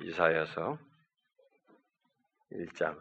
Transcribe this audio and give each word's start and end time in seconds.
이사야서 0.00 0.78
1장 2.50 2.98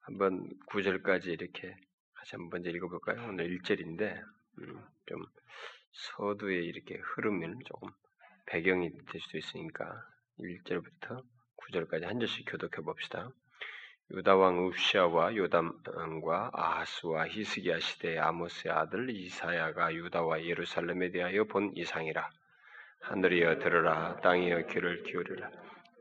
한번 0.00 0.48
9절까지 0.68 1.26
이렇게 1.26 1.74
같이 2.14 2.36
한번 2.36 2.64
읽어볼까요? 2.64 3.28
오늘 3.28 3.48
1절인데 3.58 4.22
음, 4.58 4.86
좀 5.06 5.24
서두에 5.90 6.56
이렇게 6.56 6.96
흐름을 6.96 7.56
조금 7.64 7.88
배경이 8.46 8.90
될 8.90 9.20
수도 9.20 9.38
있으니까 9.38 10.06
1절부터 10.38 11.24
9절까지 11.56 12.02
한 12.04 12.20
절씩 12.20 12.46
교독해 12.48 12.84
봅시다. 12.84 13.30
유다 14.12 14.36
왕 14.36 14.66
우시아와 14.66 15.34
요담과 15.34 16.50
아하스와 16.52 17.26
히스기야 17.28 17.80
시대의 17.80 18.18
아모스의 18.20 18.72
아들 18.72 19.10
이사야가 19.10 19.94
유다와 19.94 20.44
예루살렘에 20.44 21.10
대하여 21.10 21.44
본 21.44 21.72
이상이라 21.74 22.30
하늘이여 23.06 23.58
들으라 23.58 24.16
땅이여 24.22 24.62
귀를 24.68 25.02
기울이라. 25.02 25.50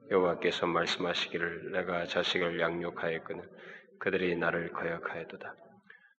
여호와께서 0.09 0.67
말씀하시기를 0.67 1.73
내가 1.73 2.05
자식을 2.05 2.61
양육하였거늘 2.61 3.43
그들이 3.99 4.37
나를 4.37 4.71
거역하였도다. 4.71 5.53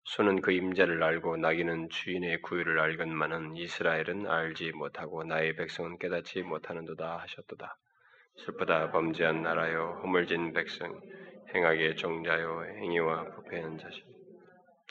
소는 0.04 0.42
그 0.42 0.52
임자를 0.52 1.02
알고 1.02 1.38
나귀는 1.38 1.88
주인의 1.88 2.42
구유를 2.42 2.78
알건만은 2.78 3.56
이스라엘은 3.56 4.26
알지 4.26 4.72
못하고 4.72 5.24
나의 5.24 5.56
백성은 5.56 5.98
깨닫지 5.98 6.42
못하는도다 6.42 7.16
하셨도다. 7.16 7.78
슬프다 8.44 8.90
범죄한 8.90 9.42
나라여 9.42 10.00
허물진 10.02 10.52
백성 10.52 11.00
행하게 11.54 11.94
종자요 11.94 12.62
행위와 12.62 13.30
부패한 13.30 13.78
자식. 13.78 14.04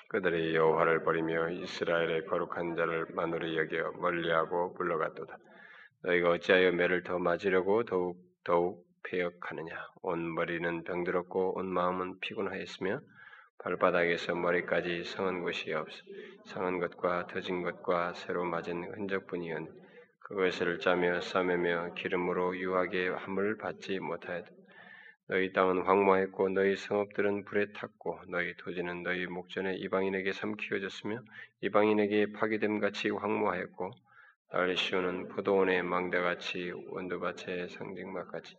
그들이 0.07 0.55
여호와를 0.55 1.03
버리며 1.03 1.51
이스라엘의 1.51 2.25
거룩한 2.25 2.75
자를 2.75 3.05
만으로 3.13 3.55
여겨 3.55 3.91
멀리하고 3.99 4.73
불러갔도다 4.73 5.37
너희가 6.03 6.31
어찌하여 6.31 6.71
매를 6.71 7.03
더 7.03 7.17
맞으려고 7.17 7.83
더욱 7.85 8.17
더욱 8.43 8.85
폐역하느냐? 9.03 9.73
온 10.01 10.33
머리는 10.33 10.83
병들었고 10.83 11.57
온 11.57 11.67
마음은 11.67 12.19
피곤하였으며 12.19 12.99
발바닥에서 13.59 14.35
머리까지 14.35 15.05
성은 15.05 15.43
곳이 15.43 15.71
없어 15.71 16.03
상한 16.45 16.79
것과 16.79 17.27
터진 17.27 17.61
것과 17.61 18.13
새로 18.15 18.43
맞은 18.43 18.95
흔적뿐이언 18.95 19.69
그것을 20.19 20.79
짜며 20.79 21.21
싸매며 21.21 21.93
기름으로 21.95 22.57
유하게 22.57 23.09
함을 23.09 23.57
받지 23.57 23.99
못하였다. 23.99 24.49
너희 25.27 25.53
땅은 25.53 25.83
황무했고 25.83 26.49
너희 26.49 26.75
성읍들은 26.75 27.45
불에 27.45 27.71
탔고 27.71 28.19
너희 28.27 28.53
토지는 28.57 29.03
너희 29.03 29.25
목전에 29.25 29.75
이방인에게 29.75 30.33
삼키어졌으며 30.33 31.19
이방인에게 31.61 32.33
파괴됨 32.33 32.79
같이 32.79 33.09
황무하였고 33.09 33.91
달리시오는 34.53 35.29
포도원의 35.29 35.81
망대같이 35.81 36.71
원두밭의 36.89 37.69
상징막같이 37.69 38.55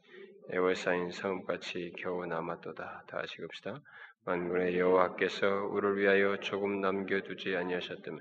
에워싸인 0.51 1.13
성읍같이 1.13 1.93
겨우 2.01 2.27
남았도다. 2.27 3.05
다시 3.07 3.41
읍시다. 3.41 3.81
만군의 4.25 4.77
여호와께서 4.77 5.47
우리를 5.47 5.99
위하여 5.99 6.41
조금 6.41 6.81
남겨두지 6.81 7.55
아니하셨다면 7.55 8.19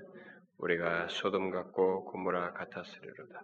우리가 0.58 1.08
소돔 1.08 1.50
같고 1.50 2.04
고모라 2.04 2.52
같았으리로다. 2.52 3.42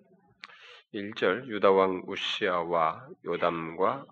1절 0.95 1.49
유다 1.49 1.73
왕 1.73 2.05
우시아와 2.07 3.09
요담과 3.25 4.07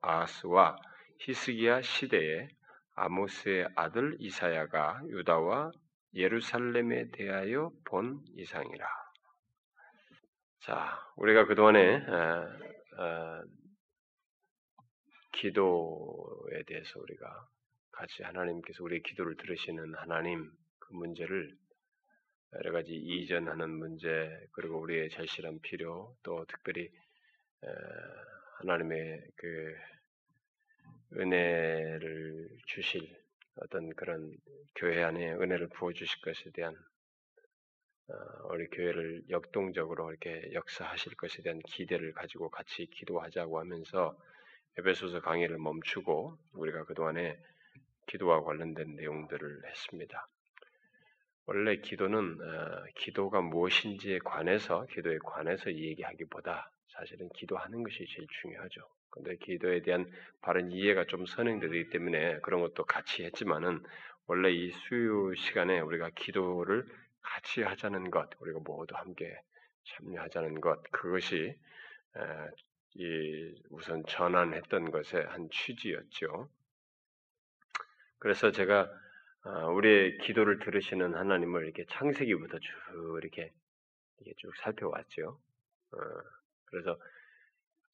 아스와 0.00 0.76
히스기야 1.18 1.82
시대에 1.82 2.48
아모스의 2.94 3.68
아들 3.76 4.16
이사야가 4.20 5.02
유다와 5.08 5.72
예루살렘에 6.14 7.10
대하여 7.12 7.70
본 7.84 8.22
이상이라. 8.34 9.07
자, 10.68 11.00
우리가 11.16 11.46
그동안에 11.46 11.96
어, 11.96 13.02
어, 13.02 13.42
기도에 15.32 16.62
대해서 16.66 17.00
우리가 17.00 17.48
같이 17.90 18.22
하나님께서 18.22 18.84
우리의 18.84 19.02
기도를 19.02 19.38
들으시는 19.38 19.94
하나님 19.94 20.52
그 20.78 20.92
문제를 20.92 21.56
여러 22.52 22.72
가지 22.72 22.92
이전하는 22.92 23.70
문제 23.70 24.28
그리고 24.52 24.78
우리의 24.80 25.08
절실한 25.08 25.60
필요 25.62 26.14
또 26.22 26.44
특별히 26.44 26.90
어, 27.62 27.68
하나님의 28.58 29.22
그 29.36 29.74
은혜를 31.16 32.50
주실 32.66 33.08
어떤 33.62 33.88
그런 33.94 34.36
교회 34.74 35.02
안에 35.02 35.32
은혜를 35.32 35.70
부어 35.70 35.94
주실 35.94 36.20
것에 36.20 36.50
대한 36.52 36.74
어, 36.74 36.97
우리 38.50 38.66
교회를 38.68 39.24
역동적으로 39.28 40.10
이렇게 40.10 40.50
역사하실 40.52 41.16
것에 41.16 41.42
대한 41.42 41.60
기대를 41.60 42.12
가지고 42.12 42.48
같이 42.50 42.86
기도하자고 42.86 43.60
하면서 43.60 44.16
에베소서 44.78 45.20
강의를 45.20 45.58
멈추고 45.58 46.38
우리가 46.54 46.84
그동안에 46.84 47.36
기도와 48.06 48.42
관련된 48.42 48.96
내용들을 48.96 49.62
했습니다. 49.66 50.28
원래 51.46 51.76
기도는 51.76 52.40
어, 52.40 52.84
기도가 52.94 53.40
무엇인지에 53.40 54.18
관해서 54.20 54.86
기도에 54.86 55.18
관해서 55.24 55.72
얘기하기보다 55.72 56.70
사실은 56.88 57.28
기도하는 57.30 57.82
것이 57.82 58.06
제일 58.06 58.26
중요하죠. 58.42 58.82
근데 59.10 59.36
기도에 59.36 59.82
대한 59.82 60.10
바른 60.42 60.70
이해가 60.70 61.06
좀 61.06 61.26
선행되기 61.26 61.90
때문에 61.90 62.40
그런 62.40 62.60
것도 62.60 62.84
같이 62.84 63.24
했지만은 63.24 63.82
원래 64.26 64.50
이 64.50 64.70
수요 64.70 65.34
시간에 65.34 65.80
우리가 65.80 66.10
기도를 66.14 66.86
같이 67.22 67.62
하자는 67.62 68.10
것, 68.10 68.30
우리가 68.40 68.60
모두 68.64 68.94
함께 68.96 69.40
참여하자는 69.84 70.60
것, 70.60 70.82
그것이 70.90 71.56
우선 73.70 74.04
전환했던 74.06 74.90
것의 74.90 75.26
한 75.26 75.48
취지였죠. 75.50 76.50
그래서 78.18 78.50
제가 78.50 78.90
아, 79.42 79.66
우리의 79.66 80.18
기도를 80.18 80.58
들으시는 80.58 81.14
하나님을 81.14 81.64
이렇게 81.64 81.84
창세기부터 81.86 82.58
쭉 82.58 83.18
이렇게, 83.22 83.52
이렇게 84.18 84.34
쭉 84.38 84.54
살펴왔죠. 84.56 85.40
어, 85.92 85.96
그래서 86.66 87.00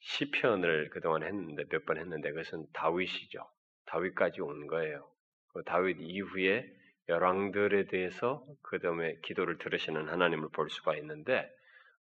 시편을 0.01 0.91
그동안 0.91 1.23
했는데 1.23 1.65
몇 1.69 1.85
번 1.85 1.99
했는데 1.99 2.31
그것은 2.33 2.67
다윗이죠. 2.73 3.47
다윗까지 3.87 4.41
온 4.41 4.67
거예요. 4.67 5.09
그 5.53 5.63
다윗 5.65 5.99
이후에 6.01 6.67
열왕들에 7.09 7.87
대해서 7.87 8.45
그 8.63 8.79
다음에 8.79 9.17
기도를 9.23 9.59
들으시는 9.59 10.09
하나님을 10.09 10.49
볼 10.51 10.71
수가 10.71 10.97
있는데 10.97 11.51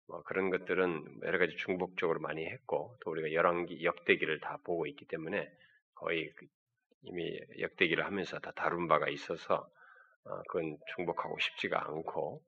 뭐 0.07 0.23
그런 0.23 0.49
것들은 0.49 1.21
여러 1.23 1.39
가지 1.39 1.55
중복적으로 1.57 2.19
많이 2.19 2.45
했고 2.45 2.95
또 3.01 3.11
우리가 3.11 3.33
열왕기 3.33 3.83
역대기를 3.83 4.39
다 4.39 4.57
보고 4.63 4.85
있기 4.87 5.05
때문에 5.05 5.49
거의 5.95 6.31
그 6.35 6.45
이미 7.03 7.37
역대기를 7.59 8.05
하면서 8.05 8.39
다 8.39 8.51
다룬 8.55 8.87
바가 8.87 9.09
있어서 9.09 9.69
어 10.25 10.41
그건 10.47 10.77
중복하고 10.95 11.37
싶지가 11.39 11.85
않고 11.85 12.41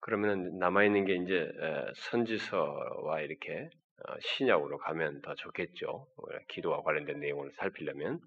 그러면 0.00 0.58
남아 0.58 0.84
있는 0.84 1.04
게 1.04 1.14
이제 1.14 1.50
선지서와 1.96 3.20
이렇게 3.20 3.68
어, 4.06 4.14
신약으로 4.20 4.78
가면 4.78 5.22
더 5.22 5.34
좋겠죠. 5.34 6.06
기도와 6.48 6.82
관련된 6.82 7.20
내용을 7.20 7.52
살피려면 7.52 8.20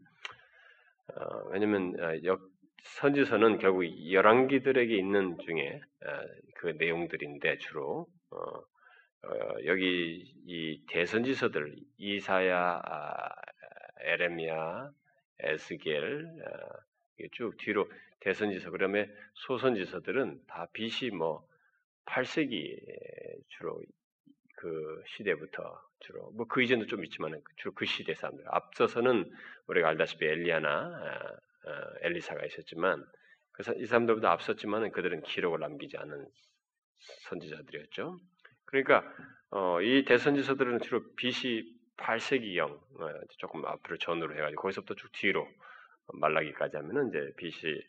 어, 1.13 1.49
왜냐면 1.49 1.95
역 2.23 2.41
선지서는 2.83 3.59
결국 3.59 3.85
열왕기들에게 4.11 4.95
있는 4.95 5.37
중에 5.39 5.81
그 6.55 6.67
내용들인데 6.77 7.57
주로 7.59 8.07
어, 8.31 8.37
어, 8.37 9.55
여기 9.65 10.33
이 10.45 10.83
대선지서들 10.87 11.75
이사야, 11.97 12.81
아, 12.83 13.29
에레미야, 14.01 14.91
에스겔 15.39 16.27
아, 16.45 17.27
쭉 17.31 17.57
뒤로 17.57 17.89
대선지서 18.19 18.71
그다음에 18.71 19.09
소선지서들은 19.33 20.41
다 20.47 20.67
BC 20.73 21.11
뭐 21.11 21.47
8세기 22.05 22.79
주로 23.49 23.81
그 24.55 25.03
시대부터 25.07 25.81
주로 25.99 26.31
뭐 26.31 26.45
그 26.47 26.61
이전도 26.63 26.87
좀 26.87 27.03
있지만 27.05 27.41
주로 27.57 27.73
그 27.73 27.85
시대 27.85 28.13
사람들. 28.15 28.43
앞서서는 28.47 29.31
우리가 29.67 29.89
알다시피 29.89 30.25
엘리야나 30.25 30.69
아, 30.69 31.31
어, 31.33 31.46
엘리사가 32.01 32.45
있었지만 32.45 33.05
그이 33.53 33.85
사람들보다 33.85 34.31
앞섰지만 34.31 34.91
그들은 34.91 35.21
기록을 35.23 35.59
남기지 35.59 35.97
않은 35.97 36.27
선지자들이었죠. 37.29 38.19
그러니까 38.65 39.03
어, 39.51 39.81
이 39.81 40.03
대선지서들은 40.05 40.81
주로 40.81 41.01
BC 41.15 41.77
8세기형 41.97 42.69
어, 42.69 43.21
조금 43.39 43.65
앞으로 43.65 43.97
전으로 43.97 44.35
해가지고 44.35 44.61
거기서부터 44.61 44.95
쭉 44.95 45.11
뒤로 45.13 45.47
말라기까지 46.13 46.77
하면은 46.77 47.09
이제 47.09 47.31
BC 47.37 47.81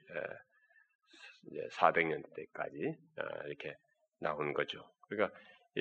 이제 1.50 1.68
400년 1.72 2.22
대까지 2.34 2.96
어, 3.18 3.46
이렇게 3.46 3.76
나온 4.20 4.52
거죠. 4.54 4.82
그러니까 5.08 5.36
이, 5.76 5.80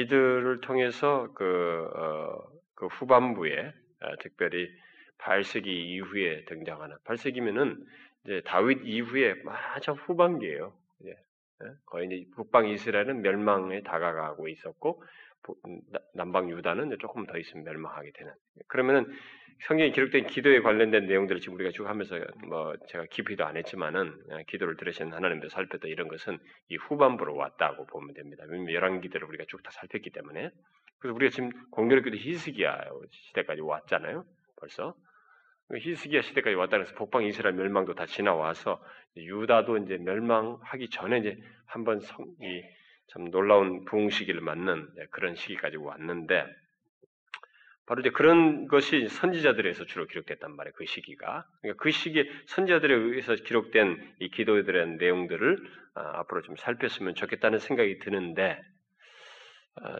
이들을 0.00 0.60
통해서 0.60 1.32
그, 1.34 1.88
어, 1.94 2.38
그 2.74 2.86
후반부에 2.86 3.72
어, 4.02 4.16
특별히 4.20 4.68
8세기 5.22 5.66
이후에 5.66 6.44
등장하는 6.46 6.96
8세기면은 7.04 7.76
이제 8.24 8.42
다윗 8.44 8.80
이후에 8.84 9.34
마저 9.44 9.92
후반기예요. 9.92 10.72
이제 11.00 11.10
예? 11.64 11.68
거의 11.86 12.06
이제 12.06 12.30
북방 12.34 12.68
이스라엘은 12.68 13.22
멸망에 13.22 13.82
다가가고 13.82 14.48
있었고 14.48 15.02
남방 16.14 16.50
유다는 16.50 16.96
조금 17.00 17.26
더 17.26 17.38
있으면 17.38 17.64
멸망하게 17.64 18.12
되는. 18.12 18.32
그러면은 18.68 19.06
성경에 19.66 19.90
기록된 19.90 20.26
기도에 20.26 20.60
관련된 20.60 21.06
내용들을 21.06 21.40
지금 21.40 21.56
우리가 21.56 21.70
쭉 21.70 21.86
하면서 21.86 22.18
뭐 22.46 22.74
제가 22.88 23.04
깊이도 23.10 23.44
안 23.44 23.56
했지만은 23.58 24.14
예, 24.32 24.44
기도를 24.48 24.76
들으신 24.76 25.12
하나님께서 25.12 25.54
살폈다 25.54 25.88
이런 25.88 26.08
것은 26.08 26.38
이 26.68 26.76
후반부로 26.76 27.36
왔다고 27.36 27.86
보면 27.86 28.14
됩니다. 28.14 28.44
열왕기들을 28.48 29.26
우리가 29.28 29.44
쭉 29.48 29.62
다 29.62 29.70
살폈기 29.72 30.10
때문에 30.10 30.50
그래서 30.98 31.14
우리가 31.14 31.30
지금 31.30 31.50
공교롭게도 31.70 32.16
히스기야 32.16 32.90
시대까지 33.10 33.60
왔잖아요. 33.60 34.24
벌써 34.56 34.94
히스기야 35.76 36.22
시대까지 36.22 36.54
왔다는 36.56 36.86
해서 36.86 36.94
북방 36.94 37.24
이스라엘 37.24 37.54
멸망도 37.54 37.94
다 37.94 38.06
지나와서 38.06 38.82
유다도 39.16 39.78
이제 39.78 39.96
멸망하기 39.98 40.90
전에 40.90 41.18
이제 41.18 41.38
한번 41.66 42.00
참 43.08 43.30
놀라운 43.30 43.84
부흥 43.84 44.10
시기를 44.10 44.40
맞는 44.40 44.88
그런 45.10 45.34
시기까지 45.34 45.76
왔는데 45.76 46.46
바로 47.90 48.02
이제 48.02 48.10
그런 48.10 48.68
것이 48.68 49.08
선지자들에서 49.08 49.84
주로 49.86 50.06
기록됐단 50.06 50.54
말이에요. 50.54 50.74
그 50.76 50.86
시기가. 50.86 51.44
그러니까 51.60 51.82
그 51.82 51.90
시기에 51.90 52.24
선지자들에 52.46 52.94
의해서 52.94 53.34
기록된 53.34 54.14
이 54.20 54.30
기도들의 54.30 54.96
내용들을 54.98 55.58
아, 55.94 56.20
앞으로 56.20 56.42
좀 56.42 56.54
살폈으면 56.54 57.16
좋겠다는 57.16 57.58
생각이 57.58 57.98
드는데 57.98 58.62
아, 58.62 58.79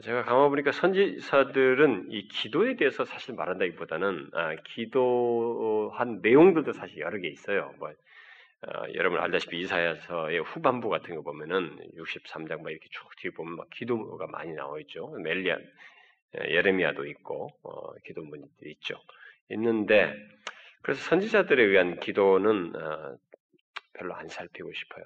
제가 0.03 0.25
가만 0.25 0.51
보니까 0.51 0.73
선지사들은 0.73 2.09
이 2.11 2.29
기도에 2.29 2.77
대해서 2.77 3.05
사실 3.05 3.35
말한다기보다는 3.35 4.31
아, 4.35 4.55
기도한 4.75 6.21
내용들도 6.21 6.73
사실 6.73 6.99
여러 6.99 7.19
개 7.19 7.29
있어요. 7.29 7.73
뭐 7.79 7.91
어, 8.63 8.85
여러분 8.95 9.19
알다시피 9.21 9.59
이사야서의 9.61 10.41
후반부 10.41 10.91
같은 10.91 11.17
거 11.17 11.23
보면은 11.23 11.79
63장 11.97 12.61
막 12.61 12.71
이렇게 12.71 12.89
쭉 12.91 13.09
뒤에 13.17 13.31
보면 13.31 13.57
막 13.57 13.71
기도가 13.71 14.27
많이 14.27 14.53
나와 14.53 14.79
있죠. 14.81 15.09
멜리안 15.23 15.67
예, 16.37 16.51
예레미야도 16.57 17.07
있고 17.07 17.49
어, 17.63 17.95
기도문들이 18.05 18.73
있죠. 18.73 18.97
있는데 19.49 20.15
그래서 20.83 21.01
선지자들에 21.09 21.63
의한 21.63 22.01
기도는 22.01 22.77
어, 22.77 23.17
별로 23.95 24.15
안 24.15 24.29
살피고 24.29 24.71
싶어요. 24.75 25.05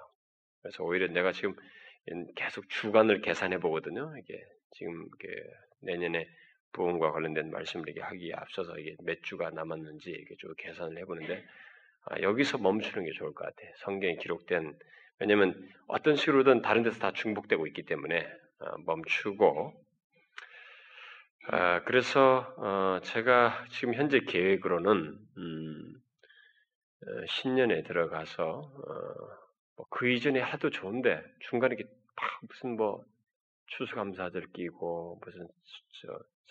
그래서 0.63 0.83
오히려 0.83 1.07
내가 1.07 1.31
지금 1.31 1.55
계속 2.35 2.69
주간을 2.69 3.21
계산해 3.21 3.59
보거든요. 3.61 4.13
이게 4.19 4.45
지금 4.75 5.09
내년에 5.81 6.29
부흥과 6.73 7.13
관련된 7.13 7.51
말씀을 7.51 7.89
이렇게 7.89 8.03
하기에 8.03 8.33
앞서서 8.35 8.79
이게 8.79 8.97
몇 9.03 9.23
주가 9.23 9.51
남았는지 9.51 10.11
이렇게 10.11 10.35
쭉 10.37 10.55
계산을 10.57 10.99
해보는데 10.99 11.45
아, 12.07 12.21
여기서 12.21 12.59
멈추는 12.59 13.05
게 13.07 13.13
좋을 13.13 13.33
것 13.33 13.45
같아요. 13.45 13.71
성경에 13.77 14.17
기록된 14.17 14.77
왜냐하면 15.21 15.69
어떤 15.87 16.17
식으로든 16.17 16.63
다른 16.63 16.83
데서 16.83 16.99
다 16.99 17.13
중복되고 17.13 17.67
있기 17.69 17.85
때문에 17.85 18.27
어, 18.61 18.79
멈추고 18.85 19.73
아, 21.49 21.83
그래서 21.85 22.55
어, 22.59 23.01
제가 23.03 23.67
지금 23.71 23.95
현재 23.95 24.21
계획으로는 24.21 25.19
음, 25.39 25.95
어, 27.07 27.27
신년에 27.27 27.83
들어가서 27.85 28.45
어, 28.45 29.45
뭐 29.77 29.87
그 29.91 30.09
이전에 30.09 30.41
하도 30.41 30.71
좋은데 30.71 31.23
중간에 31.41 31.75
이렇게 31.77 31.91
막 32.17 32.41
무슨 32.49 32.77
뭐 32.77 33.05
추수감사절 33.67 34.53
끼고 34.53 35.21
무슨 35.25 35.49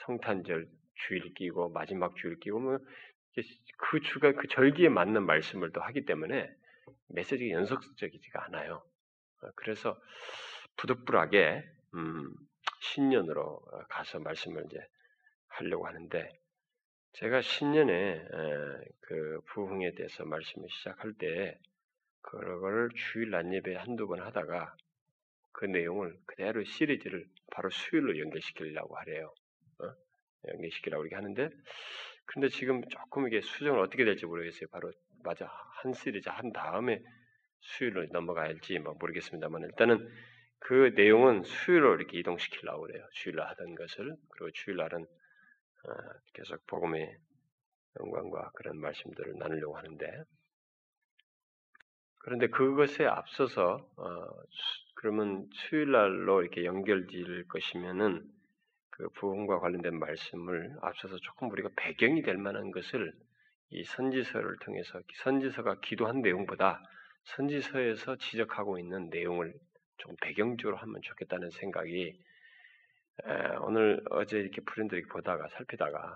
성탄절 0.06 0.68
주일 0.96 1.34
끼고 1.34 1.70
마지막 1.70 2.16
주일 2.16 2.40
끼고 2.40 2.60
뭐그 2.60 4.02
주가 4.04 4.34
그 4.34 4.48
절기에 4.48 4.90
맞는 4.90 5.26
말씀을 5.26 5.72
또 5.72 5.82
하기 5.82 6.06
때문에 6.06 6.50
메시지가 7.10 7.56
연속적이지가 7.56 8.46
않아요. 8.46 8.84
어, 9.42 9.52
그래서 9.56 10.00
부득불하게 10.78 11.64
음, 11.96 12.34
신년으로 12.82 13.62
가서 13.90 14.20
말씀을 14.20 14.66
이제 14.66 14.78
하려고 15.48 15.88
하는데 15.88 16.30
제가 17.14 17.42
신년에 17.42 18.28
그 19.02 19.42
부흥에 19.50 19.94
대해서 19.94 20.26
말씀을 20.26 20.68
시작할 20.70 21.14
때 21.14 21.60
그걸 22.22 22.90
주일 22.96 23.30
낮 23.30 23.52
예배 23.54 23.76
한두 23.76 24.08
번 24.08 24.22
하다가 24.22 24.76
그 25.54 25.66
내용을 25.66 26.18
그대로 26.26 26.64
시리즈를 26.64 27.26
바로 27.52 27.70
수요일로 27.70 28.20
연결시키려고 28.20 28.98
하래요. 28.98 29.34
어? 29.80 29.94
연결시키려고 30.50 31.06
이렇게 31.06 31.16
하는데 31.16 31.50
근데 32.26 32.50
지금 32.50 32.82
조금 32.90 33.28
이게 33.28 33.42
수정을 33.42 33.80
어떻게 33.80 34.04
될지 34.06 34.26
모르겠어요. 34.26 34.68
바로 34.72 34.92
맞아 35.24 35.48
한 35.82 35.94
시리즈 35.94 36.30
한 36.30 36.52
다음에 36.52 37.02
수요일로 37.62 38.08
넘어가야할지 38.12 38.80
뭐 38.80 38.94
모르겠습니다만 39.00 39.62
일단은 39.64 40.10
그 40.60 40.94
내용은 40.96 41.44
수요일로 41.44 41.96
이렇게 41.96 42.20
이동시키려고 42.20 42.84
그래요. 42.84 43.06
주일날 43.14 43.48
하던 43.50 43.76
것을 43.76 44.16
그리고 44.30 44.52
주일날은 44.52 45.02
어, 45.04 45.94
계속 46.34 46.66
복음의 46.68 47.18
영광과 48.00 48.52
그런 48.56 48.80
말씀들을 48.80 49.38
나누려고 49.38 49.78
하는데 49.78 50.24
그런데 52.20 52.48
그것에 52.48 53.06
앞서서 53.06 53.90
어, 53.98 54.28
그러면 55.04 55.50
수요일 55.52 55.92
날로 55.92 56.42
이렇게 56.42 56.64
연결될 56.64 57.46
것이면은 57.50 58.24
그 58.90 59.10
부흥과 59.10 59.60
관련된 59.60 60.00
말씀을 60.00 60.78
앞서서 60.82 61.18
조금 61.18 61.52
우리가 61.52 61.68
배경이 61.76 62.22
될 62.22 62.38
만한 62.38 62.72
것을 62.72 63.12
이 63.70 63.84
선지서를 63.84 64.60
통해서 64.62 65.02
선지서가 65.16 65.82
기도한 65.82 66.22
내용보다 66.22 66.82
선지서에서 67.24 68.16
지적하고 68.16 68.80
있는 68.80 69.10
내용을 69.10 69.54
좀 69.98 70.16
배경적으로 70.22 70.78
하면 70.78 71.02
좋겠다는 71.02 71.50
생각이 71.50 72.18
오늘 73.60 74.02
어제 74.10 74.40
이렇게 74.40 74.62
프린트 74.62 75.02
보다가 75.10 75.50
살피다가 75.50 76.16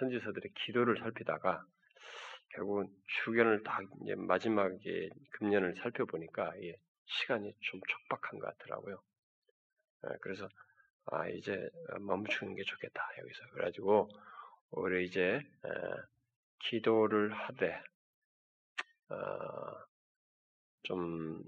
선지서들의 0.00 0.50
기도를 0.56 0.98
살피다가 0.98 1.64
결국은 2.48 2.88
주견을 3.22 3.62
딱 3.62 3.84
마지막에 4.16 5.08
금년을 5.34 5.76
살펴보니까 5.76 6.52
시간이 7.06 7.54
좀 7.60 7.80
촉박한 7.88 8.38
것 8.38 8.58
같더라고요. 8.58 9.00
그래서 10.20 10.48
아 11.06 11.28
이제 11.28 11.68
멈추는 12.00 12.54
게 12.54 12.62
좋겠다 12.62 13.02
여기서 13.18 13.48
그래가지고 13.52 14.08
우리 14.70 15.06
이제 15.06 15.40
기도를 16.58 17.32
하되 17.32 17.80
어, 19.08 19.16
좀 20.82 21.42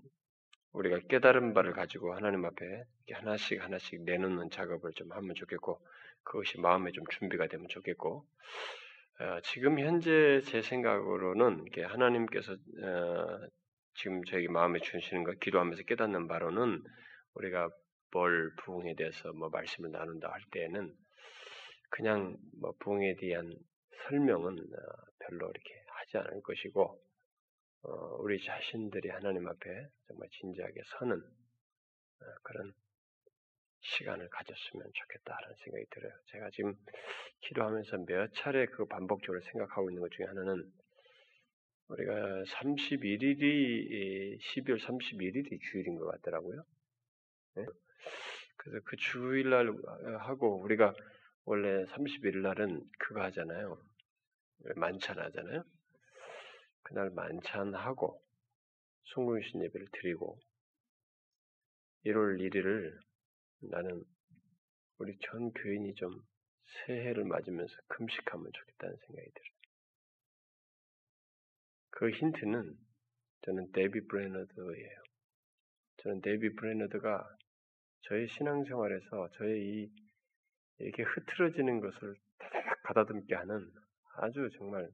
우리가 0.72 1.00
깨달은 1.08 1.54
바를 1.54 1.72
가지고 1.72 2.14
하나님 2.14 2.44
앞에 2.44 2.84
하나씩 3.12 3.62
하나씩 3.62 4.02
내놓는 4.04 4.50
작업을 4.50 4.92
좀 4.92 5.10
하면 5.12 5.34
좋겠고 5.34 5.80
그것이 6.22 6.60
마음에 6.60 6.92
좀 6.92 7.04
준비가 7.10 7.48
되면 7.48 7.66
좋겠고 7.68 8.24
어, 9.20 9.40
지금 9.42 9.80
현재 9.80 10.40
제 10.44 10.62
생각으로는 10.62 11.64
하나님께서 11.84 12.52
어, 12.52 13.48
지금 14.00 14.22
저에게 14.24 14.46
마음에 14.48 14.78
주시는 14.78 15.24
것 15.24 15.40
기도하면서 15.40 15.82
깨닫는 15.82 16.28
바로는 16.28 16.84
우리가 17.34 17.68
뭘 18.12 18.54
부흥에 18.62 18.94
대해서 18.94 19.32
뭐 19.32 19.48
말씀을 19.48 19.90
나눈다 19.90 20.30
할 20.30 20.40
때에는 20.52 20.94
그냥 21.90 22.36
뭐 22.60 22.72
부흥에 22.78 23.16
대한 23.16 23.52
설명은 24.06 24.56
어, 24.56 24.76
별로 25.18 25.50
이렇게 25.50 25.84
하지 25.88 26.18
않을 26.18 26.42
것이고 26.42 27.02
어, 27.82 27.90
우리 28.20 28.40
자신들이 28.44 29.08
하나님 29.08 29.48
앞에 29.48 29.88
정말 30.06 30.28
진지하게 30.30 30.80
서는 30.98 31.16
어, 31.16 32.24
그런 32.44 32.72
시간을 33.80 34.28
가졌으면 34.28 34.90
좋겠다라는 34.94 35.56
생각이 35.64 35.86
들어요. 35.90 36.12
제가 36.26 36.50
지금 36.50 36.76
기도하면서 37.40 38.04
몇 38.06 38.32
차례 38.34 38.66
그 38.66 38.86
반복적으로 38.86 39.40
생각하고 39.40 39.90
있는 39.90 40.02
것 40.02 40.12
중에 40.12 40.26
하나는 40.26 40.70
우리가 41.88 42.44
31일이 42.44 44.38
12월 44.38 44.78
31일이 44.78 45.60
주일인 45.70 45.96
것 45.96 46.06
같더라고요. 46.12 46.62
네? 47.54 47.64
그래서 48.56 48.80
그 48.84 48.96
주일날 48.96 49.72
하고 50.20 50.60
우리가 50.60 50.94
원래 51.44 51.84
31일 51.86 52.42
날은 52.42 52.82
그거 52.98 53.22
하잖아요. 53.22 53.80
만찬 54.76 55.18
하잖아요. 55.18 55.64
그날 56.82 57.10
만찬하고 57.10 58.22
송구신 59.04 59.62
예배를 59.64 59.88
드리고 59.92 60.38
1월 62.04 62.38
1일을 62.38 62.98
나는 63.70 64.04
우리 64.98 65.16
전 65.20 65.52
교인이 65.52 65.94
좀 65.94 66.10
새해를 66.86 67.24
맞으면서 67.24 67.74
금식하면 67.88 68.50
좋겠다는 68.52 68.96
생각이 69.06 69.30
들어요. 69.30 69.57
그 71.90 72.10
힌트는 72.10 72.76
저는 73.42 73.72
데이비드 73.72 74.06
브레이너드예요. 74.06 75.02
저는 75.98 76.20
데이비드 76.20 76.54
브레이너드가 76.54 77.28
저의 78.02 78.28
신앙생활에서 78.28 79.28
저의 79.34 79.60
이 79.60 79.92
이렇게 80.78 81.02
흐트러지는 81.02 81.80
것을 81.80 82.14
다다닥 82.38 82.82
가다듬게 82.84 83.34
하는 83.34 83.70
아주 84.16 84.48
정말 84.56 84.88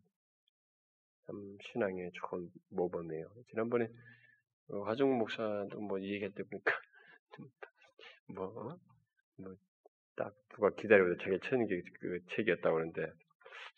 참 1.26 1.56
신앙의 1.60 2.10
좋은 2.14 2.50
모범이에요. 2.70 3.26
지난번에 3.50 3.88
화종 4.86 5.18
목사도 5.18 5.80
뭐 5.80 6.00
얘기할 6.00 6.32
때 6.32 6.42
보니까 6.44 6.72
뭐, 8.28 8.78
뭐 9.36 9.74
딱 10.16 10.32
누가 10.50 10.70
기다리고 10.70 11.16
자기 11.18 11.38
천게그 11.40 12.20
책이었다고 12.36 12.74
그러는데 12.74 13.12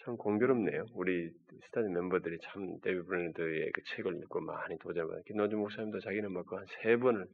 참 0.05 0.16
공교롭네요. 0.16 0.87
우리 0.95 1.31
스타디 1.66 1.88
멤버들이 1.88 2.38
참 2.43 2.81
데이비 2.81 3.02
브랜드의 3.02 3.73
그 3.73 3.83
책을 3.85 4.16
읽고 4.23 4.40
많이 4.40 4.78
도전을 4.78 5.23
김노준 5.26 5.59
목사님도 5.59 6.00
자기는 6.00 6.33
뭐한세 6.33 6.97
번을 6.99 7.26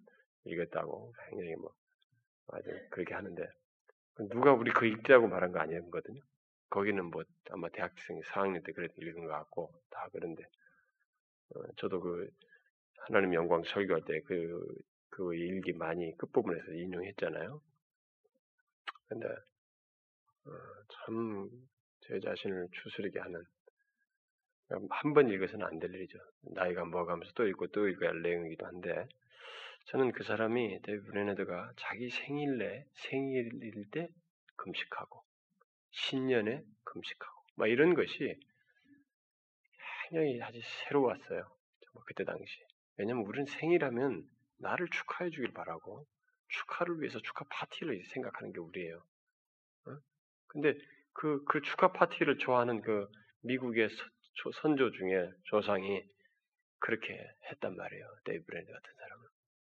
읽었다고 0.45 1.13
굉장히 1.29 1.55
뭐 1.57 1.73
아주 2.49 2.69
그렇게 2.91 3.15
하는데 3.15 3.47
누가 4.31 4.53
우리 4.53 4.71
그 4.73 4.87
읽자고 4.87 5.29
말한 5.29 5.53
거 5.53 5.61
아니거든요. 5.61 6.21
거기는 6.71 7.05
뭐 7.07 7.23
아마 7.51 7.69
대학생 7.69 8.21
4학년 8.21 8.65
때 8.65 8.73
그래도 8.73 8.95
읽은 8.99 9.27
것 9.27 9.29
같고 9.33 9.73
다 9.91 10.09
그런데 10.13 10.43
어, 11.55 11.63
저도 11.77 12.01
그 12.01 12.29
하나님 12.99 13.35
영광 13.35 13.63
설교할 13.65 14.03
때 14.05 14.21
그 14.21 14.93
그 15.13 15.35
일기 15.35 15.75
많이 15.75 16.17
끝부분에서 16.17 16.73
인용했잖아요. 16.73 17.61
근데 19.09 19.27
어, 19.29 20.51
참 20.89 21.51
제 22.03 22.21
자신을 22.21 22.69
추스르게 22.73 23.21
하는 23.21 23.43
한 24.91 25.13
번 25.15 25.29
읽어서는 25.29 25.67
안 25.67 25.79
될 25.79 25.95
일이죠. 25.95 26.19
나이가 26.55 26.85
먹어가면서 26.85 27.33
또 27.35 27.47
읽고 27.47 27.67
또 27.69 27.89
읽어야 27.89 28.11
할 28.11 28.23
내용이기도 28.23 28.67
한데 28.67 29.07
저는 29.87 30.13
그 30.13 30.23
사람이 30.25 30.81
데이비드 30.83 31.05
브레이너드가 31.07 31.73
자기 31.77 32.09
생일에 32.09 32.87
생일일 32.95 33.91
때 33.91 34.09
금식하고 34.57 35.23
신년에 35.91 36.63
금식하고 36.85 37.43
막 37.57 37.69
이런 37.69 37.95
것이 37.95 38.35
굉장히 40.09 40.41
아주 40.43 40.61
새로웠어요. 40.89 41.45
그때 42.07 42.25
당시. 42.25 42.59
왜냐면 42.97 43.25
우리는 43.27 43.45
생일하면 43.47 44.27
나를 44.59 44.89
축하해 44.89 45.31
주길 45.31 45.53
바라고 45.53 46.07
축하를 46.49 47.01
위해서 47.01 47.19
축하 47.21 47.45
파티를 47.51 48.03
생각하는 48.07 48.53
게 48.53 48.61
우리예요. 48.61 49.03
어? 49.87 49.97
근데 50.49 50.75
그, 51.15 51.45
그 51.45 51.61
축하 51.63 51.93
파티를 51.93 52.39
좋아하는 52.39 52.81
그 52.83 53.09
미국의 53.43 53.89
선조 54.61 54.91
중에 54.91 55.31
조상이 55.45 56.03
그렇게 56.79 57.15
했단 57.51 57.77
말이에요. 57.77 58.05
데이비드 58.25 58.45
브레이너드 58.47 58.73
같은 58.73 58.95
사람은. 58.95 59.25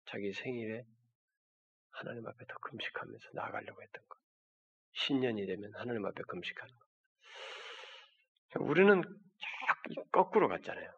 자기 0.06 0.34
생일에 0.34 0.86
하나님 1.92 2.28
앞에 2.28 2.46
더 2.46 2.58
금식하면서 2.60 3.30
나아가려고 3.34 3.82
했던 3.82 4.04
것. 4.08 4.18
신년이 4.94 5.46
되면 5.46 5.72
하나님 5.76 6.06
앞에 6.06 6.24
금식하는 6.28 6.74
것. 6.74 6.86
우리는 8.62 9.04
거꾸로 10.12 10.48
갔잖아요. 10.48 10.90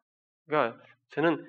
그러니까 0.46 0.84
저는 1.10 1.46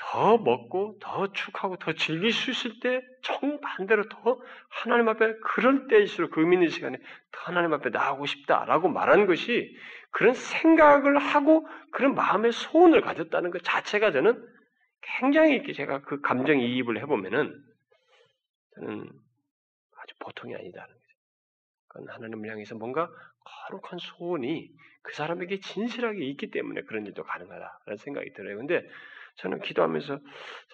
더 0.00 0.38
먹고 0.38 0.98
더 1.00 1.30
축하고 1.32 1.76
더 1.76 1.92
즐길 1.92 2.32
수 2.32 2.50
있을 2.50 2.80
때 2.80 3.02
정반대로 3.22 4.08
더 4.08 4.40
하나님 4.68 5.08
앞에 5.08 5.34
그럴 5.44 5.88
때일수록 5.88 6.30
그 6.30 6.40
의미 6.40 6.56
있는 6.56 6.68
시간에 6.68 6.96
더 7.32 7.40
하나님 7.42 7.72
앞에 7.74 7.90
나가고 7.90 8.24
싶다라고 8.26 8.88
말한 8.88 9.26
것이 9.26 9.76
그런 10.10 10.34
생각을 10.34 11.18
하고 11.18 11.68
그런 11.92 12.14
마음의 12.14 12.52
소원을 12.52 13.02
가졌다는 13.02 13.50
것 13.50 13.62
자체가 13.62 14.10
저는 14.10 14.42
굉장히 15.02 15.54
이렇게 15.54 15.72
제가 15.72 16.00
그 16.02 16.20
감정 16.20 16.58
이입을 16.58 16.98
해보면은 17.02 17.62
저는 18.74 19.00
아주 19.98 20.14
보통이 20.18 20.54
아니다는 20.54 20.88
거죠. 20.94 21.06
그건 21.88 22.08
하나님을 22.08 22.50
향해서 22.50 22.74
뭔가 22.74 23.10
거룩한 23.68 23.98
소원이 23.98 24.70
그 25.02 25.14
사람에게 25.14 25.60
진실하게 25.60 26.24
있기 26.24 26.50
때문에 26.50 26.82
그런 26.82 27.06
일도 27.06 27.22
가능하다라는 27.22 27.96
생각이 27.98 28.32
들어요. 28.32 28.56
근데 28.56 28.88
저는 29.40 29.60
기도하면서 29.60 30.20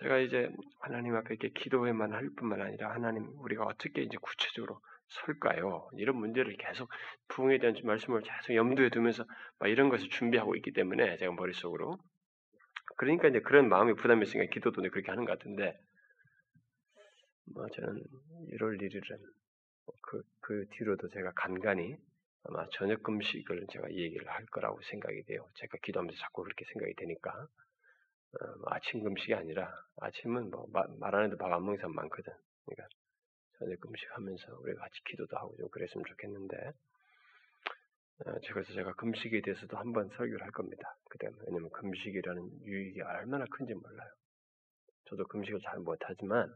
제가 0.01 0.19
이제 0.19 0.51
하나님 0.81 1.15
앞에 1.15 1.35
이렇게 1.35 1.51
기도에만 1.51 2.13
할 2.13 2.31
뿐만 2.37 2.61
아니라 2.61 2.91
하나님 2.93 3.29
우리가 3.39 3.65
어떻게 3.65 4.03
이제 4.03 4.17
구체적으로 4.21 4.81
설까요? 5.09 5.89
이런 5.95 6.17
문제를 6.17 6.57
계속 6.57 6.91
부흥에 7.29 7.59
대한 7.59 7.77
말씀을 7.85 8.23
계속 8.23 8.55
염두에 8.55 8.91
두면서 8.91 9.25
막 9.61 9.69
이런 9.69 9.89
것을 9.89 10.09
준비하고 10.09 10.57
있기 10.57 10.73
때문에 10.73 11.17
제가 11.17 11.33
머릿속으로 11.33 11.99
그러니까 12.97 13.29
이제 13.29 13.41
그런 13.41 13.69
마음이 13.69 13.95
부담이 13.95 14.25
있으니까 14.25 14.51
기도도 14.53 14.83
그렇게 14.83 15.11
하는 15.11 15.25
것 15.25 15.39
같은데 15.39 15.79
뭐 17.55 17.67
저는 17.69 18.03
1월 18.53 18.81
1일은 18.81 19.19
그, 20.03 20.23
그 20.41 20.67
뒤로도 20.73 21.09
제가 21.11 21.33
간간히 21.37 21.95
아마 22.43 22.67
저녁 22.73 23.03
금식을 23.05 23.67
제가 23.71 23.93
얘기를 23.93 24.29
할 24.29 24.45
거라고 24.47 24.81
생각이 24.83 25.25
돼요. 25.25 25.49
제가 25.55 25.79
기도하면서 25.83 26.19
자꾸 26.19 26.43
그렇게 26.43 26.65
생각이 26.65 26.95
되니까 26.97 27.47
아침 28.67 29.03
금식이 29.03 29.35
아니라 29.35 29.73
아침은 30.01 30.51
뭐 30.51 30.67
말 31.01 31.15
안 31.15 31.25
해도 31.27 31.37
밥 31.39 31.53
안 31.53 31.63
먹는 31.65 31.79
사람 31.79 31.95
많거든. 31.95 32.33
그러니까 32.67 32.89
저녁 33.59 33.81
금식하면서 33.81 34.59
우리가 34.61 34.81
같이 34.83 35.01
기도도 35.05 35.37
하고 35.37 35.57
좀 35.57 35.69
그랬으면 35.71 36.05
좋겠는데 36.07 36.57
어, 38.27 38.33
그래서 38.53 38.73
제가 38.75 38.95
금식에 38.95 39.41
대해서도 39.43 39.77
한번 39.79 40.09
설교를 40.17 40.43
할 40.43 40.51
겁니다. 40.53 40.97
그다음 41.11 41.35
왜냐면 41.47 41.71
금식이라는 41.71 42.63
유익이 42.65 43.01
얼마나 43.03 43.45
큰지 43.51 43.75
몰라요. 43.75 44.11
저도 45.07 45.27
금식을 45.29 45.61
잘 45.63 45.79
못하지만 45.81 46.53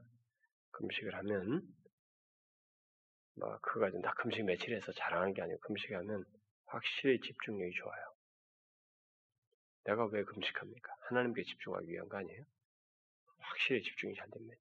금식을 0.73 1.15
하면 1.17 1.63
뭐 3.37 3.59
그거 3.63 3.91
좀다 3.91 4.15
금식 4.15 4.45
며칠에서 4.45 4.93
자랑하는 4.93 5.35
게 5.35 5.43
아니고 5.43 5.61
금식하면 5.61 6.25
확실히 6.67 7.21
집중력이 7.21 7.73
좋아요. 7.75 8.03
내가 9.91 10.07
왜 10.07 10.23
금식합니까? 10.23 10.95
하나님께 11.09 11.43
집중하기 11.43 11.89
위한 11.89 12.09
거 12.09 12.19
아니에요? 12.19 12.45
확실히 13.39 13.83
집중이 13.83 14.15
잘 14.15 14.31
됩니다. 14.31 14.57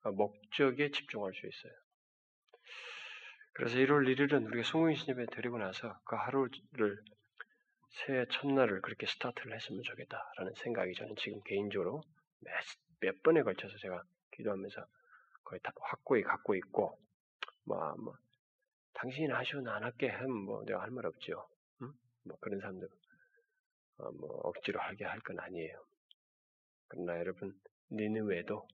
그러니까 0.00 0.24
목적에 0.24 0.90
집중할 0.90 1.32
수 1.32 1.46
있어요. 1.46 1.72
그래서 3.52 3.76
1월 3.76 4.06
1일은 4.06 4.46
우리가 4.46 4.68
성공신 4.68 5.08
예배 5.08 5.26
드리고 5.26 5.58
나서 5.58 5.98
그 6.04 6.16
하루를 6.16 6.98
새해 7.90 8.26
첫날을 8.30 8.80
그렇게 8.82 9.06
스타트를 9.06 9.54
했으면 9.54 9.82
좋겠다라는 9.82 10.54
생각이 10.56 10.94
저는 10.94 11.14
지금 11.18 11.40
개인적으로 11.44 12.02
몇, 12.40 12.52
몇 13.00 13.22
번에 13.22 13.42
걸쳐서 13.42 13.76
제가 13.78 14.02
기도하면서 14.32 14.86
거의 15.44 15.60
다 15.62 15.72
확고히 15.80 16.22
갖고 16.22 16.54
있고 16.56 16.98
뭐, 17.64 17.94
뭐 17.96 18.14
당신이 18.94 19.28
하시고 19.28 19.68
안 19.70 19.84
할게 19.84 20.08
하면 20.08 20.30
뭐 20.32 20.64
내가 20.64 20.82
할 20.82 20.90
말 20.90 21.06
없죠. 21.06 21.48
응? 21.82 21.92
뭐 22.24 22.36
그런 22.40 22.60
사람들 22.60 22.86
어, 22.86 23.07
뭐 23.98 24.28
억지로 24.44 24.80
하게 24.80 25.04
할 25.04 25.20
건 25.20 25.38
아니에요. 25.40 25.84
그러나 26.88 27.18
여러분 27.18 27.52
니느웨도 27.92 28.66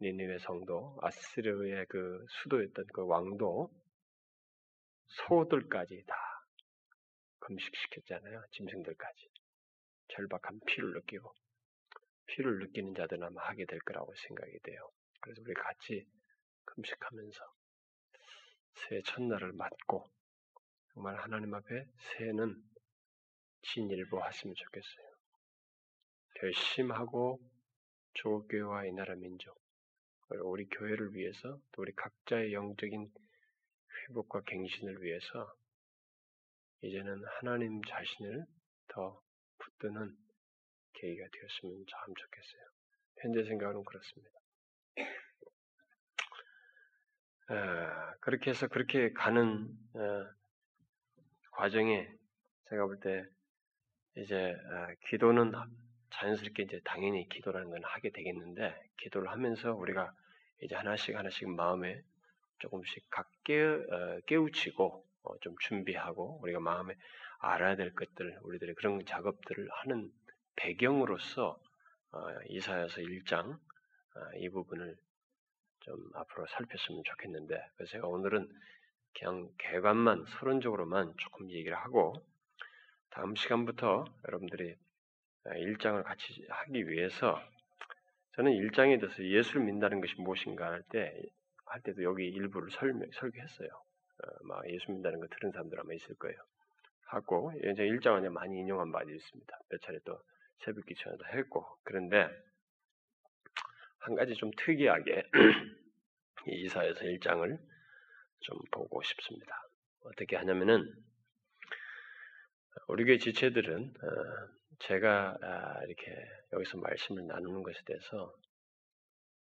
니느웨 0.00 0.38
성도 0.38 0.98
아스르의 1.02 1.86
그 1.88 2.24
수도였던 2.28 2.86
그 2.92 3.06
왕도 3.06 3.70
소들까지 5.06 6.04
다 6.06 6.16
금식시켰잖아요. 7.40 8.42
짐승들까지 8.52 9.28
절박한 10.08 10.60
피를 10.66 10.92
느끼고 10.94 11.32
피를 12.26 12.58
느끼는 12.58 12.94
자들은 12.94 13.22
아마 13.24 13.42
하게 13.44 13.64
될 13.66 13.78
거라고 13.80 14.12
생각이 14.28 14.58
돼요. 14.62 14.90
그래서 15.20 15.40
우리 15.42 15.54
같이 15.54 16.06
금식하면서 16.64 17.38
새해 18.74 19.00
첫날을 19.02 19.52
맞고 19.52 20.04
정말 20.94 21.16
하나님 21.16 21.54
앞에 21.54 21.86
새해는 21.98 22.56
진일보했으면 23.72 24.54
좋겠어요. 24.54 25.06
결심하고 26.34 27.40
조교와 28.14 28.86
이 28.86 28.92
나라 28.92 29.14
민족 29.14 29.58
우리 30.42 30.66
교회를 30.66 31.14
위해서 31.14 31.58
또 31.72 31.82
우리 31.82 31.92
각자의 31.94 32.52
영적인 32.52 33.10
회복과 34.08 34.42
갱신을 34.42 35.02
위해서 35.02 35.54
이제는 36.82 37.22
하나님 37.38 37.82
자신을 37.82 38.44
더 38.88 39.22
붙드는 39.58 40.16
계기가 40.94 41.26
되었으면 41.32 41.84
참 41.88 42.14
좋겠어요. 42.14 42.62
현재 43.18 43.44
생각은 43.44 43.84
그렇습니다. 43.84 44.30
아, 47.48 48.14
그렇게 48.20 48.50
해서 48.50 48.66
그렇게 48.68 49.12
가는 49.12 49.68
아, 49.94 50.34
과정에 51.52 52.08
제가 52.68 52.86
볼 52.86 53.00
때 53.00 53.24
이제 54.16 54.56
아, 54.70 54.88
기도는 55.08 55.52
자연스럽게 56.10 56.62
이제 56.62 56.80
당연히 56.84 57.28
기도라는 57.28 57.70
건 57.70 57.80
하게 57.84 58.10
되겠는데 58.10 58.74
기도를 58.98 59.30
하면서 59.30 59.74
우리가 59.74 60.12
이제 60.62 60.74
하나씩 60.74 61.14
하나씩 61.16 61.48
마음에 61.50 62.02
조금씩 62.58 63.04
각 63.10 63.28
깨, 63.44 63.54
깨우치고 64.26 65.06
어, 65.24 65.38
좀 65.40 65.54
준비하고 65.60 66.40
우리가 66.42 66.60
마음에 66.60 66.94
알아야 67.38 67.76
될 67.76 67.94
것들 67.94 68.38
우리들의 68.42 68.74
그런 68.76 69.04
작업들을 69.04 69.68
하는 69.70 70.10
배경으로서 70.56 71.60
어, 72.12 72.18
이사야서 72.48 73.02
1장 73.02 73.58
이 74.38 74.48
부분을 74.48 74.96
좀 75.80 76.10
앞으로 76.14 76.46
살폈으면 76.46 77.02
좋겠는데 77.04 77.60
그래서 77.76 77.92
제가 77.92 78.06
오늘은 78.06 78.48
그냥 79.18 79.50
개관만 79.58 80.24
서론적으로만 80.26 81.14
조금 81.18 81.50
얘기를 81.50 81.76
하고 81.76 82.14
다음 83.16 83.34
시간부터 83.34 84.04
여러분들이 84.28 84.76
일장을 85.56 86.02
같이 86.02 86.44
하기 86.50 86.86
위해서 86.86 87.40
저는 88.34 88.52
일장에 88.52 88.98
대해서 88.98 89.24
예수를 89.24 89.62
믿는다는 89.62 90.02
것이 90.02 90.20
무엇인가 90.20 90.66
할 90.66 90.82
때 90.90 91.12
할 91.64 91.80
때도 91.82 92.02
여기 92.04 92.28
일부를 92.28 92.70
설명, 92.70 93.10
설교했어요. 93.12 93.68
어, 93.68 94.44
막 94.44 94.68
예수 94.70 94.86
믿는다는 94.90 95.18
거 95.18 95.26
들은 95.28 95.50
사람들 95.50 95.80
아마 95.80 95.94
있을 95.94 96.14
거예요. 96.16 96.36
하고 97.06 97.52
이제 97.72 97.84
일장은 97.86 98.30
많이 98.34 98.58
인용한 98.60 98.92
바도 98.92 99.10
있습니다. 99.10 99.58
몇 99.70 99.80
차례 99.80 99.98
또 100.04 100.20
새벽 100.58 100.84
기천에도 100.84 101.24
했고 101.26 101.66
그런데 101.84 102.28
한 103.98 104.14
가지 104.14 104.34
좀 104.34 104.50
특이하게 104.58 105.24
이사에서 106.46 107.04
일장을 107.04 107.58
좀 108.40 108.58
보고 108.70 109.02
싶습니다. 109.02 109.62
어떻게 110.04 110.36
하냐면은 110.36 110.92
우리 112.88 113.04
교회 113.04 113.18
지체들은 113.18 113.82
어, 113.82 114.56
제가 114.80 115.36
아, 115.42 115.84
이렇게 115.84 116.14
여기서 116.52 116.78
말씀을 116.78 117.26
나누는 117.26 117.62
것에 117.62 117.78
대해서 117.86 118.34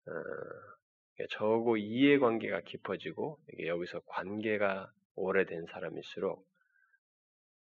어, 0.08 1.26
저하고 1.32 1.78
이해관계가 1.78 2.62
깊어지고 2.62 3.40
여기서 3.60 4.02
관계가 4.02 4.92
오래된 5.16 5.66
사람일수록 5.72 6.46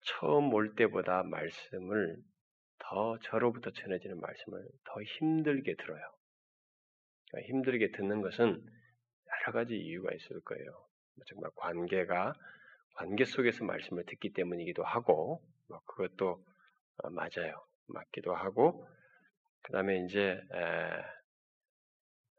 처음 0.01 0.53
올 0.53 0.75
때보다 0.75 1.23
말씀을 1.23 2.17
더 2.79 3.17
저로부터 3.19 3.71
전해지는 3.71 4.19
말씀을 4.19 4.67
더 4.85 5.01
힘들게 5.01 5.75
들어요. 5.75 6.03
그러니까 7.29 7.49
힘들게 7.49 7.91
듣는 7.91 8.21
것은 8.21 8.63
여러 9.45 9.53
가지 9.53 9.75
이유가 9.75 10.13
있을 10.13 10.41
거예요. 10.41 10.65
뭐 11.15 11.25
정말 11.27 11.51
관계가 11.55 12.33
관계 12.95 13.25
속에서 13.25 13.63
말씀을 13.63 14.05
듣기 14.05 14.33
때문이기도 14.33 14.83
하고, 14.83 15.41
뭐 15.67 15.79
그것도 15.85 16.43
어, 16.97 17.09
맞아요. 17.09 17.65
맞기도 17.87 18.33
하고, 18.33 18.87
그 19.61 19.71
다음에 19.71 20.03
이제 20.05 20.19
에, 20.19 21.15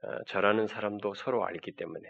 어, 0.03 0.25
저라는 0.29 0.67
사람도 0.67 1.15
서로 1.15 1.45
알기 1.45 1.73
때문에 1.73 2.09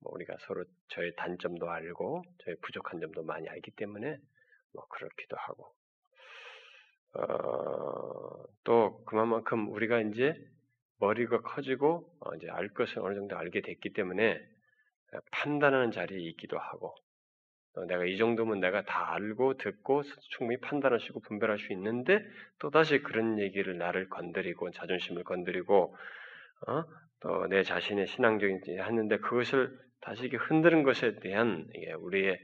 뭐 0.00 0.12
우리가 0.12 0.36
서로 0.40 0.64
저의 0.88 1.14
단점도 1.16 1.70
알고 1.70 2.22
저의 2.44 2.56
부족한 2.62 3.00
점도 3.00 3.22
많이 3.22 3.48
알기 3.48 3.70
때문에 3.72 4.18
뭐 4.74 4.86
그렇기도 4.88 5.36
하고 5.36 5.74
어, 7.14 8.44
또 8.64 9.02
그만큼 9.04 9.70
우리가 9.72 10.00
이제 10.00 10.34
머리가 10.98 11.40
커지고 11.40 12.12
어, 12.20 12.34
이제 12.34 12.48
알 12.50 12.68
것을 12.68 12.98
어느 13.00 13.14
정도 13.14 13.36
알게 13.36 13.62
됐기 13.62 13.92
때문에 13.92 14.38
판단하는 15.32 15.90
자리에 15.90 16.18
있기도 16.30 16.58
하고 16.58 16.94
내가 17.86 18.04
이 18.04 18.16
정도면 18.16 18.60
내가 18.60 18.82
다 18.82 19.12
알고 19.14 19.56
듣고 19.58 20.02
충분히 20.30 20.60
있고 20.60 21.20
분별할 21.20 21.58
수 21.58 21.72
있는데 21.72 22.20
또 22.58 22.70
다시 22.70 23.00
그런 23.00 23.38
얘기를 23.38 23.78
나를 23.78 24.08
건드리고 24.08 24.70
자존심을 24.72 25.24
건드리고 25.24 25.96
어? 26.66 26.84
또 27.20 27.46
내 27.48 27.62
자신의 27.62 28.06
신앙적인 28.06 28.60
하는데 28.78 29.18
그것을 29.18 29.76
다시 30.00 30.22
이렇게 30.22 30.36
흔드는 30.36 30.82
것에 30.82 31.18
대한 31.20 31.66
우리의 31.98 32.38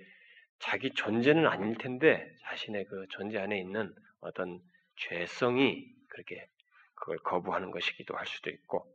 자기 0.59 0.91
존재는 0.91 1.47
아닐 1.47 1.77
텐데 1.77 2.29
자신의 2.43 2.87
그 2.87 3.07
존재 3.11 3.39
안에 3.39 3.59
있는 3.59 3.93
어떤 4.21 4.61
죄성이 4.97 5.87
그렇게 6.09 6.49
그걸 6.95 7.19
거부하는 7.19 7.71
것이기도 7.71 8.17
할 8.17 8.27
수도 8.27 8.51
있고 8.51 8.87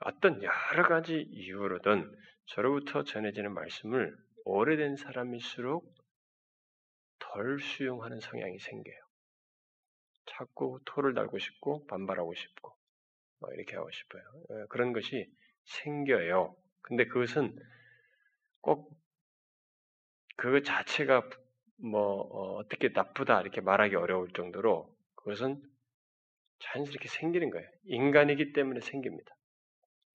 어떤 0.00 0.42
여러 0.42 0.82
가지 0.88 1.20
이유로든 1.30 2.10
저로부터 2.46 3.04
전해지는 3.04 3.52
말씀을 3.52 4.16
오래된 4.44 4.96
사람일수록 4.96 5.92
덜 7.18 7.60
수용하는 7.60 8.20
성향이 8.20 8.58
생겨요. 8.58 9.00
자꾸 10.26 10.80
토를 10.84 11.14
달고 11.14 11.38
싶고 11.38 11.86
반발하고 11.86 12.34
싶고 12.34 12.74
뭐 13.40 13.52
이렇게 13.52 13.76
하고 13.76 13.90
싶어요. 13.90 14.22
예, 14.50 14.66
그런 14.68 14.92
것이 14.92 15.30
생겨요. 15.64 16.56
근데 16.82 17.06
그것은 17.06 17.56
꼭 18.60 19.00
그 20.40 20.62
자체가 20.62 21.28
뭐 21.82 22.22
어, 22.32 22.66
떻게 22.68 22.88
나쁘다 22.88 23.42
이렇게 23.42 23.60
말하기 23.60 23.94
어려울 23.94 24.32
정도로 24.32 24.90
그것은 25.14 25.62
자연스럽게 26.60 27.08
생기는 27.08 27.50
거예요. 27.50 27.68
인간이기 27.84 28.54
때문에 28.54 28.80
생깁니다. 28.80 29.36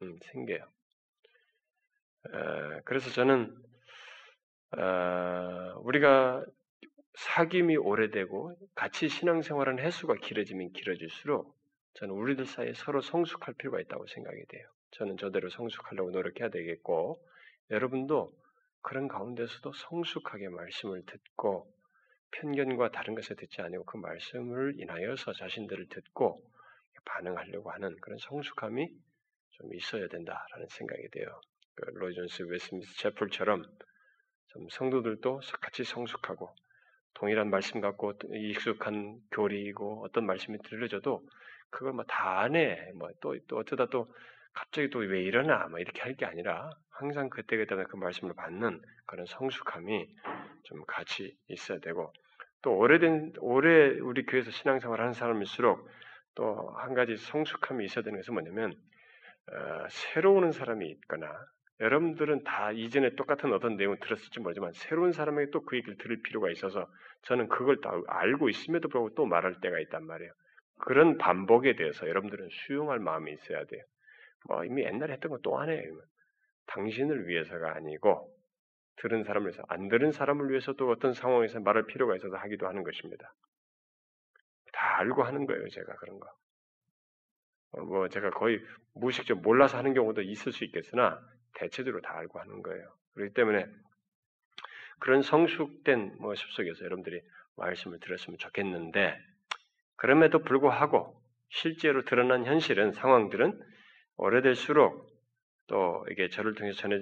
음, 0.02 0.18
생겨요. 0.32 0.64
에, 0.64 0.68
그래서 2.86 3.12
저는 3.12 3.56
어, 4.72 5.80
우리가 5.82 6.46
사귐이 7.18 7.84
오래되고 7.84 8.58
같이 8.76 9.08
신앙생활은 9.08 9.80
횟수가 9.80 10.16
길어지면 10.16 10.74
길어질수록 10.74 11.56
저는 11.96 12.14
우리들 12.14 12.46
사이에 12.46 12.74
서로 12.74 13.02
성숙할 13.02 13.54
필요가 13.56 13.80
있다고 13.80 14.06
생각이 14.08 14.46
돼요. 14.48 14.68
저는 14.92 15.18
저대로 15.18 15.50
성숙하려고 15.50 16.12
노력해야 16.12 16.50
되겠고, 16.50 17.22
여러분도 17.72 18.32
그런 18.82 19.08
가운데서도 19.08 19.72
성숙하게 19.74 20.50
말씀을 20.50 21.04
듣고, 21.06 21.72
편견과 22.32 22.92
다른 22.92 23.16
것에 23.16 23.36
듣지 23.36 23.62
아니고 23.62 23.86
그 23.86 23.98
말씀을 23.98 24.76
인하여서 24.78 25.34
자신들을 25.34 25.88
듣고 25.88 26.38
반응하려고 27.06 27.72
하는 27.72 27.96
그런 28.02 28.18
성숙함이 28.18 28.90
좀 29.52 29.74
있어야 29.74 30.08
된다라는 30.08 30.68
생각이 30.70 31.10
돼요. 31.12 31.28
그 31.76 31.86
로이존스 31.92 32.44
웨스미스 32.44 32.98
채플처럼 32.98 33.64
좀 34.56 34.70
성도들도 34.70 35.42
같이 35.62 35.84
성숙하고 35.84 36.50
동일한 37.14 37.50
말씀 37.50 37.82
갖고 37.82 38.14
익숙한 38.32 39.20
교리이고 39.32 40.06
어떤 40.06 40.26
말씀이 40.26 40.58
들려져도 40.64 41.22
그걸 41.70 41.92
뭐 41.94 42.06
다 42.06 42.40
안 42.40 42.56
해. 42.56 42.92
뭐 42.96 43.10
또, 43.20 43.36
또 43.48 43.58
어쩌다 43.58 43.88
또 43.88 44.08
갑자기 44.54 44.90
또 44.90 45.00
왜 45.00 45.22
이러나. 45.24 45.68
뭐 45.68 45.80
이렇게 45.80 46.02
할 46.02 46.16
게 46.16 46.26
아니라 46.26 46.70
항상 46.90 47.30
그때그때 47.30 47.76
그 47.90 47.98
말씀을 47.98 48.34
받는 48.34 48.82
그런 49.06 49.26
성숙함이 49.26 50.08
좀 50.64 50.86
같이 50.88 51.36
있어야 51.50 51.80
되고 51.80 52.14
또 52.62 52.78
오래된, 52.78 53.34
오래 53.40 54.00
우리 54.00 54.26
교회에서 54.26 54.52
신앙생활 54.52 55.02
하는 55.02 55.12
사람일수록 55.14 55.86
또 56.36 56.74
한 56.78 56.94
가지 56.94 57.18
성숙함이 57.18 57.84
있어야 57.86 58.04
되는 58.06 58.20
것은 58.20 58.34
뭐냐면 58.34 58.74
어, 59.52 59.88
새로 59.90 60.36
운 60.36 60.52
사람이 60.54 60.88
있거나 60.92 61.28
여러분들은 61.82 62.44
다 62.46 62.72
이전에 62.72 63.16
똑같은 63.16 63.52
어떤 63.54 63.76
내용을 63.76 64.00
들었을지 64.00 64.40
모르지만 64.40 64.72
새로운 64.74 65.12
사람에게 65.12 65.52
또 65.52 65.62
그 65.66 65.76
얘기를 65.78 65.98
들을 65.98 66.22
필요가 66.22 66.50
있어서 66.52 66.88
저는 67.24 67.50
그걸 67.50 67.82
다 67.82 67.92
알고 68.08 68.50
있음에도 68.50 68.88
불구하고 68.88 69.16
또 69.16 69.26
말할 69.26 69.60
때가 69.62 69.80
있단 69.82 70.06
말이에요. 70.06 70.32
그런 70.80 71.18
반복에 71.18 71.76
대해서 71.76 72.08
여러분들은 72.08 72.50
수용할 72.52 73.00
마음이 73.00 73.32
있어야 73.34 73.66
돼요. 73.66 73.84
뭐 74.48 74.64
이미 74.66 74.84
옛날에 74.84 75.14
했던 75.14 75.32
거 75.32 75.40
또 75.44 75.58
하네요. 75.60 75.82
당신을 76.68 77.28
위해서가 77.28 77.76
아니고 77.76 78.32
들은 78.98 79.24
사람을 79.24 79.48
위해서 79.48 79.64
안 79.68 79.90
들은 79.90 80.12
사람을 80.12 80.50
위해서 80.50 80.74
또 80.74 80.90
어떤 80.90 81.14
상황에서 81.14 81.60
말할 81.60 81.86
필요가 81.88 82.16
있어서 82.16 82.38
하기도 82.38 82.68
하는 82.68 82.84
것입니다. 82.84 83.34
다 84.74 85.00
알고 85.00 85.24
하는 85.24 85.46
거예요, 85.46 85.68
제가 85.70 85.96
그런 85.98 86.20
거. 86.20 86.30
어, 87.74 87.82
뭐 87.84 88.08
제가 88.08 88.30
거의 88.32 88.62
무의식적 88.94 89.42
몰라서 89.42 89.78
하는 89.78 89.94
경우도 89.94 90.22
있을 90.22 90.52
수 90.54 90.64
있겠으나 90.66 91.20
대체적으로 91.56 92.02
다 92.02 92.18
알고 92.18 92.40
하는 92.40 92.62
거예요. 92.62 92.88
그렇기 93.14 93.34
때문에 93.34 93.66
그런 95.00 95.22
성숙된 95.22 96.18
모습 96.20 96.52
속에서 96.52 96.86
여러분들이 96.86 97.22
말씀을 97.58 98.00
들었으면 98.00 98.38
좋겠는데 98.38 99.18
그럼에도 99.96 100.40
불구하고 100.40 101.22
실제로 101.50 102.04
드러난 102.04 102.46
현실은 102.46 102.92
상황들은 102.92 103.60
오래될수록 104.18 105.14
또 105.68 106.06
이게 106.12 106.30
저를 106.30 106.54
통해서 106.54 106.78
전해 106.80 106.98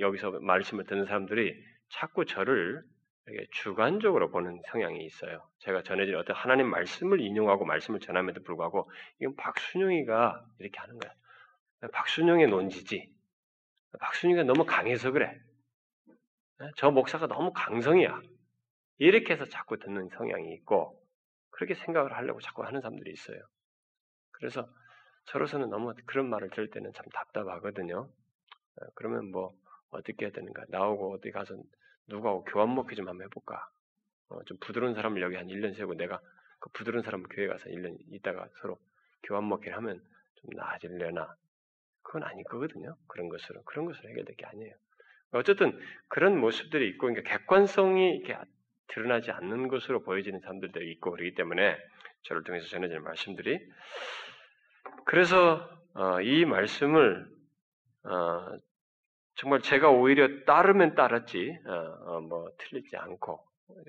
여기서 0.00 0.40
말씀을 0.40 0.84
듣는 0.84 1.04
사람들이 1.04 1.54
자꾸 1.90 2.24
저를 2.24 2.82
주관적으로 3.50 4.30
보는 4.30 4.60
성향이 4.70 5.04
있어요. 5.04 5.46
제가 5.58 5.82
전해진 5.82 6.14
어떤 6.14 6.34
하나님 6.34 6.68
말씀을 6.68 7.20
인용하고 7.20 7.66
말씀을 7.66 8.00
전함에도 8.00 8.42
불구하고 8.42 8.90
이건 9.20 9.36
박순영이가 9.36 10.46
이렇게 10.60 10.78
하는 10.78 10.98
거야. 10.98 11.12
박순영의 11.86 12.48
논지지. 12.48 13.12
박순영이가 14.00 14.44
너무 14.44 14.64
강해서 14.64 15.10
그래. 15.12 15.40
저 16.76 16.90
목사가 16.90 17.26
너무 17.26 17.52
강성이야. 17.52 18.20
이렇게 18.98 19.32
해서 19.32 19.44
자꾸 19.44 19.78
듣는 19.78 20.08
성향이 20.08 20.52
있고 20.54 21.00
그렇게 21.50 21.74
생각을 21.74 22.12
하려고 22.14 22.40
자꾸 22.40 22.64
하는 22.64 22.80
사람들이 22.80 23.12
있어요. 23.12 23.40
그래서 24.32 24.68
저로서는 25.26 25.70
너무 25.70 25.94
그런 26.06 26.28
말을 26.28 26.50
들을 26.50 26.70
때는 26.70 26.92
참 26.94 27.04
답답하거든요. 27.12 28.00
어, 28.00 28.86
그러면 28.94 29.30
뭐 29.30 29.54
어떻게 29.90 30.26
해야 30.26 30.32
되는가? 30.32 30.64
나오고 30.68 31.14
어디 31.14 31.30
가서 31.30 31.56
누구하고 32.06 32.44
교환 32.44 32.74
먹기 32.74 32.96
좀 32.96 33.08
한번 33.08 33.26
해볼까? 33.26 33.68
어, 34.30 34.42
좀 34.44 34.56
부드러운 34.60 34.94
사람을 34.94 35.22
여기 35.22 35.36
한 35.36 35.46
1년 35.46 35.76
세우고 35.76 35.94
내가 35.94 36.20
그 36.60 36.70
부드러운 36.70 37.02
사람 37.02 37.22
교회 37.24 37.46
가서 37.46 37.68
1년 37.68 37.96
있다가 38.12 38.48
서로 38.60 38.78
교환 39.22 39.48
먹기를 39.48 39.76
하면 39.76 40.02
좀 40.36 40.50
나아지려나? 40.56 41.36
그건 42.08 42.22
아닐 42.22 42.42
거거든요. 42.44 42.96
그런 43.06 43.28
것으로. 43.28 43.62
그런 43.64 43.84
것으로 43.84 44.08
해결될 44.08 44.34
게 44.36 44.46
아니에요. 44.46 44.74
어쨌든 45.32 45.78
그런 46.08 46.38
모습들이 46.38 46.88
있고, 46.88 47.06
그러니까 47.06 47.30
객관성이 47.30 48.16
이렇게 48.16 48.34
드러나지 48.88 49.30
않는 49.30 49.68
것으로 49.68 50.02
보여지는 50.02 50.40
사람들도 50.40 50.82
있고 50.82 51.10
그러기 51.10 51.34
때문에 51.34 51.76
저를 52.22 52.42
통해서 52.44 52.66
전해지는 52.68 53.02
말씀들이 53.02 53.60
그래서 55.04 55.68
어, 55.92 56.22
이 56.22 56.46
말씀을 56.46 57.28
어, 58.04 58.56
정말 59.34 59.60
제가 59.60 59.90
오히려 59.90 60.44
따르면 60.46 60.94
따랐지, 60.94 61.58
어, 61.66 61.72
어, 61.72 62.20
뭐 62.22 62.50
틀리지 62.56 62.96
않고 62.96 63.38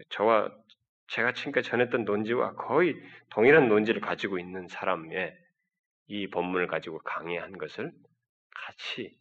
저와 0.10 0.52
제가 1.08 1.32
지금까지 1.32 1.70
전했던 1.70 2.04
논지와 2.04 2.56
거의 2.56 3.02
동일한 3.30 3.70
논지를 3.70 4.02
가지고 4.02 4.38
있는 4.38 4.68
사람의 4.68 5.38
이 6.08 6.28
본문을 6.28 6.68
가지고 6.68 7.00
강의한 7.00 7.58
것을 7.58 7.94
같이 8.66 9.18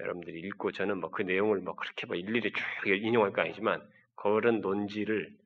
여러분들이 0.00 0.40
읽고 0.40 0.72
저는 0.72 0.98
뭐 1.00 1.10
그 1.10 1.22
내용을 1.22 1.60
뭐 1.60 1.74
그렇게 1.76 2.06
뭐 2.06 2.16
일일이 2.16 2.52
쭉 2.52 2.62
인용할 2.86 3.32
거 3.32 3.42
아니지만 3.42 3.86
그런 4.16 4.60
논지를 4.60 5.36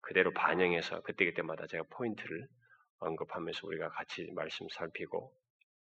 그대로 0.00 0.32
반영해서 0.32 1.02
그때그때마다 1.02 1.66
제가 1.66 1.84
포인트를 1.90 2.48
언급하면서 2.98 3.66
우리가 3.66 3.90
같이 3.90 4.30
말씀 4.34 4.66
살피고 4.70 5.32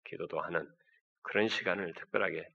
기도도 0.06 0.40
하는 0.42 0.68
그런 1.22 1.48
시간을 1.48 1.94
특별하게 1.94 2.48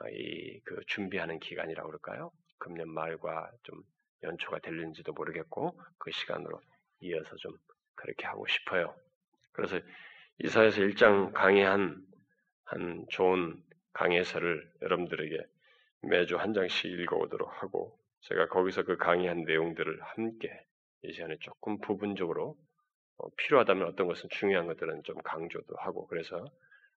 어, 0.00 0.08
이그 0.08 0.82
준비하는 0.86 1.38
기간이라고 1.38 1.88
그럴까요? 1.88 2.32
금년 2.58 2.88
말과 2.88 3.50
좀 3.62 3.82
연초가 4.22 4.60
될는지도 4.60 5.12
모르겠고 5.12 5.78
그 5.98 6.10
시간으로 6.10 6.60
이어서 7.00 7.36
좀 7.36 7.52
그렇게 7.94 8.26
하고 8.26 8.46
싶어요. 8.46 8.94
그래서 9.52 9.78
이사에서 10.42 10.82
일장 10.82 11.32
강의한 11.32 12.04
한 12.64 13.04
좋은 13.10 13.62
강해서를 13.92 14.70
여러분들에게 14.82 15.38
매주 16.02 16.36
한 16.36 16.52
장씩 16.52 16.90
읽어오도록 16.90 17.62
하고 17.62 17.98
제가 18.20 18.48
거기서 18.48 18.84
그 18.84 18.96
강의한 18.96 19.44
내용들을 19.44 20.00
함께 20.02 20.50
이 21.02 21.12
시간에 21.12 21.36
조금 21.40 21.78
부분적으로 21.80 22.56
어, 23.18 23.28
필요하다면 23.36 23.86
어떤 23.88 24.06
것은 24.06 24.28
중요한 24.30 24.66
것들은 24.66 25.02
좀 25.04 25.16
강조도 25.22 25.76
하고 25.76 26.06
그래서 26.06 26.44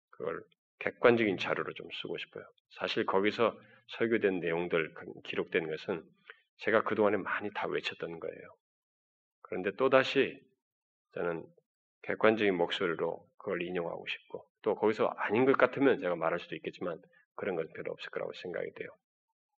그걸 0.09 0.43
객관적인 0.79 1.37
자료로 1.37 1.73
좀 1.73 1.87
쓰고 2.01 2.17
싶어요. 2.17 2.45
사실 2.69 3.05
거기서 3.05 3.59
설교된 3.87 4.39
내용들 4.39 4.93
기록된 5.23 5.69
것은 5.69 6.03
제가 6.57 6.83
그동안에 6.83 7.17
많이 7.17 7.51
다 7.53 7.67
외쳤던 7.67 8.19
거예요. 8.19 8.55
그런데 9.41 9.71
또다시 9.71 10.41
저는 11.13 11.45
객관적인 12.03 12.55
목소리로 12.55 13.27
그걸 13.47 13.61
인용하고 13.61 14.05
싶고 14.05 14.45
또 14.61 14.75
거기서 14.75 15.05
아닌 15.15 15.45
것 15.45 15.57
같으면 15.57 15.99
제가 15.99 16.17
말할 16.17 16.37
수도 16.37 16.53
있겠지만 16.57 17.01
그런 17.35 17.55
건 17.55 17.69
별로 17.73 17.93
없을 17.93 18.09
거라고 18.09 18.33
생각이 18.33 18.73
돼요. 18.73 18.89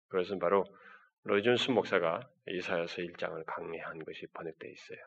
그것은 0.10 0.38
바로 0.38 0.64
로이존스 1.24 1.72
목사가 1.72 2.30
이사야서 2.48 3.02
1장을 3.02 3.44
강의한 3.48 4.06
것이 4.06 4.28
번역되어 4.28 4.70
있어요. 4.70 5.00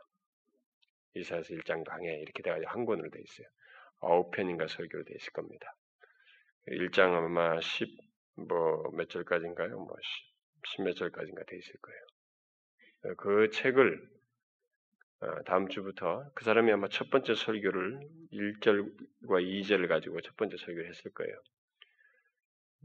이사야서 1.14 1.54
1장 1.54 1.84
강해 1.84 2.12
이렇게 2.22 2.42
돼가지고 2.42 2.70
한 2.70 2.84
권으로 2.84 3.08
되어 3.08 3.22
있어요. 3.22 3.46
아홉 4.00 4.32
편인가 4.32 4.66
설교로 4.66 5.04
되어 5.04 5.14
있을 5.14 5.32
겁니다. 5.32 5.76
1장 6.66 7.14
아마 7.14 7.60
10, 7.60 7.86
뭐, 8.48 8.90
몇 8.94 9.08
절까지인가요? 9.10 9.76
뭐, 9.76 9.94
10, 10.64 10.82
몇 10.82 10.96
절까지인가 10.96 11.44
되어 11.44 11.58
있을 11.58 11.74
거예요. 11.80 13.14
그 13.16 13.48
책을 13.50 14.00
어, 14.00 14.21
다음 15.46 15.68
주부터 15.68 16.30
그 16.34 16.44
사람이 16.44 16.72
아마 16.72 16.88
첫 16.88 17.10
번째 17.10 17.34
설교를 17.34 18.00
1절과 18.32 19.28
2절을 19.28 19.88
가지고 19.88 20.20
첫 20.20 20.36
번째 20.36 20.56
설교를 20.56 20.88
했을 20.88 21.12
거예요. 21.12 21.34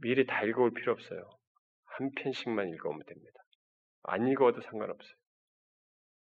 미리 0.02 0.26
다 0.26 0.44
읽어올 0.44 0.72
필요 0.72 0.94
없어요. 0.94 1.30
한 1.86 2.12
편씩만 2.12 2.70
읽어오면 2.70 3.04
됩니다. 3.06 3.40
안 4.04 4.28
읽어도 4.28 4.62
상관없어요. 4.62 5.16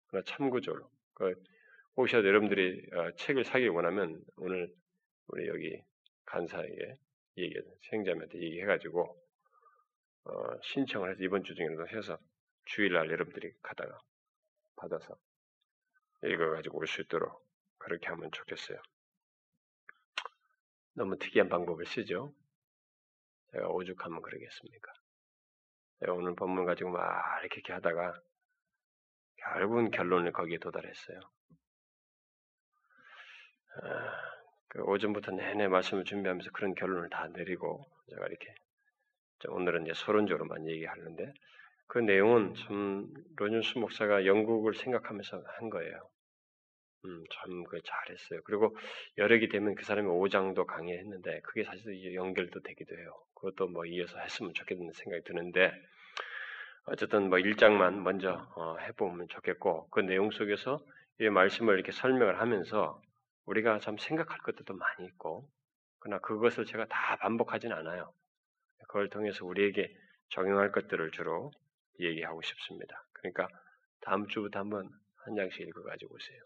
그러나 0.07 0.23
참고적으로. 0.25 0.89
그 1.13 1.35
혹시라도 1.95 2.27
여러분들이 2.27 2.89
어, 2.93 3.11
책을 3.17 3.43
사기 3.43 3.67
원하면 3.67 4.19
오늘 4.37 4.73
우리 5.27 5.47
여기 5.47 5.81
간사에게 6.25 6.95
얘기, 7.37 7.55
생자한테 7.89 8.39
얘기해가지고 8.41 9.03
어, 10.25 10.61
신청을 10.63 11.11
해서 11.11 11.23
이번 11.23 11.43
주 11.43 11.53
중에도 11.53 11.87
해서 11.87 12.17
주일날 12.65 13.11
여러분들이 13.11 13.51
가다가 13.61 13.97
받아서 14.75 15.15
읽어가지고 16.23 16.77
올 16.77 16.87
수 16.87 17.01
있도록 17.01 17.45
그렇게 17.77 18.07
하면 18.07 18.31
좋겠어요. 18.31 18.81
너무 20.93 21.17
특이한 21.17 21.47
방법을 21.49 21.85
쓰죠. 21.85 22.33
제가 23.51 23.67
오죽하면 23.69 24.21
그러겠습니까? 24.21 24.91
오늘 26.09 26.35
본문 26.35 26.65
가지고 26.65 26.91
막 26.91 27.39
이렇게, 27.41 27.55
이렇게 27.57 27.73
하다가 27.73 28.19
결국은 29.37 29.91
결론을 29.91 30.31
거기에 30.31 30.57
도달했어요. 30.57 31.19
아, 33.83 34.33
그 34.69 34.81
오전부터 34.81 35.31
내내 35.31 35.67
말씀을 35.67 36.03
준비하면서 36.03 36.51
그런 36.51 36.73
결론을 36.73 37.09
다 37.09 37.27
내리고 37.27 37.85
제가 38.09 38.25
이렇게 38.27 38.53
오늘은 39.49 39.85
이제 39.85 39.93
서론적으로만 39.93 40.67
얘기하는데 40.67 41.33
그 41.87 41.99
내용은 41.99 42.53
참 42.55 43.07
로준수 43.37 43.79
목사가 43.79 44.25
영국을 44.25 44.73
생각하면서 44.75 45.43
한 45.45 45.69
거예요. 45.69 46.09
음, 47.05 47.23
참, 47.31 47.63
그 47.63 47.79
잘했어요. 47.83 48.41
그리고 48.43 48.75
여력이 49.17 49.49
되면 49.49 49.75
그 49.75 49.85
사람이 49.85 50.07
5장도 50.09 50.65
강의했는데 50.65 51.41
그게 51.41 51.63
사실 51.63 52.13
연결도 52.13 52.61
되기도 52.61 52.95
해요. 52.97 53.13
그것도 53.35 53.67
뭐 53.69 53.85
이어서 53.85 54.19
했으면 54.19 54.53
좋겠다는 54.53 54.91
생각이 54.93 55.23
드는데 55.23 55.71
어쨌든 56.85 57.29
뭐 57.29 57.37
1장만 57.37 58.01
먼저 58.01 58.47
어, 58.55 58.77
해보면 58.77 59.27
좋겠고 59.29 59.89
그 59.89 60.01
내용 60.01 60.31
속에서 60.31 60.79
이 61.19 61.29
말씀을 61.29 61.75
이렇게 61.75 61.91
설명을 61.91 62.39
하면서 62.39 63.01
우리가 63.45 63.79
참 63.79 63.97
생각할 63.97 64.39
것들도 64.39 64.73
많이 64.73 65.05
있고 65.07 65.49
그러나 65.99 66.19
그것을 66.19 66.65
제가 66.65 66.85
다 66.85 67.17
반복하진 67.17 67.71
않아요. 67.71 68.13
그걸 68.87 69.09
통해서 69.09 69.45
우리에게 69.45 69.93
적용할 70.29 70.71
것들을 70.71 71.11
주로 71.11 71.51
얘기하고 71.99 72.41
싶습니다. 72.41 73.05
그러니까 73.13 73.47
다음 74.01 74.27
주부터 74.27 74.59
한번 74.59 74.89
한 75.17 75.35
장씩 75.35 75.61
읽어가지고 75.61 76.15
오세요. 76.15 76.41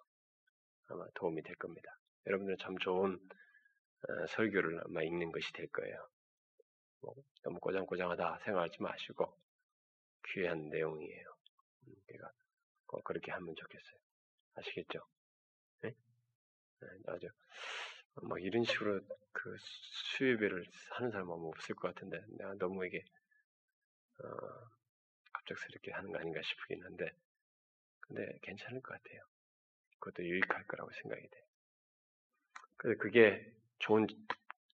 아마 0.88 1.06
도움이 1.16 1.42
될 1.44 1.56
겁니다. 1.56 1.98
여러분들은 2.26 2.58
참 2.60 2.78
좋은 2.78 3.16
어, 3.16 4.28
설교를 4.28 4.82
아마 4.86 5.04
읽는 5.04 5.32
것이 5.32 5.52
될 5.54 5.68
거예요. 5.68 6.08
뭐, 7.02 7.16
너무 7.44 7.60
꼬장꼬장하다 7.60 8.40
생각하지 8.46 8.82
마시고 8.82 9.38
귀한 10.30 10.70
내용이에요. 10.70 11.36
음, 11.88 11.94
제가 12.12 12.32
꼭 12.86 13.04
그렇게 13.04 13.32
하면 13.32 13.56
좋겠어요. 13.56 14.00
아시겠죠? 14.56 15.00
네? 15.82 15.96
네, 16.82 16.88
아주 17.08 17.28
뭐 18.24 18.38
이런 18.38 18.64
식으로 18.64 19.02
그 19.32 19.56
수요배를 20.18 20.66
하는 20.92 21.12
사람은 21.12 21.32
없을 21.32 21.76
것 21.76 21.94
같은데 21.94 22.22
내가 22.38 22.54
너무 22.56 22.86
이게 22.86 23.04
어, 24.24 24.28
갑작스럽게 25.46 25.92
하는 25.92 26.12
거 26.12 26.20
아닌가 26.20 26.42
싶긴 26.44 26.84
한데 26.84 27.12
근데 28.02 28.40
괜찮을 28.42 28.82
것 28.82 28.94
같아요. 28.94 29.22
그것도 30.00 30.26
유익할 30.26 30.66
거라고 30.68 30.92
생각이 30.92 31.22
돼. 31.30 31.46
그래서 32.78 33.00
그게 33.00 33.54
좋은 33.80 34.08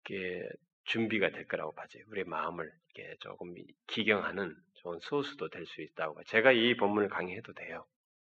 게 0.03 0.49
준비가 0.85 1.29
될 1.31 1.47
거라고 1.47 1.73
봐져요. 1.73 2.03
우리의 2.07 2.25
마음을 2.25 2.71
이렇게 2.95 3.15
조금 3.19 3.53
기경하는 3.87 4.55
좋은 4.75 4.99
소스도 5.01 5.49
될 5.49 5.65
수 5.65 5.81
있다고. 5.81 6.23
제가 6.25 6.53
이 6.53 6.75
본문을 6.77 7.09
강의해도 7.09 7.53
돼요. 7.53 7.85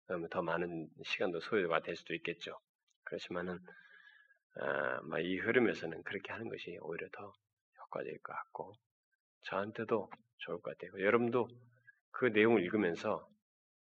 그러면 0.08 0.30
더 0.30 0.42
많은 0.42 0.90
시간도 1.04 1.40
소요가 1.42 1.82
될 1.82 1.96
수도 1.96 2.16
있겠죠. 2.16 2.60
그렇지만은 3.04 3.60
아, 4.56 5.20
이 5.20 5.38
흐름에서는 5.38 6.04
그렇게 6.04 6.32
하는 6.34 6.50
것이 6.50 6.78
오히려 6.82 7.08
더 7.12 7.34
효과적일 7.80 8.20
것 8.20 8.34
같고 8.34 8.74
저한테도 9.44 10.10
좋을 10.40 10.62
것 10.62 10.78
같아요. 10.78 11.04
여러분도 11.04 11.48
그 12.12 12.26
내용을 12.26 12.64
읽으면서 12.64 13.28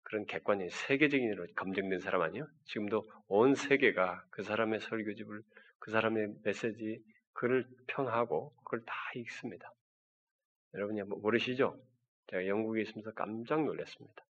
그런 0.02 0.24
객관적인 0.24 0.70
세계적인 0.70 1.32
으로 1.32 1.46
검증된 1.54 2.00
사람 2.00 2.22
아니요? 2.22 2.46
지금도 2.64 3.10
온 3.26 3.54
세계가 3.54 4.24
그 4.30 4.42
사람의 4.42 4.80
설교집을 4.80 5.42
그 5.78 5.90
사람의 5.90 6.34
메시지 6.44 7.02
글을 7.34 7.66
평하고 7.86 8.54
그걸 8.64 8.84
다 8.86 8.94
읽습니다. 9.16 9.72
여러분이 10.74 11.02
모르시죠? 11.02 11.78
제가 12.28 12.46
영국에 12.46 12.82
있으면서 12.82 13.12
깜짝 13.12 13.64
놀랐습니다. 13.64 14.24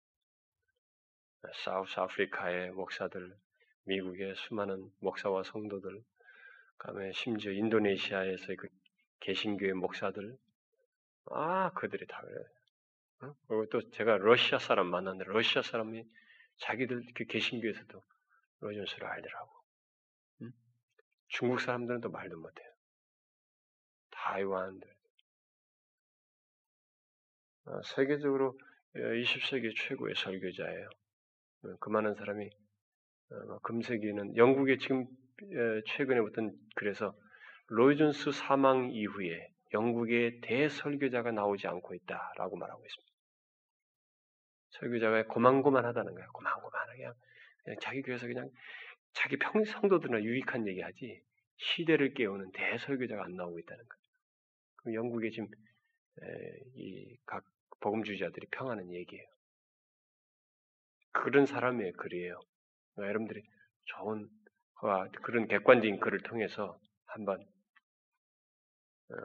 사우스 1.65 1.99
아프리카의 1.99 2.73
목사들, 2.73 3.37
미국의 3.85 4.35
수많은 4.35 4.91
목사와 5.01 5.43
성도들, 5.45 6.03
그다음에 6.77 7.13
심지어 7.13 7.53
인도네시아에서의 7.53 8.57
그 8.57 8.69
개신교의 9.21 9.75
목사들, 9.75 10.37
아 11.31 11.71
그들이 11.71 12.07
다 12.07 12.21
그래요. 12.21 12.45
그리고 13.19 13.67
또 13.71 13.91
제가 13.91 14.19
러시아 14.19 14.59
사람 14.59 14.89
만났는데 14.89 15.31
러시아 15.31 15.63
사람이 15.63 16.05
자기들 16.59 17.03
그 17.15 17.25
개신교에서도 17.25 18.03
로전스를 18.61 19.07
알더라고. 19.07 19.51
응? 20.43 20.53
중국 21.29 21.61
사람들은 21.61 22.01
또 22.01 22.11
말도 22.11 22.39
못해요. 22.39 22.69
타이완들. 24.11 24.89
어, 27.67 27.83
세계적으로 27.83 28.59
20세기 28.95 29.71
어, 29.71 29.75
최고의 29.77 30.15
설교자예요. 30.17 30.89
어, 31.65 31.77
그 31.81 31.91
많은 31.91 32.15
사람이 32.15 32.49
어, 33.31 33.59
금세기에는 33.61 34.37
영국에 34.37 34.79
지금 34.79 35.07
최근에 35.87 36.19
어떤 36.21 36.53
그래서 36.75 37.15
로이존스 37.69 38.33
사망 38.33 38.91
이후에 38.91 39.53
영국의 39.73 40.41
대설교자가 40.41 41.33
나오지 41.33 41.67
않고 41.69 41.95
있다라고 41.95 42.57
말하고 42.57 42.85
있습니다. 42.85 43.13
설교자가 44.71 45.27
고만고만하다는 45.27 46.15
거예요. 46.15 46.29
고만고만하게 46.33 46.97
그냥, 46.99 47.15
그냥 47.65 47.79
자기 47.81 48.03
교회에서 48.03 48.27
그냥 48.27 48.51
자기 49.13 49.37
평 49.39 49.65
성도들이나 49.65 50.23
유익한 50.23 50.67
얘기하지 50.69 51.23
시대를 51.57 52.15
깨우는 52.15 52.53
대설교자가 52.53 53.25
안 53.25 53.37
나오고 53.37 53.59
있다는 53.59 53.85
거예요. 53.85 54.03
그럼 54.77 54.95
영국의 54.95 55.31
지금 55.33 55.49
이 56.75 57.17
각 57.27 57.45
복음주의자들이 57.81 58.47
평하는 58.51 58.93
얘기예요. 58.93 59.25
그런 61.13 61.47
사람의 61.47 61.93
글이에요. 61.93 62.41
그러니까 62.95 63.09
여러분들이 63.11 63.43
좋은 63.85 64.29
그런 65.23 65.47
객관적인 65.49 66.01
글을 66.01 66.21
통해서 66.21 66.79
한번 67.07 67.41
어, 67.41 67.58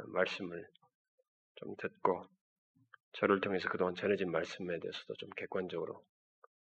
말씀을 0.08 0.68
좀 1.56 1.76
듣고 1.78 2.26
저를 3.14 3.42
통해서 3.42 3.70
그동안 3.70 3.96
전해진 3.96 4.32
말씀에 4.32 4.80
대해서도 4.80 5.14
좀 5.16 5.30
객관적으로 5.38 6.04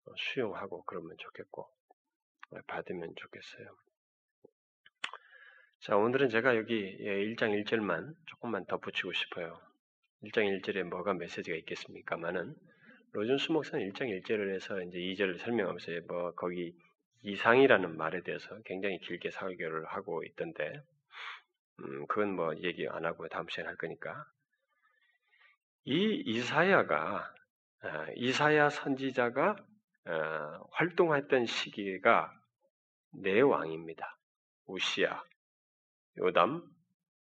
어, 0.05 0.13
수용하고 0.17 0.85
그러면 0.85 1.17
좋겠고 1.19 1.63
어, 1.63 2.57
받으면 2.67 3.15
좋겠어요. 3.17 3.77
자, 5.81 5.97
오늘은 5.97 6.29
제가 6.31 6.57
여기 6.57 6.99
1장 6.99 7.55
예, 7.55 7.63
1절만 7.63 8.15
조금만 8.27 8.67
덧붙이고 8.67 9.13
싶어요. 9.13 9.61
1장 10.25 10.61
1절에 10.61 10.83
뭐가 10.85 11.15
메시지가 11.15 11.57
있겠습니까만은 11.59 12.55
로준 13.13 13.39
수 13.39 13.53
목사는 13.53 13.93
1장 13.93 14.09
1절을 14.23 14.55
해서 14.55 14.81
이제 14.83 14.99
2절을 14.99 15.39
설명하면서 15.39 15.93
뭐 16.09 16.33
거기 16.33 16.75
이상이라는 17.23 17.97
말에 17.97 18.23
대해서 18.23 18.61
굉장히 18.65 18.99
길게 18.99 19.31
설교를 19.31 19.87
하고 19.87 20.23
있던데 20.25 20.83
음, 21.81 22.07
그건 22.07 22.35
뭐 22.35 22.57
얘기 22.59 22.89
안 22.89 23.05
하고 23.05 23.29
다음 23.29 23.49
시간에 23.49 23.69
할 23.69 23.77
거니까 23.77 24.27
이 25.85 26.23
이사야가 26.27 27.35
아, 27.83 28.07
이사야 28.17 28.71
선지자가 28.71 29.57
아, 30.07 30.61
활동했던 30.73 31.47
시기가 31.47 32.33
네 33.13 33.41
왕입니다. 33.41 34.19
우시야, 34.67 35.23
요담, 36.19 36.63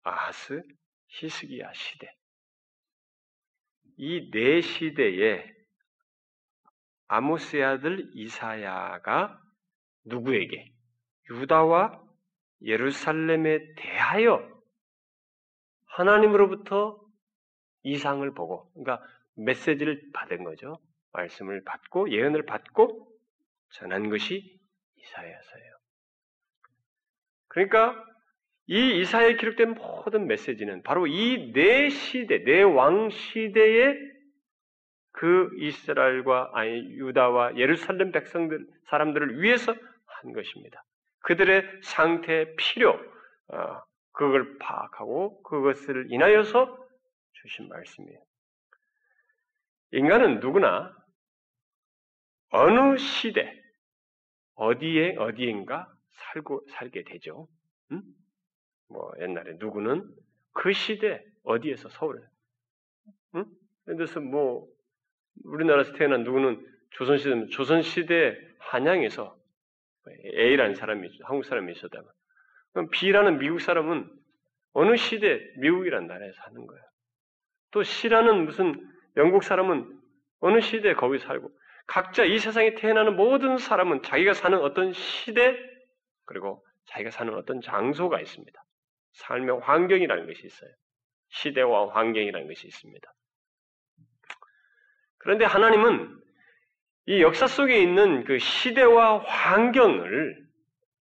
아하스, 0.03 0.63
히스기야 1.09 1.73
시대. 1.73 2.15
이 3.97 4.31
네 4.31 4.61
시대에 4.61 5.55
아모스의 7.09 7.63
아들 7.65 8.11
이사야가 8.15 9.41
누구에게 10.05 10.73
유다와 11.31 12.04
예루살렘에 12.63 13.75
대하여 13.77 14.49
하나님으로부터 15.87 17.01
이상을 17.83 18.29
보고, 18.35 18.71
그러니까 18.73 19.05
메시지를 19.37 20.11
받은 20.13 20.45
거죠. 20.45 20.79
말씀을 21.13 21.63
받고 21.65 22.11
예언을 22.11 22.45
받고 22.45 23.09
전한 23.71 24.09
것이 24.09 24.59
이사야서예요. 24.97 25.75
그러니까 27.49 28.05
이 28.67 29.01
이사야에 29.01 29.37
기록된 29.37 29.75
모든 29.75 30.27
메시지는 30.27 30.83
바로 30.83 31.07
이네 31.07 31.91
시대, 31.91 32.39
네왕 32.39 33.11
시대의 33.11 34.15
그 35.13 35.51
이스라엘과 35.59 36.51
아니 36.55 36.71
유다와 36.73 37.57
예루살렘 37.57 38.11
백성들 38.11 38.67
사람들을 38.89 39.41
위해서 39.41 39.73
한 40.07 40.33
것입니다. 40.33 40.83
그들의 41.25 41.81
상태, 41.83 42.55
필요, 42.57 42.91
어, 43.49 43.83
그걸 44.13 44.59
파악하고 44.59 45.43
그것을 45.43 46.07
인하여서 46.11 46.79
주신 47.33 47.69
말씀이에요. 47.69 48.21
인간은 49.93 50.41
누구나 50.41 50.95
어느 52.51 52.99
시대, 52.99 53.61
어디에, 54.55 55.17
어디인가 55.17 55.91
살고, 56.13 56.67
살게 56.71 57.05
되죠. 57.05 57.49
음? 57.91 58.03
뭐, 58.89 59.11
옛날에 59.21 59.55
누구는 59.59 60.09
그 60.53 60.73
시대, 60.73 61.25
어디에서 61.43 61.89
서울에. 61.89 62.21
응? 63.35 63.47
들어서 63.87 64.21
뭐, 64.21 64.69
우리나라에서 65.45 65.95
태어난 65.95 66.23
누구는 66.23 66.65
조선시대, 66.91 67.47
조선시대 67.49 68.39
한양에서 68.59 69.37
A라는 70.11 70.75
사람이, 70.75 71.09
한국 71.23 71.45
사람이 71.45 71.73
있었다면, 71.73 72.07
그럼 72.73 72.91
B라는 72.91 73.39
미국 73.39 73.61
사람은 73.61 74.11
어느 74.73 74.97
시대 74.97 75.41
미국이라는 75.59 76.07
나라에 76.07 76.33
사는 76.33 76.67
거예요. 76.67 76.83
또 77.71 77.83
C라는 77.83 78.45
무슨 78.45 78.75
영국 79.17 79.43
사람은 79.43 80.01
어느 80.41 80.61
시대에 80.61 80.95
거기 80.95 81.19
살고, 81.19 81.51
각자 81.87 82.25
이 82.25 82.39
세상에 82.39 82.75
태어나는 82.75 83.17
모든 83.17 83.59
사람은 83.59 84.03
자기가 84.03 84.35
사는 84.35 84.59
어떤 84.59 84.93
시대, 84.93 85.57
그리고 86.25 86.65
자기가 86.87 87.11
사는 87.11 87.33
어떤 87.35 87.61
장소가 87.61 88.21
있습니다. 88.21 88.65
삶의 89.13 89.61
환경이라는 89.61 90.27
것이 90.27 90.47
있어요. 90.47 90.71
시대와 91.29 91.95
환경이라는 91.95 92.47
것이 92.47 92.67
있습니다. 92.67 93.13
그런데 95.19 95.45
하나님은 95.45 96.21
이 97.07 97.21
역사 97.21 97.47
속에 97.47 97.79
있는 97.81 98.25
그 98.25 98.39
시대와 98.39 99.19
환경을 99.19 100.45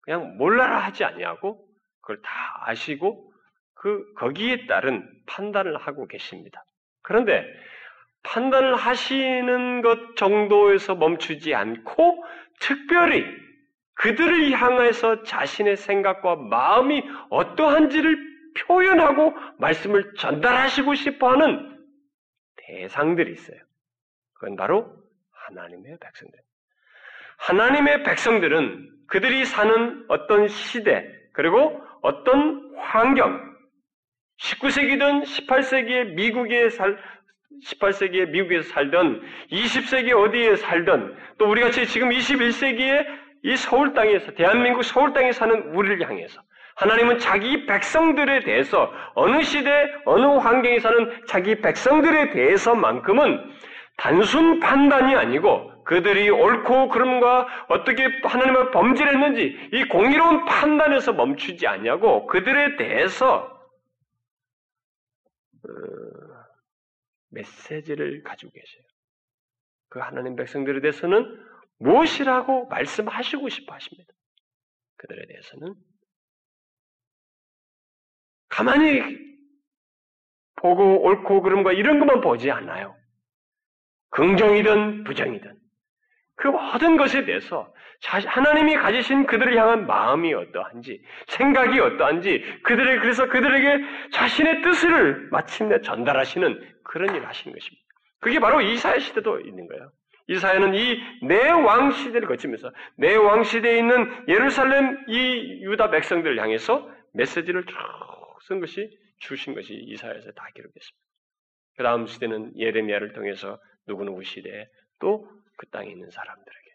그냥 0.02 0.38
몰라라 0.38 0.80
하지 0.80 1.04
아니하고 1.04 1.66
그걸 2.02 2.22
다 2.22 2.32
아시고 2.66 3.34
그 3.74 4.14
거기에 4.16 4.68
따른 4.68 5.08
판단을 5.26 5.78
하고 5.78 6.08
계십니다. 6.08 6.64
그런데 7.02 7.46
판단을 8.24 8.76
하시는 8.76 9.82
것 9.82 10.16
정도에서 10.16 10.96
멈추지 10.96 11.56
않고 11.56 12.24
특별히 12.60 13.26
그들을 13.96 14.52
향해서 14.52 15.24
자신의 15.24 15.78
생각과 15.78 16.36
마음이 16.36 17.04
어떠한지를 17.30 18.18
표현하고 18.62 19.34
말씀을 19.58 20.14
전달하시고 20.16 20.96
싶어 20.96 21.32
하는 21.32 21.78
대상들이 22.56 23.32
있어요. 23.32 23.60
그건 24.34 24.56
바로 24.56 24.99
하나님의 25.50 25.98
백성들. 26.00 26.40
하나님의 27.38 28.04
백성들은 28.04 28.90
그들이 29.08 29.46
사는 29.46 30.06
어떤 30.08 30.48
시대, 30.48 31.06
그리고 31.34 31.82
어떤 32.02 32.76
환경, 32.78 33.40
19세기든 34.42 35.24
18세기의 35.24 36.14
미국에 36.14 36.70
살, 36.70 36.98
18세기에 37.66 38.30
미국에서 38.30 38.70
살던, 38.70 39.22
20세기 39.52 40.12
어디에 40.12 40.56
살던, 40.56 41.18
또 41.38 41.50
우리 41.50 41.62
같이 41.62 41.86
지금 41.88 42.10
21세기에 42.10 43.06
이 43.44 43.56
서울 43.56 43.94
땅에서, 43.94 44.34
대한민국 44.34 44.84
서울 44.84 45.14
땅에 45.14 45.32
사는 45.32 45.74
우리를 45.74 46.08
향해서, 46.08 46.42
하나님은 46.76 47.18
자기 47.18 47.66
백성들에 47.66 48.42
대해서, 48.42 48.94
어느 49.16 49.42
시대, 49.42 49.92
어느 50.06 50.26
환경에 50.26 50.80
사는 50.80 51.22
자기 51.28 51.56
백성들에 51.56 52.30
대해서만큼은 52.30 53.60
단순 54.00 54.62
판단이 54.62 55.14
아니고 55.14 55.84
그들이 55.84 56.30
옳고 56.30 56.88
그름과 56.88 57.66
어떻게 57.68 58.06
하나님을 58.24 58.72
범죄를 58.72 59.14
했는지 59.14 59.70
이 59.74 59.84
공의로운 59.90 60.46
판단에서 60.46 61.12
멈추지 61.14 61.68
않냐고 61.68 62.26
그들에 62.28 62.78
대해서 62.78 63.44
어, 65.64 65.70
메시지를 67.32 68.24
가지고 68.24 68.54
계세요. 68.54 68.84
그 69.90 70.00
하나님 70.00 70.38
백성들에 70.38 70.80
대해서는 70.80 71.46
무엇이라고 71.80 72.68
말씀하시고 72.68 73.50
싶어 73.50 73.74
하십니다. 73.74 74.14
그들에 74.96 75.26
대해서는 75.28 75.76
가만히 78.48 79.18
보고 80.56 81.04
옳고 81.04 81.42
그름과 81.42 81.74
이런 81.74 82.00
것만 82.00 82.22
보지 82.22 82.50
않아요. 82.50 82.99
긍정이든 84.12 85.04
부정이든 85.04 85.56
그 86.36 86.48
모든 86.48 86.98
것에 86.98 87.26
대해서 87.26 87.74
하나님이 88.02 88.76
가지신 88.78 89.26
그들을 89.26 89.58
향한 89.58 89.86
마음이 89.86 90.34
어떠한지, 90.34 91.04
생각이 91.28 91.78
어떠한지, 91.82 92.62
그들의, 92.64 93.00
그래서 93.02 93.28
그들에게 93.28 93.84
자신의 94.14 94.62
뜻을 94.62 95.28
마침내 95.32 95.82
전달하시는 95.82 96.62
그런 96.86 97.14
일을 97.14 97.28
하시는 97.28 97.54
것입니다. 97.54 97.84
그게 98.22 98.40
바로 98.40 98.62
이사야 98.62 99.00
시대도 99.00 99.42
있는 99.42 99.68
거예요. 99.68 99.92
이사야는 100.28 100.76
이 100.76 101.02
내 101.24 101.50
왕 101.52 101.92
시대를 101.92 102.28
거치면서 102.28 102.72
내 102.98 103.18
왕 103.18 103.44
시대에 103.44 103.80
있는 103.80 104.10
예루살렘 104.30 105.04
이 105.10 105.64
유다 105.64 105.90
백성들을 105.90 106.40
향해서 106.40 106.90
메시지를 107.14 107.66
쭉 107.66 107.76
쓴 108.48 108.62
것이 108.62 108.90
주신 109.20 109.54
것이 109.54 109.74
이사야에서 109.74 110.32
다 110.32 110.48
기록됐습니다. 110.56 111.06
그 111.78 111.84
다음 111.84 112.08
시대는 112.08 112.58
예레미야를 112.58 113.14
통해서 113.14 113.60
누구누구 113.90 114.24
시대에 114.24 114.68
또 115.00 115.40
그 115.60 115.70
땅에 115.72 115.92
있는 115.92 116.10
사람들에게 116.10 116.70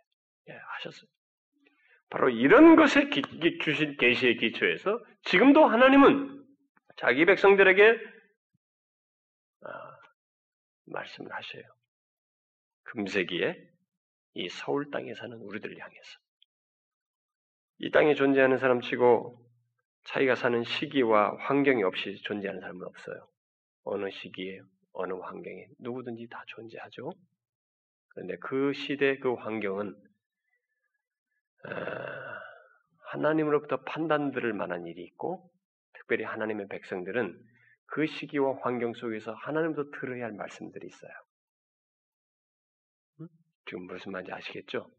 예, 0.50 0.52
하셨어요. 0.52 1.08
바로 2.10 2.28
이런 2.28 2.76
것에 2.76 3.08
기, 3.08 3.22
주신 3.62 3.96
계시의 3.96 4.36
기초에서 4.36 5.02
지금도 5.22 5.64
하나님은 5.64 6.44
자기 6.96 7.24
백성들에게 7.24 7.98
말씀을 10.86 11.32
하셔요. 11.32 11.62
금세기에 12.82 13.56
이 14.34 14.48
서울 14.50 14.90
땅에 14.90 15.14
사는 15.14 15.34
우리들을 15.34 15.78
향해서 15.78 16.18
이 17.78 17.90
땅에 17.90 18.14
존재하는 18.14 18.58
사람치고 18.58 19.42
자기가 20.04 20.34
사는 20.34 20.62
시기와 20.62 21.38
환경이 21.38 21.82
없이 21.84 22.20
존재하는 22.24 22.60
사람은 22.60 22.84
없어요. 22.84 23.28
어느 23.84 24.10
시기에 24.10 24.60
어느 24.94 25.12
환경에 25.12 25.66
누구든지 25.78 26.28
다 26.28 26.42
존재하죠. 26.46 27.12
그런데 28.08 28.36
그 28.38 28.72
시대 28.72 29.18
그 29.18 29.34
환경은 29.34 29.94
하나님으로부터 33.10 33.82
판단 33.82 34.32
들을 34.32 34.52
만한 34.52 34.86
일이 34.86 35.02
있고 35.04 35.50
특별히 35.94 36.24
하나님의 36.24 36.68
백성들은 36.68 37.38
그 37.86 38.06
시기와 38.06 38.58
환경 38.62 38.92
속에서 38.94 39.32
하나님부터 39.34 39.90
들어야 39.98 40.24
할 40.24 40.32
말씀들이 40.32 40.86
있어요. 40.86 41.12
지금 43.66 43.86
무슨 43.86 44.12
말인지 44.12 44.32
아시겠죠? 44.32 44.90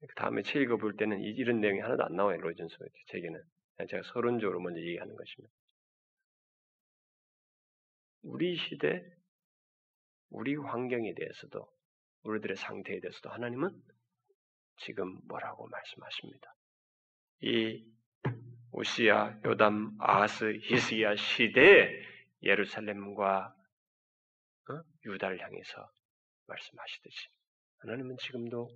그 0.00 0.14
다음에 0.16 0.42
책 0.42 0.62
읽어볼 0.62 0.96
때는 0.96 1.20
이런 1.20 1.60
내용이 1.60 1.80
하나도 1.80 2.04
안 2.04 2.14
나와요. 2.14 2.38
로이전스 2.40 2.76
책에는. 3.06 3.42
제가 3.88 4.02
서론적으로 4.12 4.60
먼저 4.60 4.80
얘기하는 4.80 5.14
것입니다. 5.16 5.52
우리 8.28 8.58
시대, 8.58 9.02
우리 10.28 10.54
환경에 10.54 11.14
대해서도, 11.14 11.66
우리들의 12.24 12.58
상태에 12.58 13.00
대해서도 13.00 13.30
하나님은 13.30 13.70
지금 14.82 15.18
뭐라고 15.26 15.66
말씀하십니다. 15.68 16.54
이 17.40 17.84
우시야, 18.72 19.40
요담, 19.46 19.96
아하스, 19.98 20.58
히스기야 20.62 21.16
시대에 21.16 22.02
예루살렘과 22.42 23.54
어? 24.68 24.82
유다를 25.06 25.40
향해서 25.40 25.90
말씀하시듯이 26.46 27.28
하나님은 27.78 28.18
지금도 28.18 28.68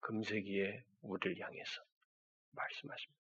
금세기에 0.00 0.84
우리를 1.02 1.40
향해서 1.44 1.82
말씀하십니다. 2.52 3.19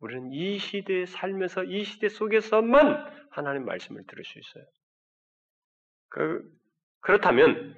우리는 0.00 0.32
이 0.32 0.58
시대에 0.58 1.06
살면서 1.06 1.64
이 1.64 1.84
시대 1.84 2.08
속에서만 2.08 3.06
하나님 3.30 3.64
말씀을 3.64 4.02
들을 4.06 4.24
수 4.24 4.38
있어요. 4.38 4.64
그, 6.08 6.42
그렇다면 7.00 7.76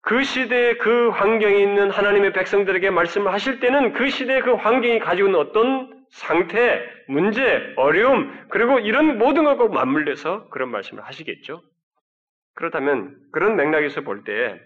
그 0.00 0.22
시대의 0.22 0.78
그 0.78 1.08
환경에 1.10 1.56
있는 1.56 1.90
하나님의 1.90 2.32
백성들에게 2.32 2.90
말씀을 2.90 3.32
하실 3.32 3.60
때는 3.60 3.92
그 3.94 4.08
시대의 4.10 4.42
그 4.42 4.52
환경이 4.54 4.98
가지고 4.98 5.28
있는 5.28 5.40
어떤 5.40 6.04
상태, 6.10 6.86
문제, 7.08 7.72
어려움, 7.76 8.48
그리고 8.48 8.78
이런 8.78 9.18
모든 9.18 9.44
것과 9.44 9.68
맞물려서 9.68 10.48
그런 10.50 10.70
말씀을 10.70 11.04
하시겠죠. 11.04 11.62
그렇다면 12.54 13.18
그런 13.32 13.56
맥락에서 13.56 14.02
볼 14.02 14.24
때, 14.24 14.60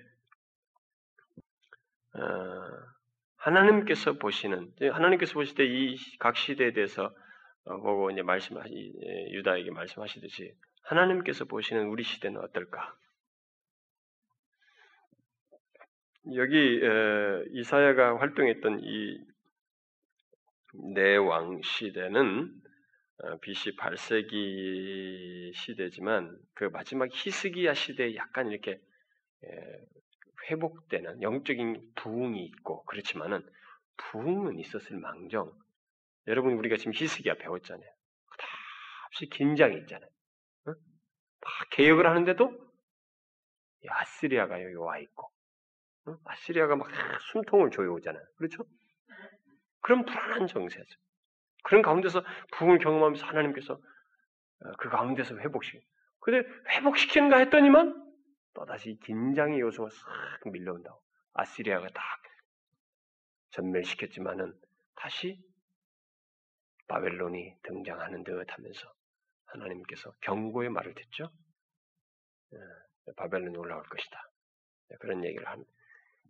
어, 2.14 2.20
하나님께서 3.38 4.14
보시는 4.14 4.72
하나님께서 4.80 5.34
보실 5.34 5.54
때 5.56 5.64
이 5.64 5.96
각 6.18 6.36
시대에 6.36 6.72
대해서 6.72 7.14
어, 7.64 7.76
보고 7.80 8.10
이제 8.10 8.22
말씀하시 8.22 8.72
예, 8.74 9.32
유다에게 9.32 9.70
말씀하시듯이 9.70 10.52
하나님께서 10.84 11.44
보시는 11.44 11.86
우리 11.88 12.02
시대는 12.02 12.40
어떨까? 12.40 12.94
여기 16.34 16.80
이사야가 17.52 18.18
활동했던 18.20 18.80
이 18.82 19.18
내왕 20.94 21.62
시대는 21.62 22.52
BC 23.42 23.70
어, 23.70 23.72
8세기 23.82 25.54
시대지만 25.54 26.36
그 26.54 26.64
마지막 26.64 27.08
히스기야 27.10 27.74
시대에 27.74 28.14
약간 28.16 28.50
이렇게 28.50 28.78
회복되는 30.50 31.22
영적인 31.22 31.92
부흥이 31.96 32.44
있고 32.46 32.84
그렇지만은 32.84 33.44
부흥은 33.96 34.58
있었을 34.58 34.98
망정 34.98 35.52
여러분 36.26 36.52
우리가 36.54 36.76
지금 36.76 36.92
히스기야 36.94 37.34
배웠잖아요. 37.34 37.90
없이 39.08 39.26
긴장이 39.26 39.76
있잖아요. 39.78 40.08
어? 40.66 40.70
막 40.70 41.70
개혁을 41.70 42.06
하는데도 42.06 42.68
아시리아가 43.88 44.62
여기 44.62 44.74
와 44.74 44.98
있고 44.98 45.30
어? 46.06 46.16
아시리아가 46.24 46.76
막 46.76 46.88
숨통을 47.32 47.70
조여오잖아요. 47.70 48.22
그렇죠? 48.36 48.64
그런 49.80 50.04
불안한 50.04 50.46
정세죠. 50.46 50.98
그런 51.64 51.82
가운데서 51.82 52.22
부흥을 52.52 52.78
경험하면서 52.78 53.26
하나님께서 53.26 53.74
어, 53.74 54.72
그 54.78 54.88
가운데서 54.88 55.38
회복시키. 55.38 55.84
근데 56.20 56.46
회복시키는가 56.70 57.38
했더니만 57.38 58.07
또다시 58.58 58.98
긴장의 59.04 59.60
요소가 59.60 59.88
싹 59.90 60.50
밀려온다고. 60.50 61.00
아시리아가 61.34 61.86
딱 61.88 62.02
전멸시켰지만은 63.50 64.52
다시 64.96 65.40
바벨론이 66.88 67.54
등장하는 67.62 68.24
듯 68.24 68.44
하면서 68.50 68.92
하나님께서 69.46 70.12
경고의 70.22 70.70
말을 70.70 70.94
듣죠. 70.94 71.30
예, 72.52 73.12
바벨론이 73.16 73.56
올라올 73.56 73.84
것이다. 73.84 74.30
네, 74.88 74.96
그런 74.98 75.24
얘기를 75.24 75.46
하는. 75.46 75.64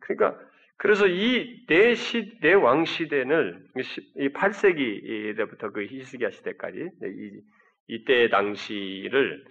그러니까 0.01 0.39
그래서 0.77 1.07
이네 1.07 1.95
시, 1.95 2.39
네왕 2.41 2.85
시대는 2.85 3.71
이 4.17 4.29
8세기부터 4.29 5.73
그 5.73 5.87
히스기야 5.87 6.31
시대까지 6.31 6.91
네, 7.01 7.09
이, 7.09 7.41
이때 7.87 8.29
당시를 8.29 9.45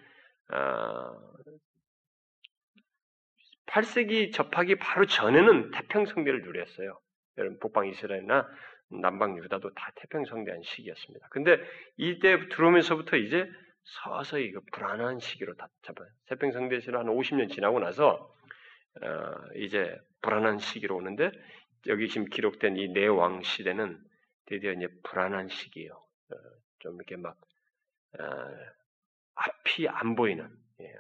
어, 0.54 1.28
8세기 3.68 4.34
접하기 4.34 4.76
바로 4.76 5.06
전에는 5.06 5.72
태평성대를 5.72 6.42
누렸어요. 6.42 7.00
여러분 7.38 7.60
북방 7.60 7.88
이스라엘이나 7.88 8.48
남방 8.90 9.38
유다도 9.38 9.74
다 9.74 9.92
태평성대한 9.96 10.62
시기였습니다. 10.64 11.28
근데 11.30 11.60
이때 11.98 12.48
들어오면서부터 12.50 13.18
이제 13.18 13.50
서서히 13.84 14.52
그 14.52 14.62
불안한 14.74 15.20
시기로 15.20 15.56
다 15.56 15.70
잡아요. 15.84 16.10
태평성대 16.28 16.80
시로 16.82 17.00
한 17.00 17.08
50년 17.08 17.52
지나고 17.52 17.80
나서 17.80 18.34
어, 19.02 19.36
이제 19.56 19.98
불안한 20.22 20.60
시기로 20.60 20.96
오는데 20.96 21.32
여기 21.88 22.10
지금 22.10 22.28
기록된 22.28 22.78
이 22.78 22.90
내왕 22.90 23.44
시대는 23.44 24.00
드디어 24.46 24.72
이제 24.74 24.88
불안한 25.04 25.50
시기예요. 25.50 25.92
어, 25.92 26.36
좀 26.80 26.96
이렇게 26.96 27.16
막 27.18 27.38
어, 28.20 28.24
앞이 29.36 29.88
안 29.88 30.16
보이는 30.16 30.50
예, 30.82 30.94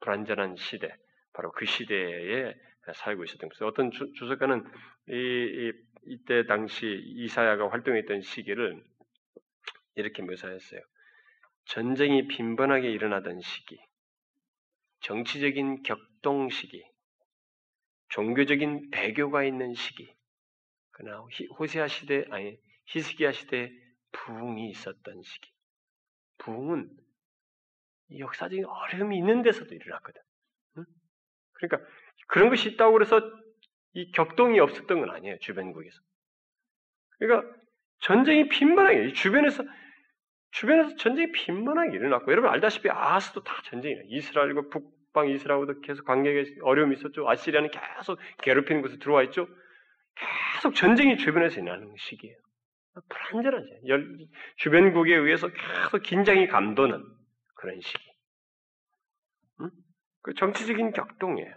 불안전한 0.00 0.56
시대. 0.56 0.94
바로 1.32 1.52
그 1.52 1.66
시대에 1.66 2.54
살고 2.94 3.24
있었던 3.24 3.48
것이죠. 3.48 3.66
어떤 3.66 3.90
주, 3.90 4.06
석가는 4.28 4.64
이, 5.08 5.12
이, 5.12 5.72
이 6.06 6.24
때 6.24 6.46
당시 6.46 6.86
이사야가 6.86 7.70
활동했던 7.70 8.22
시기를 8.22 8.82
이렇게 9.94 10.22
묘사했어요. 10.22 10.80
전쟁이 11.66 12.28
빈번하게 12.28 12.90
일어나던 12.90 13.40
시기, 13.40 13.78
정치적인 15.00 15.82
격동 15.82 16.48
시기, 16.48 16.82
종교적인 18.08 18.90
배교가 18.90 19.44
있는 19.44 19.74
시기, 19.74 20.10
그러나 20.92 21.22
호세아 21.58 21.88
시대 21.88 22.24
아니 22.30 22.58
히스기야 22.86 23.32
시대 23.32 23.70
부흥이 24.12 24.70
있었던 24.70 25.22
시기. 25.22 25.50
부흥은 26.38 26.88
역사적인 28.18 28.64
어려움이 28.64 29.18
있는 29.18 29.42
데서도 29.42 29.74
일어났거든. 29.74 30.22
그러니까 31.58 31.88
그런 32.26 32.48
것이 32.50 32.70
있다고 32.70 32.92
그래서 32.92 33.20
이 33.94 34.10
격동이 34.12 34.58
없었던 34.60 35.00
건 35.00 35.10
아니에요. 35.10 35.38
주변국에서. 35.40 35.98
그러니까 37.18 37.50
전쟁이 38.00 38.48
빈번하게 38.48 39.12
주변에서 39.12 39.64
주변에서 40.52 40.96
전쟁이 40.96 41.32
빈번하게 41.32 41.96
일어났고 41.96 42.30
여러분 42.32 42.50
알다시피 42.50 42.88
아스도 42.90 43.42
다 43.42 43.60
전쟁이에요. 43.64 44.02
이스라엘과 44.06 44.62
북방 44.70 45.28
이스라엘도 45.28 45.80
계속 45.80 46.04
관계에 46.04 46.44
어려움이 46.62 46.96
있었죠. 46.96 47.28
아시리아는 47.28 47.70
계속 47.70 48.18
괴롭히는 48.42 48.82
곳에 48.82 48.98
들어와 48.98 49.22
있죠. 49.24 49.48
계속 50.54 50.74
전쟁이 50.74 51.16
주변에서 51.16 51.60
일어나는 51.60 51.94
시기예요. 51.98 52.36
불안전하죠. 53.08 53.66
주변국에 54.56 55.14
의해서 55.14 55.48
계속 55.48 56.02
긴장이 56.02 56.48
감도는 56.48 57.04
그런 57.54 57.80
시기. 57.80 58.07
응? 60.28 60.32
그 60.32 60.34
정치적인 60.34 60.92
격동이에요. 60.92 61.54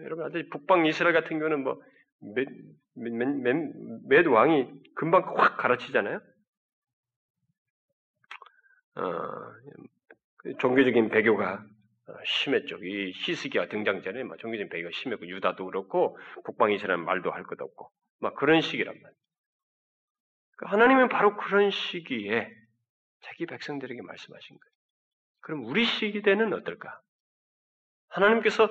여러분, 0.00 0.24
아들 0.24 0.48
북방 0.48 0.86
이스라엘 0.86 1.14
같은 1.14 1.38
경우는 1.38 1.62
뭐, 1.62 1.80
몇, 2.20 2.46
몇, 2.94 3.12
몇, 3.12 3.56
몇 4.08 4.26
왕이 4.26 4.70
금방 4.94 5.22
확 5.36 5.56
갈아치잖아요? 5.58 6.20
어, 8.96 9.02
그 10.38 10.56
종교적인 10.58 11.10
배교가 11.10 11.64
심했죠. 12.24 12.78
이 12.84 13.12
히스기야 13.14 13.68
등장 13.68 14.02
전에 14.02 14.24
막 14.24 14.38
종교적인 14.38 14.68
배교가 14.70 14.90
심했고, 14.92 15.26
유다도 15.28 15.66
그렇고, 15.66 16.18
북방 16.44 16.72
이스라엘 16.72 17.00
말도 17.00 17.30
할 17.30 17.44
것 17.44 17.60
없고, 17.60 17.90
막 18.20 18.34
그런 18.36 18.60
시기란 18.60 18.94
말이에요. 18.94 19.18
그러니까 20.56 20.76
하나님은 20.76 21.08
바로 21.08 21.36
그런 21.36 21.70
시기에 21.70 22.48
자기 23.22 23.46
백성들에게 23.46 24.02
말씀하신 24.02 24.58
거예요. 24.58 24.74
그럼 25.40 25.64
우리 25.66 25.84
시대는 25.84 26.52
어떨까? 26.52 27.00
하나님께서 28.14 28.68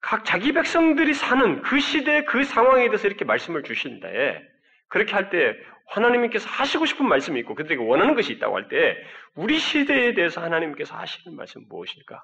각 0.00 0.24
자기 0.24 0.52
백성들이 0.52 1.14
사는 1.14 1.62
그 1.62 1.80
시대 1.80 2.24
그 2.24 2.44
상황에 2.44 2.86
대해서 2.88 3.06
이렇게 3.08 3.24
말씀을 3.24 3.62
주신다에 3.62 4.40
그렇게 4.88 5.12
할 5.12 5.30
때 5.30 5.56
하나님께서 5.86 6.48
하시고 6.48 6.86
싶은 6.86 7.06
말씀이 7.06 7.38
있고 7.40 7.54
그들에게 7.54 7.82
원하는 7.82 8.14
것이 8.14 8.32
있다고 8.34 8.56
할 8.56 8.68
때 8.68 8.96
우리 9.34 9.58
시대에 9.58 10.14
대해서 10.14 10.42
하나님께서 10.42 10.96
하시는 10.96 11.36
말씀은 11.36 11.66
무엇일까? 11.68 12.22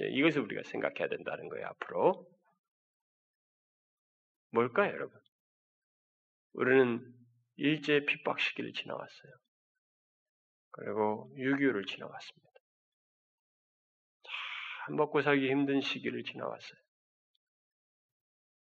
예, 0.00 0.08
이것을 0.08 0.42
우리가 0.42 0.62
생각해야 0.64 1.08
된다는 1.08 1.48
거예요. 1.48 1.66
앞으로 1.68 2.26
뭘까요, 4.52 4.92
여러분? 4.92 5.18
우리는 6.54 7.04
일제 7.56 8.04
핍박 8.06 8.40
시기를 8.40 8.72
지나왔어요. 8.72 9.32
그리고 10.72 11.30
6.25를 11.36 11.86
지나왔습니다. 11.86 12.47
참 14.88 14.96
먹고 14.96 15.20
살기 15.20 15.50
힘든 15.50 15.82
시기를 15.82 16.24
지나왔어요. 16.24 16.80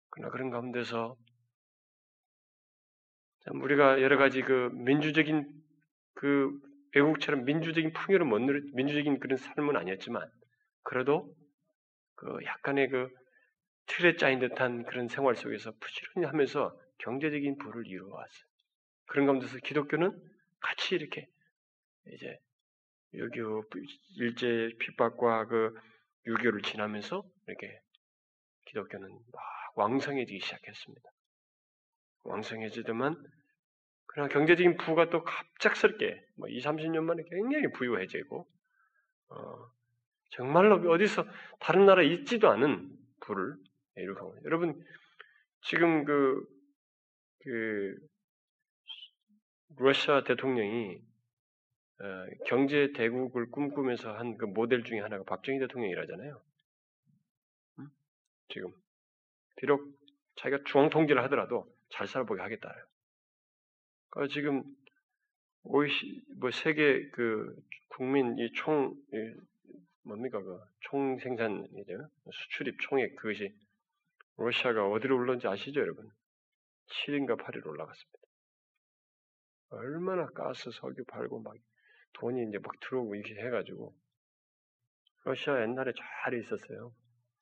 그러나 0.10 0.32
그런 0.32 0.50
가운데서 0.50 1.16
우리가 3.54 4.02
여러 4.02 4.18
가지 4.18 4.42
그 4.42 4.70
민주적인 4.74 5.50
그 6.16 6.60
외국처럼 6.94 7.46
민주적인 7.46 7.94
풍요를 7.94 8.26
못 8.26 8.40
누리, 8.40 8.70
민주적인 8.74 9.20
그런 9.20 9.38
삶은 9.38 9.78
아니었지만 9.78 10.30
그래도 10.84 11.34
그 12.16 12.38
약간의 12.44 12.90
그 12.90 13.10
틀에 13.86 14.18
짜인 14.18 14.40
듯한 14.40 14.84
그런 14.84 15.08
생활 15.08 15.36
속에서 15.36 15.72
부지런히 15.80 16.26
하면서 16.26 16.78
경제적인 16.98 17.58
부를 17.60 17.88
이루어왔어요. 17.88 18.50
그런 19.06 19.26
가운데서 19.26 19.60
기독교는 19.60 20.22
같이 20.60 20.96
이렇게 20.96 21.28
이제 22.08 22.38
유교 23.14 23.64
일제 24.18 24.72
핍박과 24.80 25.46
그 25.46 25.74
유교를 26.26 26.62
지나면서 26.62 27.24
이렇게 27.48 27.82
기독교는 28.66 29.10
막 29.10 29.42
왕성해지기 29.76 30.40
시작했습니다. 30.40 31.10
왕성해지더만 32.24 33.16
그러나 34.08 34.30
경제적인 34.30 34.78
부가 34.78 35.10
또 35.10 35.24
갑작스럽게 35.24 36.26
뭐 36.38 36.48
2, 36.50 36.60
30년 36.60 37.04
만에 37.04 37.24
굉장히 37.30 37.72
부유해지고 37.72 38.48
어, 39.30 39.70
정말로 40.32 40.92
어디서 40.92 41.26
다른 41.60 41.86
나라에 41.86 42.06
있지도 42.08 42.50
않은 42.50 42.90
부를 43.22 43.56
이루고 43.96 44.38
여러분 44.46 44.84
지금 45.62 46.06
그, 46.06 46.44
그 47.44 47.96
러시아 49.78 50.24
대통령이 50.24 50.98
어, 50.98 51.09
경제 52.48 52.92
대국을 52.94 53.52
꿈꾸면서 53.52 54.14
한 54.18 54.38
그 54.38 54.46
모델 54.46 54.84
중에 54.84 55.00
하나가 55.00 55.24
박정희 55.24 55.60
대통령이라잖아요. 55.60 56.42
음? 57.80 57.90
지금 58.50 58.72
비록 59.58 59.86
자기가 60.38 60.64
중앙 60.66 60.90
통제를 60.90 61.22
하더라도 61.26 61.66
잘 61.90 62.08
살아보게 62.08 62.42
하겠다. 62.42 62.74
그 64.12 64.28
지금 64.30 64.64
OECD 65.64 66.24
뭐 66.40 66.52
세계 66.52 67.10
그 67.10 67.56
국민 67.90 68.38
이총 68.38 68.96
뭡니까 70.04 70.42
그 70.42 70.60
총 70.82 71.20
생산이죠 71.20 72.10
수출입 72.32 72.80
총액 72.82 73.16
그것이 73.16 73.54
러시아가 74.38 74.88
어디로 74.90 75.16
올랐는지 75.18 75.48
아시죠 75.48 75.82
여러분? 75.82 76.10
7인가 76.88 77.38
8위로 77.40 77.68
올라갔습니다. 77.68 78.20
얼마나 79.70 80.26
가스 80.28 80.72
석유 80.72 81.04
팔고 81.06 81.42
막 81.42 81.56
돈이 82.14 82.50
이제 82.50 82.58
막 82.58 82.72
들어오고 82.82 83.16
이렇게 83.16 83.36
해가지고 83.42 83.96
러시아 85.26 85.62
옛날에 85.62 85.92
잘 85.94 86.34
있었어요. 86.34 86.94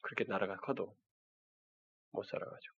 그렇게 0.02 0.26
나라가 0.26 0.56
커도 0.58 0.96
못 2.12 2.24
살아가지고. 2.24 2.76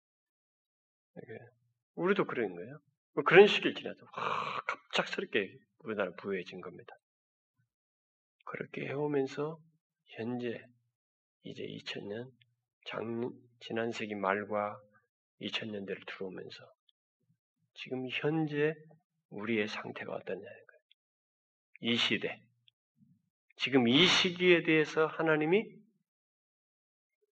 우리도 1.95 2.25
그런 2.27 2.55
거예요. 2.55 2.81
뭐 3.15 3.25
그런 3.25 3.47
시기를 3.47 3.75
지나서 3.75 4.05
와, 4.17 4.61
갑작스럽게 4.67 5.59
우리나라 5.81 6.13
부유해진 6.13 6.61
겁니다. 6.61 6.95
그렇게 8.45 8.87
해오면서 8.87 9.59
현재 10.07 10.65
이제 11.43 11.63
2000년 11.63 12.31
작 12.87 13.01
지난 13.61 13.91
세기 13.91 14.15
말과 14.15 14.81
2000년대를 15.41 16.07
들어오면서 16.07 16.73
지금 17.75 18.09
현재 18.11 18.75
우리의 19.31 19.69
상태가 19.69 20.15
어떠냐는. 20.15 20.68
이 21.81 21.97
시대. 21.97 22.41
지금 23.57 23.89
이 23.89 24.07
시기에 24.07 24.63
대해서 24.63 25.07
하나님이 25.07 25.65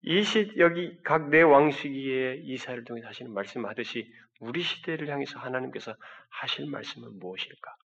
이 0.05 0.23
시, 0.23 0.51
여기 0.57 0.97
각 1.03 1.29
내 1.29 1.41
왕시기에 1.41 2.41
이사를 2.43 2.83
통해 2.83 3.01
하시는 3.05 3.33
말씀하듯이 3.33 4.11
우리 4.39 4.61
시대를 4.61 5.07
향해서 5.09 5.39
하나님께서 5.39 5.95
하실 6.29 6.69
말씀은 6.69 7.19
무엇일까? 7.19 7.75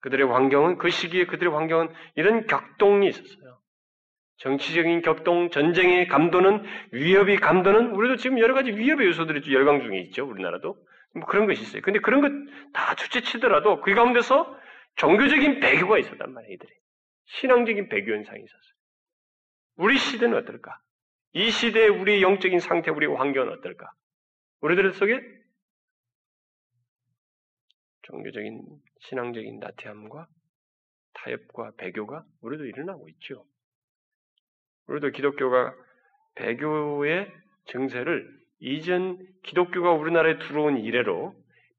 그들의 0.00 0.26
환경은, 0.26 0.78
그 0.78 0.90
시기에 0.90 1.26
그들의 1.26 1.52
환경은 1.52 1.92
이런 2.14 2.46
격동이 2.46 3.08
있었어요. 3.08 3.58
정치적인 4.36 5.02
격동, 5.02 5.50
전쟁의 5.50 6.06
감도는, 6.06 6.64
위협이 6.92 7.36
감도는, 7.36 7.90
우리도 7.92 8.16
지금 8.16 8.38
여러 8.38 8.54
가지 8.54 8.70
위협의 8.70 9.08
요소들이 9.08 9.52
열강 9.52 9.82
중에 9.82 9.98
있죠, 10.02 10.28
우리나라도. 10.28 10.76
뭐 11.18 11.26
그런 11.28 11.46
것이 11.46 11.62
있어요. 11.62 11.82
근데 11.82 11.98
그런 12.00 12.20
것 12.20 12.58
다 12.72 12.94
둘째치더라도 12.94 13.80
그 13.80 13.94
가운데서 13.94 14.58
종교적인 14.96 15.60
배교가 15.60 15.98
있었단 15.98 16.32
말이에요, 16.32 16.54
이들이. 16.54 16.72
신앙적인 17.26 17.88
배교 17.88 18.12
현상이 18.12 18.42
있었어요. 18.42 18.74
우리 19.76 19.96
시대는 19.98 20.36
어떨까? 20.38 20.80
이 21.32 21.50
시대의 21.50 21.88
우리의 21.88 22.22
영적인 22.22 22.58
상태, 22.58 22.90
우리의 22.90 23.14
환경은 23.14 23.52
어떨까? 23.54 23.92
우리들 24.60 24.92
속에 24.92 25.20
종교적인, 28.02 28.62
신앙적인 29.00 29.60
나태함과 29.60 30.26
타협과 31.14 31.72
배교가 31.76 32.24
우리도 32.40 32.64
일어나고 32.64 33.08
있죠. 33.10 33.44
우리도 34.86 35.10
기독교가 35.10 35.74
배교의 36.34 37.30
증세를 37.66 38.38
이전 38.60 39.18
기독교가 39.44 39.92
우리나라에 39.92 40.38
들어온 40.38 40.78
이래로 40.78 41.34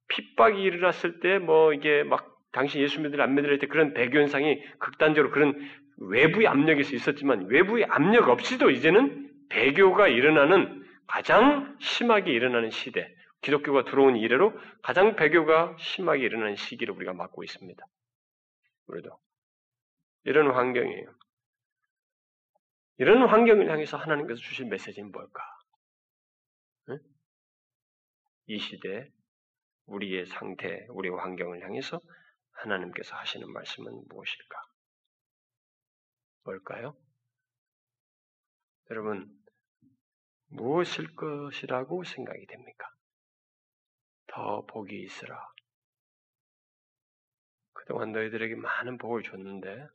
핍박이 0.07 0.61
일어났을 0.61 1.19
때 1.19 1.39
뭐 1.39 1.73
이게 1.73 2.03
막 2.03 2.37
당시 2.51 2.79
예수 2.79 3.01
믿을 3.01 3.21
안 3.21 3.35
믿을 3.35 3.59
때 3.59 3.67
그런 3.67 3.93
배교 3.93 4.19
현상이 4.19 4.61
극단적으로 4.79 5.31
그런 5.31 5.53
외부의 5.97 6.47
압력이 6.47 6.81
있었지만 6.81 7.47
외부의 7.47 7.85
압력 7.85 8.29
없이도 8.29 8.71
이제는 8.71 9.29
배교가 9.49 10.07
일어나는 10.07 10.83
가장 11.07 11.75
심하게 11.79 12.31
일어나는 12.31 12.69
시대, 12.69 13.13
기독교가 13.41 13.83
들어온 13.85 14.15
이래로 14.15 14.53
가장 14.81 15.15
배교가 15.15 15.75
심하게 15.79 16.23
일어나는 16.23 16.55
시기를 16.55 16.93
우리가 16.95 17.13
맞고 17.13 17.43
있습니다. 17.43 17.83
우리도 18.87 19.09
이런 20.25 20.51
환경이에요. 20.51 21.09
이런 22.97 23.27
환경을 23.27 23.69
향해서 23.71 23.97
하나님께서 23.97 24.39
주신 24.41 24.69
메시지는 24.69 25.11
뭘까? 25.11 25.41
응? 28.49 28.55
이 28.55 28.59
시대 28.59 29.11
우리의 29.85 30.25
상태, 30.25 30.85
우리의 30.89 31.15
환경을 31.15 31.63
향해서 31.63 32.01
하나님께서 32.51 33.15
하시는 33.15 33.51
말씀은 33.51 34.07
무엇일까? 34.07 34.57
뭘까요? 36.43 36.97
여러분, 38.89 39.31
무엇일 40.47 41.15
것이라고 41.15 42.03
생각이 42.03 42.45
됩니까? 42.47 42.87
더 44.27 44.65
복이 44.65 44.99
있으라. 45.03 45.39
그동안 47.73 48.11
너희들에게 48.11 48.55
많은 48.55 48.97
복을 48.97 49.23
줬는데, 49.23 49.87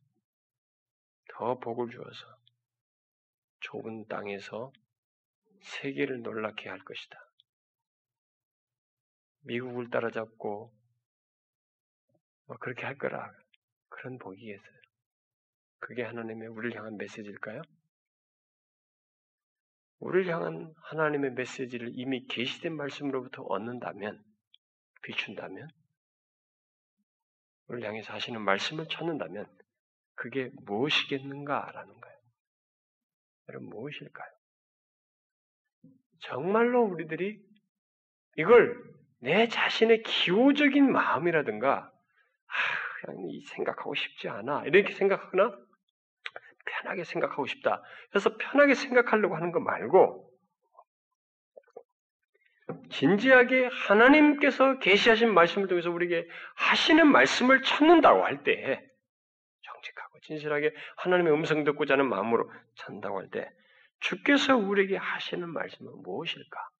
더 1.28 1.58
복을 1.58 1.90
주어서 1.90 2.36
좁은 3.60 4.06
땅에서 4.06 4.72
세계를 5.62 6.22
놀랍게 6.22 6.68
할 6.68 6.78
것이다. 6.84 7.33
미국을 9.44 9.90
따라잡고 9.90 10.72
뭐 12.46 12.56
그렇게 12.58 12.84
할 12.84 12.96
거라 12.96 13.32
그런 13.88 14.18
복이겠어요. 14.18 14.74
그게 15.78 16.02
하나님의 16.02 16.48
우리를 16.48 16.76
향한 16.76 16.96
메시지일까요? 16.96 17.62
우리를 20.00 20.32
향한 20.32 20.74
하나님의 20.76 21.32
메시지를 21.32 21.92
이미 21.94 22.26
계시된 22.26 22.74
말씀으로부터 22.76 23.42
얻는다면, 23.42 24.22
비춘다면, 25.02 25.68
우리를 27.68 27.88
향해서 27.88 28.12
하시는 28.12 28.40
말씀을 28.40 28.86
찾는다면, 28.88 29.46
그게 30.14 30.50
무엇이겠는가라는 30.64 32.00
거예요. 32.00 32.18
여러분, 33.48 33.68
무엇일까요? 33.70 34.30
정말로 36.20 36.84
우리들이 36.84 37.42
이걸 38.36 38.93
내 39.24 39.48
자신의 39.48 40.02
기호적인 40.02 40.92
마음이라든가, 40.92 41.90
아, 41.90 42.52
그냥 43.00 43.24
이 43.30 43.40
생각하고 43.46 43.94
싶지 43.94 44.28
않아. 44.28 44.64
이렇게 44.66 44.92
생각하거나 44.92 45.56
편하게 46.66 47.04
생각하고 47.04 47.46
싶다. 47.46 47.82
그래서 48.10 48.36
편하게 48.36 48.74
생각하려고 48.74 49.34
하는 49.34 49.50
거 49.50 49.60
말고 49.60 50.30
진지하게 52.90 53.70
하나님께서 53.72 54.78
계시하신 54.78 55.32
말씀을 55.32 55.68
통해서 55.68 55.90
우리에게 55.90 56.28
하시는 56.56 57.06
말씀을 57.06 57.62
찾는다고 57.62 58.24
할 58.24 58.42
때, 58.42 58.86
정직하고 59.62 60.20
진실하게 60.20 60.74
하나님의 60.98 61.32
음성 61.32 61.64
듣고자 61.64 61.94
하는 61.94 62.10
마음으로 62.10 62.50
찾는다고 62.76 63.20
할 63.20 63.30
때, 63.30 63.50
주께서 64.00 64.54
우리에게 64.54 64.98
하시는 64.98 65.48
말씀은 65.48 66.02
무엇일까? 66.02 66.73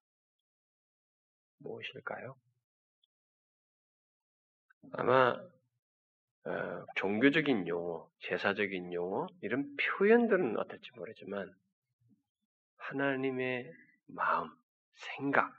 무엇일까요? 1.65 2.37
아마 4.93 5.35
어, 6.47 6.87
종교적인 6.97 7.67
용어, 7.69 8.09
제사적인 8.21 8.93
용어 8.93 9.27
이런 9.41 9.75
표현들은 9.77 10.59
어떨지 10.59 10.91
모르지만 10.95 11.51
하나님의 12.77 13.73
마음, 14.07 14.51
생각 14.95 15.51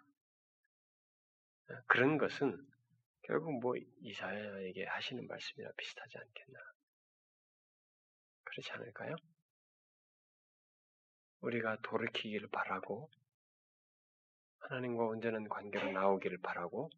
어, 1.69 1.73
그런 1.87 2.19
것은 2.19 2.55
결국 3.23 3.59
뭐 3.59 3.73
이사야에게 4.01 4.85
하시는 4.85 5.25
말씀이나 5.27 5.71
비슷하지 5.75 6.17
않겠나? 6.19 6.59
그렇지 8.43 8.71
않을까요? 8.73 9.15
우리가 11.41 11.77
돌이키기를 11.81 12.49
바라고 12.49 13.09
하나님과 14.69 15.05
온전한 15.05 15.47
관계로 15.47 15.91
나오기를 15.91 16.39
바라고 16.41 16.89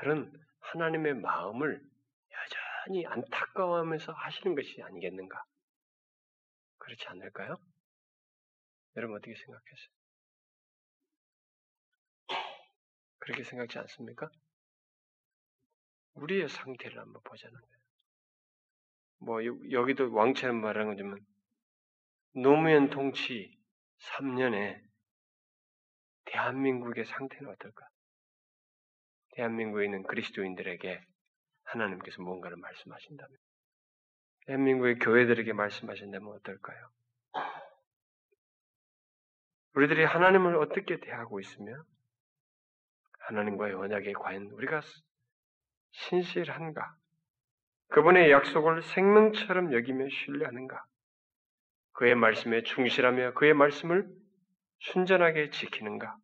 그런 0.00 0.32
하나님의 0.60 1.14
마음을 1.14 1.80
여전히 2.32 3.06
안타까워하면서 3.06 4.12
하시는 4.12 4.54
것이 4.54 4.82
아니겠는가? 4.82 5.42
그렇지 6.78 7.06
않을까요? 7.08 7.56
여러분 8.96 9.16
어떻게 9.16 9.34
생각하세요? 9.34 9.88
그렇게 13.18 13.42
생각지 13.42 13.78
않습니까? 13.78 14.30
우리의 16.14 16.48
상태를 16.48 16.98
한번 16.98 17.22
보자는 17.22 17.58
거예요. 17.58 17.74
뭐 19.18 19.70
여기도 19.72 20.12
왕처럼 20.12 20.60
말하는 20.60 20.90
거지만 20.90 21.18
노무현 22.34 22.90
통치 22.90 23.58
3년에 23.98 24.82
대한민국의 26.26 27.04
상태는 27.04 27.50
어떨까? 27.50 27.86
대한민국에 29.34 29.84
있는 29.84 30.02
그리스도인들에게 30.04 31.04
하나님께서 31.64 32.22
무언가를 32.22 32.56
말씀하신다면, 32.56 33.36
대한민국의 34.46 34.98
교회들에게 34.98 35.52
말씀하신다면 35.52 36.32
어떨까요? 36.34 36.90
우리들이 39.74 40.04
하나님을 40.04 40.56
어떻게 40.56 41.00
대하고 41.00 41.40
있으며, 41.40 41.82
하나님과의 43.20 43.74
언약에 43.74 44.12
과연 44.12 44.50
우리가 44.52 44.82
신실한가? 45.90 46.96
그분의 47.88 48.30
약속을 48.30 48.82
생명처럼 48.82 49.72
여기며 49.72 50.08
신뢰하는가? 50.08 50.84
그의 51.92 52.14
말씀에 52.14 52.62
충실하며 52.62 53.34
그의 53.34 53.54
말씀을 53.54 54.08
순전하게 54.80 55.50
지키는가? 55.50 56.16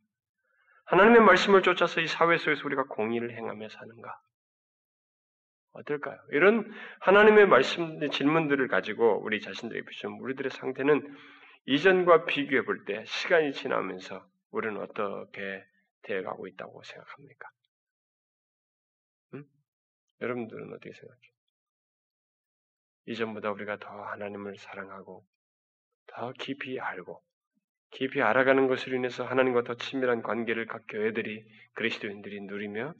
하나님의 0.86 1.20
말씀을 1.22 1.62
쫓아서 1.62 2.01
이 2.01 2.07
사회 2.07 2.36
속에서 2.36 2.62
우리가 2.64 2.84
공의를 2.84 3.36
행하며 3.36 3.68
사는가? 3.68 4.20
어떨까요? 5.72 6.18
이런 6.32 6.70
하나님의 7.01 7.46
말씀, 7.46 8.01
질문들을 8.11 8.66
가지고 8.68 9.22
우리 9.22 9.40
자신들에게 9.40 9.86
비추면 9.88 10.18
우리들의 10.20 10.51
상태는 10.51 11.16
이전과 11.66 12.24
비교해 12.24 12.64
볼 12.64 12.84
때 12.84 13.05
시간이 13.05 13.53
지나면서 13.53 14.26
우리는 14.51 14.80
어떻게 14.80 15.64
되어가고 16.03 16.48
있다고 16.48 16.82
생각합니까? 16.82 17.48
응? 19.34 19.44
여러분들은 20.22 20.72
어떻게 20.72 20.92
생각해요? 20.92 21.30
이전보다 23.07 23.53
우리가 23.53 23.78
더 23.78 23.88
하나님을 23.88 24.57
사랑하고 24.59 25.24
더 26.09 26.32
깊이 26.32 26.80
알고 26.80 27.22
깊이 27.91 28.22
알아가는 28.22 28.68
것으로 28.68 28.97
인해서 28.97 29.24
하나님과 29.24 29.62
더 29.62 29.74
친밀한 29.74 30.22
관계를 30.22 30.66
각 30.66 30.84
교회들이 30.88 31.45
그리스도인들이 31.74 32.41
누리며 32.43 32.95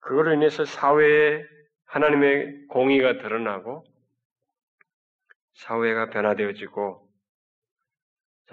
그거로 0.00 0.32
인해서 0.34 0.64
사회에 0.64 1.44
하나님의 1.86 2.66
공의가 2.68 3.18
드러나고 3.18 3.84
사회가 5.54 6.10
변화되어지고 6.10 7.04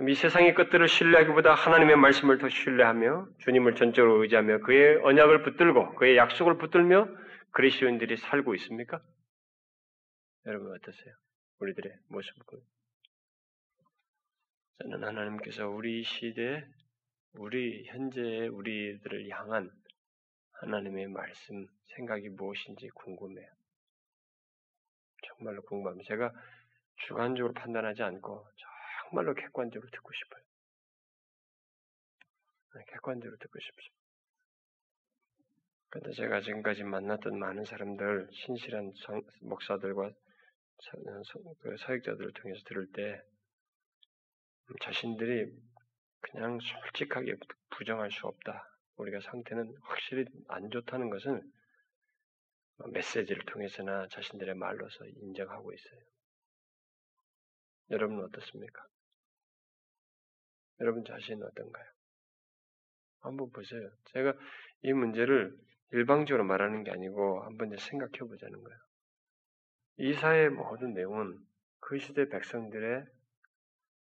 이 0.08 0.16
세상의 0.16 0.54
것들을 0.56 0.88
신뢰하기보다 0.88 1.54
하나님의 1.54 1.98
말씀을 1.98 2.38
더 2.38 2.50
신뢰하며 2.50 3.28
주님을 3.40 3.76
전적으로 3.76 4.22
의지하며 4.24 4.60
그의 4.60 4.98
언약을 5.04 5.44
붙들고 5.44 5.96
그의 5.96 6.18
약속을 6.18 6.58
붙들며 6.58 7.08
그리스도인들이 7.52 8.16
살고 8.18 8.56
있습니까? 8.56 9.02
여러분 10.46 10.72
어떠세요? 10.74 11.14
우리들의 11.60 11.92
모습을 12.08 12.44
저는 14.82 15.04
하나님께서 15.04 15.70
우리 15.70 16.04
시대, 16.04 16.66
우리 17.34 17.86
현재의 17.86 18.48
우리들을 18.48 19.30
향한 19.30 19.70
하나님의 20.54 21.08
말씀, 21.08 21.68
생각이 21.96 22.30
무엇인지 22.30 22.90
궁금해요. 22.90 23.48
정말로 25.24 25.62
궁금합니다. 25.62 26.08
제가 26.08 26.34
주관적으로 26.96 27.54
판단하지 27.54 28.02
않고 28.02 28.48
정말로 29.04 29.36
객관적으로 29.36 29.88
듣고 29.92 30.10
싶어요. 30.14 30.42
네, 32.74 32.84
객관적으로 32.88 33.38
듣고 33.38 33.60
싶습니다. 33.60 33.96
그런데 35.90 36.12
제가 36.14 36.42
지금까지 36.42 36.84
만났던 36.86 37.38
많은 37.38 37.66
사람들, 37.66 38.30
신실한 38.32 38.94
성, 38.96 39.22
목사들과 39.42 40.10
그 41.60 41.78
사역자들을 41.78 42.34
통해서 42.34 42.64
들을 42.66 42.92
때 42.94 43.22
자신들이 44.82 45.52
그냥 46.22 46.60
솔직하게 46.60 47.36
부정할 47.72 48.12
수 48.12 48.28
없다. 48.28 48.68
우리가 48.98 49.20
상태는 49.22 49.74
확실히 49.82 50.26
안 50.48 50.70
좋다는 50.70 51.10
것은 51.10 51.42
메시지를 52.94 53.44
통해서나 53.46 54.08
자신들의 54.10 54.56
말로서 54.56 55.06
인정하고 55.06 55.74
있어요. 55.74 56.02
여러분은 57.90 58.24
어떻습니까? 58.26 58.86
여러분 60.80 61.04
자신은 61.04 61.46
어떤가요? 61.46 61.86
한번 63.22 63.52
보세요. 63.52 63.90
제가 64.06 64.34
이 64.84 64.94
문제를 64.94 65.56
일방적으로 65.92 66.44
말하는 66.46 66.84
게 66.84 66.92
아니고 66.92 67.44
한번 67.44 67.76
생각해 67.78 68.18
보자는 68.20 68.64
거예요. 68.64 68.80
이사의 69.98 70.50
모든 70.50 70.94
내용은 70.94 71.38
그 71.80 72.00
시대 72.00 72.28
백성들의 72.30 73.06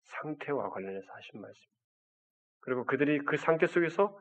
상태와 0.04 0.70
관련해서 0.70 1.06
하신 1.12 1.40
말씀. 1.40 1.62
그리고 2.60 2.84
그들이 2.84 3.18
그 3.20 3.36
상태 3.36 3.66
속에서 3.66 4.18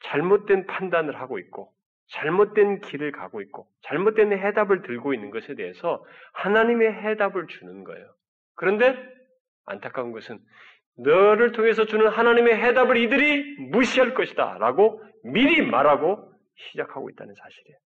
잘못된 0.00 0.66
판단을 0.66 1.18
하고 1.20 1.38
있고, 1.38 1.72
잘못된 2.08 2.80
길을 2.80 3.12
가고 3.12 3.40
있고, 3.40 3.68
잘못된 3.82 4.32
해답을 4.32 4.82
들고 4.82 5.14
있는 5.14 5.30
것에 5.30 5.54
대해서 5.54 6.04
하나님의 6.34 6.92
해답을 6.92 7.46
주는 7.46 7.84
거예요. 7.84 8.14
그런데 8.54 8.96
안타까운 9.64 10.12
것은 10.12 10.38
너를 10.98 11.52
통해서 11.52 11.86
주는 11.86 12.08
하나님의 12.08 12.54
해답을 12.54 12.96
이들이 12.96 13.70
무시할 13.70 14.14
것이다. 14.14 14.58
라고 14.58 15.02
미리 15.24 15.62
말하고 15.62 16.32
시작하고 16.54 17.08
있다는 17.10 17.34
사실이에요. 17.34 17.78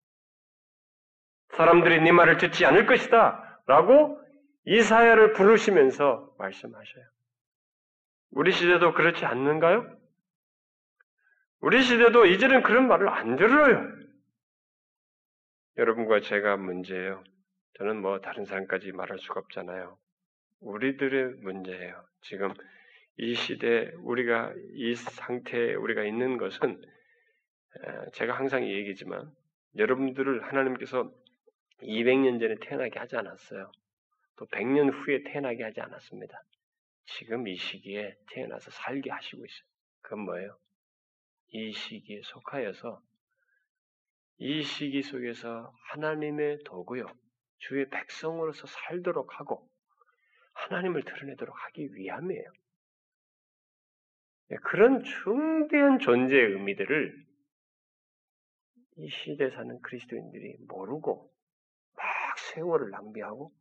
사람들이 1.51 2.01
네 2.01 2.13
말을 2.13 2.39
듣지 2.39 2.65
않을 2.65 2.87
것이다. 2.87 3.61
라고 3.67 4.24
이사야를 4.67 5.33
부르시면서 5.33 6.35
말씀하셔요. 6.39 7.05
우리 8.31 8.53
시대도 8.53 8.95
그렇지 8.95 9.25
않는가요? 9.25 9.99
우리 11.61 11.83
시대도 11.83 12.27
이제는 12.27 12.63
그런 12.63 12.89
말을 12.89 13.09
안 13.09 13.37
들어요. 13.37 13.89
여러분과 15.77 16.21
제가 16.21 16.57
문제예요. 16.57 17.23
저는 17.79 18.01
뭐 18.01 18.21
다른 18.21 18.45
사람까지 18.45 18.93
말할 18.93 19.19
수가 19.19 19.41
없잖아요. 19.41 19.99
우리들의 20.61 21.37
문제예요. 21.43 22.05
지금 22.23 22.53
이 23.17 23.35
시대 23.35 23.93
우리가 23.99 24.53
이 24.75 24.95
상태에 24.95 25.75
우리가 25.75 26.05
있는 26.05 26.37
것은 26.39 26.81
제가 28.13 28.35
항상 28.35 28.67
얘기지만 28.67 29.31
여러분들을 29.77 30.45
하나님께서 30.45 31.13
200년 31.83 32.41
전에 32.41 32.57
태어나게 32.61 32.99
하지 32.99 33.17
않았어요. 33.17 33.71
또 34.37 34.47
100년 34.47 34.93
후에 34.93 35.23
태어나게 35.25 35.63
하지 35.63 35.81
않았습니다. 35.81 36.43
지금 37.07 37.47
이 37.47 37.57
시기에 37.57 38.17
태어나서 38.31 38.71
살게 38.71 39.11
하시고 39.11 39.45
있어요. 39.45 39.69
그건 40.01 40.21
뭐예요? 40.21 40.59
이 41.49 41.73
시기에 41.73 42.21
속하여서 42.25 43.01
이 44.39 44.63
시기 44.63 45.03
속에서 45.03 45.73
하나님의 45.91 46.65
도구요, 46.65 47.07
주의 47.59 47.89
백성으로서 47.89 48.67
살도록 48.67 49.39
하고 49.39 49.69
하나님을 50.55 51.03
드러내도록 51.05 51.55
하기 51.67 51.95
위함이에요. 51.95 52.53
네, 54.49 54.57
그런 54.63 55.03
중대한 55.05 55.99
존재의 55.99 56.53
의미들을 56.53 57.25
이 58.97 59.09
시대에 59.09 59.51
사는 59.51 59.81
그리스도인들이 59.81 60.57
모르고 60.69 61.33
막 61.97 62.39
세월을 62.39 62.91
낭비하고 62.91 63.53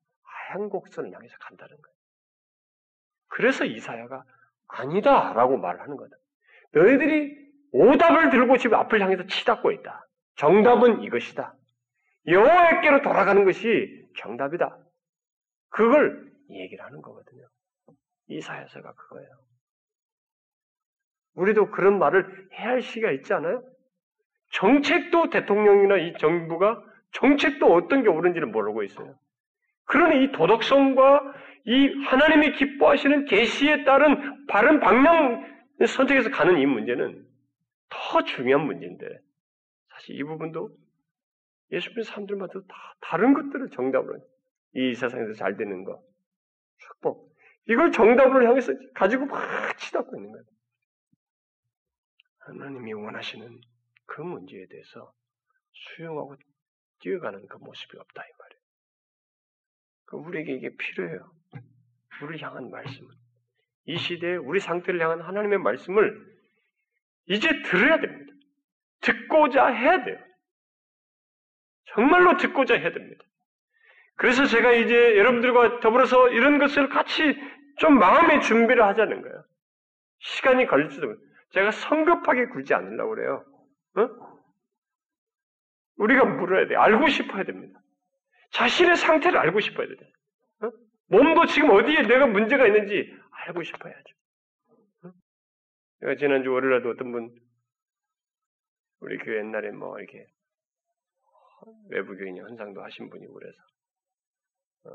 하얀 0.54 0.70
곡선을 0.70 1.12
향해서 1.12 1.36
간다는 1.40 1.76
거예요. 1.76 1.96
그래서 3.28 3.66
이사야가 3.66 4.24
아니다라고 4.68 5.58
말하는 5.58 5.98
거다. 5.98 6.16
너희들이 6.72 7.44
오답을 7.72 8.30
들고 8.30 8.58
지금 8.58 8.78
앞을 8.78 9.02
향해서 9.02 9.26
치닫고 9.26 9.72
있다. 9.72 10.08
정답은 10.36 11.02
이것이다. 11.02 11.56
여호와께로 12.28 13.02
돌아가는 13.02 13.44
것이 13.44 14.08
정답이다. 14.18 14.78
그걸 15.70 16.32
얘기를 16.50 16.84
하는 16.86 17.02
거거든요. 17.02 17.48
이사야서가 18.28 18.94
그거예요. 18.94 19.30
우리도 21.36 21.72
그런 21.72 21.98
말을 21.98 22.50
해야 22.54 22.70
할 22.70 22.82
시기가 22.82 23.12
있지 23.12 23.34
않아요? 23.34 23.64
정책도 24.52 25.32
대통령이나 25.32 25.98
이 25.98 26.14
정부가 26.20 26.84
정책도 27.12 27.74
어떤 27.74 28.04
게 28.04 28.10
옳은지를 28.10 28.48
모르고 28.48 28.84
있어요. 28.84 29.18
그러니 29.86 30.24
이 30.24 30.32
도덕성과 30.32 31.34
이 31.66 31.88
하나님이 32.06 32.54
기뻐하시는 32.54 33.26
계시에 33.26 33.84
따른 33.84 34.46
바른 34.48 34.80
방향 34.80 35.54
선택해서 35.86 36.30
가는 36.30 36.60
이 36.60 36.66
문제는 36.66 37.26
더 37.90 38.24
중요한 38.24 38.66
문제인데 38.66 39.06
사실 39.90 40.20
이 40.20 40.24
부분도 40.24 40.70
예수 41.72 41.90
믿는 41.90 42.04
사람들마다 42.04 42.54
다 42.68 42.96
다른 43.02 43.34
것들을 43.34 43.70
정답으로 43.72 44.20
이 44.76 44.94
세상에서 44.94 45.34
잘 45.34 45.56
되는 45.58 45.84
거 45.84 46.02
축복 46.78 47.34
이걸 47.70 47.92
정답으로 47.92 48.46
향해서 48.46 48.74
가지고 48.94 49.26
막 49.26 49.78
치닫고 49.78 50.16
있는 50.18 50.32
거예요. 50.32 50.46
하나님이 52.40 52.94
원하시는 52.94 53.62
그 54.06 54.22
문제에 54.22 54.66
대해서 54.68 55.14
수용하고 55.72 56.36
뛰어가는 57.00 57.48
그 57.48 57.58
모습이 57.58 57.98
없다 57.98 58.22
이 58.22 58.32
말이에요. 58.38 58.53
그 60.06 60.18
우리에게 60.18 60.54
이게 60.54 60.76
필요해요. 60.76 61.32
우리를 62.22 62.46
향한 62.46 62.70
말씀은 62.70 63.10
이 63.86 63.98
시대에 63.98 64.36
우리 64.38 64.60
상태를 64.60 65.02
향한 65.02 65.22
하나님의 65.22 65.60
말씀을 65.60 66.34
이제 67.28 67.62
들어야 67.64 68.00
됩니다. 68.00 68.34
듣고자 69.02 69.68
해야 69.68 70.04
돼요. 70.04 70.18
정말로 71.86 72.38
듣고자 72.38 72.76
해야 72.76 72.92
됩니다. 72.92 73.24
그래서 74.16 74.46
제가 74.46 74.72
이제 74.72 75.18
여러분들과 75.18 75.80
더불어서 75.80 76.30
이런 76.30 76.60
것을 76.60 76.90
같이 76.90 77.36
좀 77.78 77.98
마음의 77.98 78.42
준비를 78.42 78.84
하자는 78.84 79.22
거예요. 79.22 79.44
시간이 80.20 80.68
걸릴지도 80.68 81.16
제가 81.52 81.72
성급하게 81.72 82.48
굴지 82.48 82.74
않으려고 82.74 83.16
그래요. 83.16 83.46
어? 83.96 84.10
우리가 85.98 86.26
물어야 86.26 86.68
돼. 86.68 86.76
알고 86.76 87.08
싶어야 87.10 87.44
됩니다. 87.44 87.80
자신의 88.54 88.98
상태를 88.98 89.38
알고 89.38 89.60
싶어야 89.60 89.88
돼. 89.88 89.94
어? 90.62 90.72
몸도 91.08 91.46
지금 91.48 91.72
어디에 91.72 92.04
내가 92.04 92.28
문제가 92.28 92.68
있는지 92.68 93.12
알고 93.32 93.64
싶어야죠. 93.64 94.16
어? 95.04 95.12
내가 96.02 96.16
지난주 96.16 96.52
월요일에도 96.52 96.90
어떤 96.90 97.12
분, 97.12 97.36
우리 99.02 99.18
교회 99.18 99.40
옛날에 99.40 99.72
뭐 99.72 100.00
이렇게 100.00 100.26
외부교인 101.90 102.38
현상도 102.38 102.84
하신 102.84 103.10
분이 103.10 103.26
그래서 103.28 103.58
어, 104.86 104.90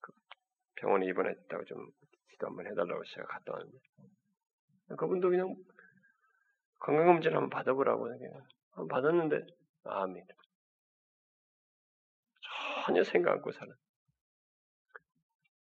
그 0.00 0.12
병원에 0.76 1.06
입원했다고 1.06 1.64
좀 1.64 1.86
기도 2.30 2.46
한번 2.46 2.66
해달라고 2.66 3.02
제가 3.04 3.26
갔다 3.26 3.52
왔는데 3.52 3.78
그분도 4.98 5.30
그냥 5.30 5.54
건강검진 6.78 7.32
한번 7.32 7.50
받아보라고 7.50 8.08
한번 8.72 8.88
받았는데 8.88 9.46
아멘 9.84 10.26
전혀 12.90 13.04
생각 13.04 13.32
않고 13.34 13.52
사는 13.52 13.72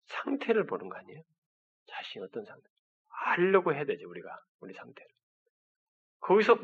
상태를 0.05 0.67
보는 0.67 0.91
거 0.91 0.99
아니에요? 0.99 1.23
자신이 1.87 2.23
어떤 2.23 2.45
상태? 2.45 2.69
알려고 3.09 3.73
해야 3.73 3.85
되죠 3.85 4.07
우리가 4.11 4.29
우리 4.61 4.75
상태를 4.75 5.09
거기서 6.21 6.59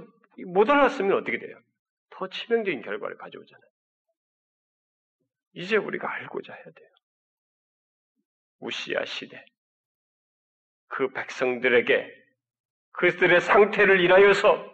못 0.48 0.68
알았으면 0.68 1.16
어떻게 1.16 1.38
돼요? 1.38 1.58
더 2.10 2.28
치명적인 2.28 2.82
결과를 2.82 3.16
가져오잖아요. 3.16 3.70
이제 5.54 5.76
우리가 5.76 6.12
알고자 6.12 6.52
해야 6.52 6.64
돼요. 6.64 6.88
우시아 8.58 9.04
시대 9.06 9.42
그 10.88 11.08
백성들에게 11.08 12.24
그들의 12.92 13.40
상태를 13.40 14.00
인하여서 14.00 14.69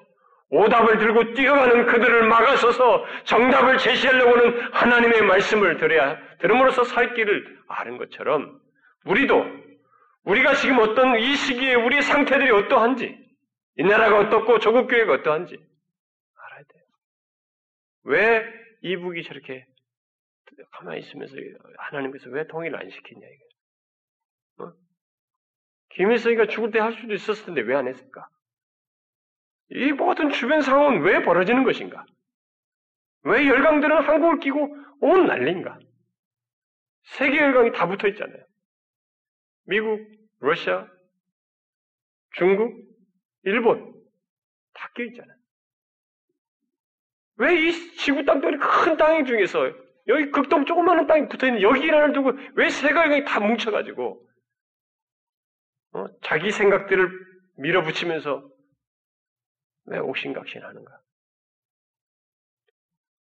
오답을 0.49 0.99
들고 0.99 1.35
뛰어가는 1.35 1.87
그들을 1.87 2.29
막아서서 2.29 3.05
정답을 3.25 3.79
제시하려고 3.79 4.31
하는 4.31 4.73
하나님의 4.73 5.23
말씀을 5.23 5.77
들어야 5.79 6.19
들음으로써 6.39 6.85
살 6.85 7.15
길을 7.15 7.63
아는 7.69 7.97
것처럼 7.99 8.61
우리도 9.05 9.45
우리가 10.25 10.55
지금 10.55 10.79
어떤 10.79 11.19
이 11.19 11.35
시기에 11.35 11.75
우리의 11.75 12.03
상태들이 12.03 12.51
어떠한지 12.51 13.19
이 13.79 13.83
나라가 13.85 14.19
어떻고 14.21 14.59
조국 14.61 14.87
교회가 14.89 15.15
어떠한지 15.15 15.57
알아야 15.57 16.63
돼요. 16.65 16.83
왜 18.05 18.45
이북이 18.83 19.23
저렇게 19.25 19.67
가만히 20.73 21.01
있으면서 21.01 21.35
하나님께서 21.79 22.31
왜 22.31 22.47
통일을 22.47 22.79
안 22.79 22.89
시켰냐 22.89 23.27
이게. 23.27 23.45
어? 24.61 24.73
김일성이가 25.91 26.47
죽을 26.47 26.71
때 26.71 26.79
할 26.79 26.93
수도 26.93 27.13
있었을 27.15 27.47
텐데 27.47 27.61
왜 27.63 27.75
안 27.75 27.87
했을까? 27.89 28.29
이 29.71 29.93
모든 29.93 30.31
주변 30.31 30.63
상황은 30.63 31.03
왜 31.03 31.23
벌어지는 31.23 31.65
것인가? 31.65 32.05
왜 33.23 33.47
열강들은 33.47 34.03
한국을 34.05 34.39
끼고 34.41 34.77
온 35.01 35.27
난리인가? 35.27 35.79
세계 37.05 37.39
열강이 37.39 37.73
다 37.73 37.87
붙어 37.89 38.09
있잖아요. 38.09 38.45
미국, 39.65 40.01
러시아, 40.41 40.87
중국, 42.37 42.73
일본 43.43 43.95
다껴 44.75 45.03
있잖아요. 45.05 45.37
왜 47.39 47.55
이 47.69 47.73
지구 47.97 48.25
땅덩어리 48.25 48.59
큰땅 48.59 49.27
중에서 49.27 49.71
여기 50.09 50.31
극동 50.31 50.65
조그마한 50.65 51.07
땅이 51.07 51.29
붙어 51.29 51.49
있는 51.49 51.63
여기를 51.63 52.13
두고 52.13 52.33
왜 52.55 52.71
세계 52.71 52.95
열강이 52.95 53.25
다 53.25 53.41
뭉쳐가지고 53.41 54.27
어? 55.93 56.07
자기 56.23 56.51
생각들을 56.51 57.11
밀어붙이면서 57.59 58.49
왜 59.87 59.99
옥신각신하는가? 59.99 61.01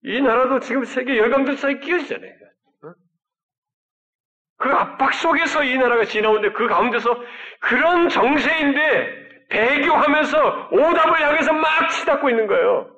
이 0.05 0.21
나라도 0.21 0.61
지금 0.61 0.85
세계 0.85 1.17
열강들 1.17 1.57
사이에 1.57 1.79
끼어 1.79 1.97
있잖아요. 1.99 2.33
어? 2.83 2.93
그 4.59 4.69
압박 4.71 5.15
속에서 5.15 5.63
이 5.65 5.79
나라가 5.79 6.05
지나오는데 6.05 6.53
그 6.53 6.67
가운데서 6.67 7.15
그런 7.61 8.09
정세인데 8.09 9.47
배교하면서 9.49 10.69
오답을 10.73 11.21
향해서 11.21 11.53
막 11.53 11.91
치닫고 11.91 12.31
있는 12.31 12.47
거예요. 12.47 12.97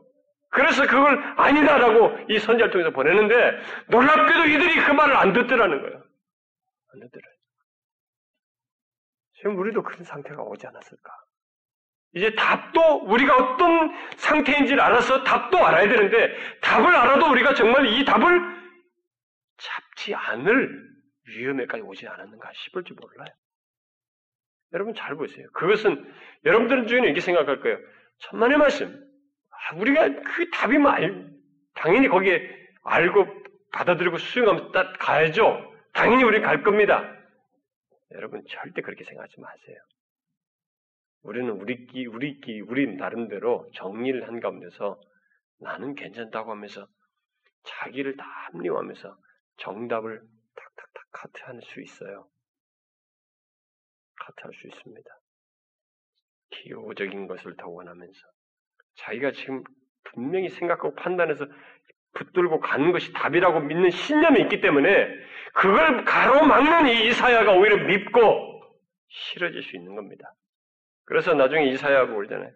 그래서 0.50 0.86
그걸 0.86 1.20
아니다라고 1.36 2.16
이 2.28 2.38
선자를 2.38 2.70
통해서 2.70 2.90
보내는데 2.90 3.34
놀랍게도 3.88 4.44
이들이 4.46 4.84
그 4.84 4.92
말을 4.92 5.16
안 5.16 5.32
듣더라는 5.32 5.82
거예요. 5.82 6.04
안 6.92 7.00
듣더라. 7.00 7.26
지금 9.34 9.58
우리도 9.58 9.82
그런 9.82 10.04
상태가 10.04 10.42
오지 10.42 10.66
않았을까? 10.68 11.12
이제 12.14 12.34
답도 12.34 13.04
우리가 13.06 13.36
어떤 13.36 13.92
상태인지를 14.16 14.80
알아서 14.80 15.24
답도 15.24 15.58
알아야 15.58 15.88
되는데 15.88 16.34
답을 16.60 16.94
알아도 16.94 17.30
우리가 17.30 17.54
정말 17.54 17.86
이 17.86 18.04
답을 18.04 18.40
잡지 19.56 20.14
않을 20.14 20.94
위험에까지 21.26 21.82
오지 21.82 22.06
않았는가 22.06 22.50
싶을지 22.54 22.92
몰라요. 22.94 23.34
여러분 24.72 24.94
잘 24.94 25.16
보세요. 25.16 25.46
그것은 25.52 26.12
여러분들 26.44 26.86
중에는 26.86 27.04
이렇게 27.06 27.20
생각할 27.20 27.60
거예요. 27.60 27.78
천만의 28.18 28.58
말씀. 28.58 28.88
아, 29.50 29.76
우리가 29.76 30.08
그 30.08 30.50
답이면 30.50 30.92
알, 30.92 31.30
당연히 31.74 32.08
거기에 32.08 32.48
알고 32.84 33.26
받아들이고 33.72 34.18
수용하면 34.18 34.72
딱 34.72 34.92
가야죠. 34.98 35.72
당연히 35.92 36.22
우리 36.22 36.40
갈 36.40 36.62
겁니다. 36.62 37.12
여러분 38.12 38.42
절대 38.48 38.82
그렇게 38.82 39.04
생각하지 39.04 39.40
마세요. 39.40 39.76
우리는 41.24 41.50
우리끼리, 41.50 42.06
우리끼리, 42.06 42.60
우리 42.60 42.96
나름대로 42.96 43.68
정리를 43.74 44.28
한 44.28 44.40
가운데서 44.40 45.00
나는 45.58 45.94
괜찮다고 45.94 46.50
하면서 46.50 46.86
자기를 47.64 48.16
다 48.16 48.24
합리화하면서 48.24 49.16
정답을 49.56 50.20
탁탁탁 50.20 51.04
카트할 51.12 51.60
수 51.62 51.80
있어요. 51.80 52.28
카트할 54.20 54.52
수 54.54 54.66
있습니다. 54.68 55.10
기호적인 56.50 57.26
것을 57.26 57.56
더 57.56 57.68
원하면서 57.68 58.20
자기가 58.96 59.32
지금 59.32 59.64
분명히 60.04 60.50
생각하고 60.50 60.94
판단해서 60.94 61.46
붙들고 62.12 62.60
가는 62.60 62.92
것이 62.92 63.12
답이라고 63.14 63.60
믿는 63.60 63.90
신념이 63.90 64.42
있기 64.42 64.60
때문에 64.60 65.08
그걸 65.54 66.04
가로막는 66.04 66.88
이 66.88 67.08
이사야가 67.08 67.52
오히려 67.52 67.78
밉고 67.86 68.62
싫어질 69.08 69.62
수 69.62 69.76
있는 69.76 69.94
겁니다. 69.96 70.34
그래서 71.04 71.34
나중에 71.34 71.66
이사야가 71.70 72.14
그러잖아요. 72.14 72.52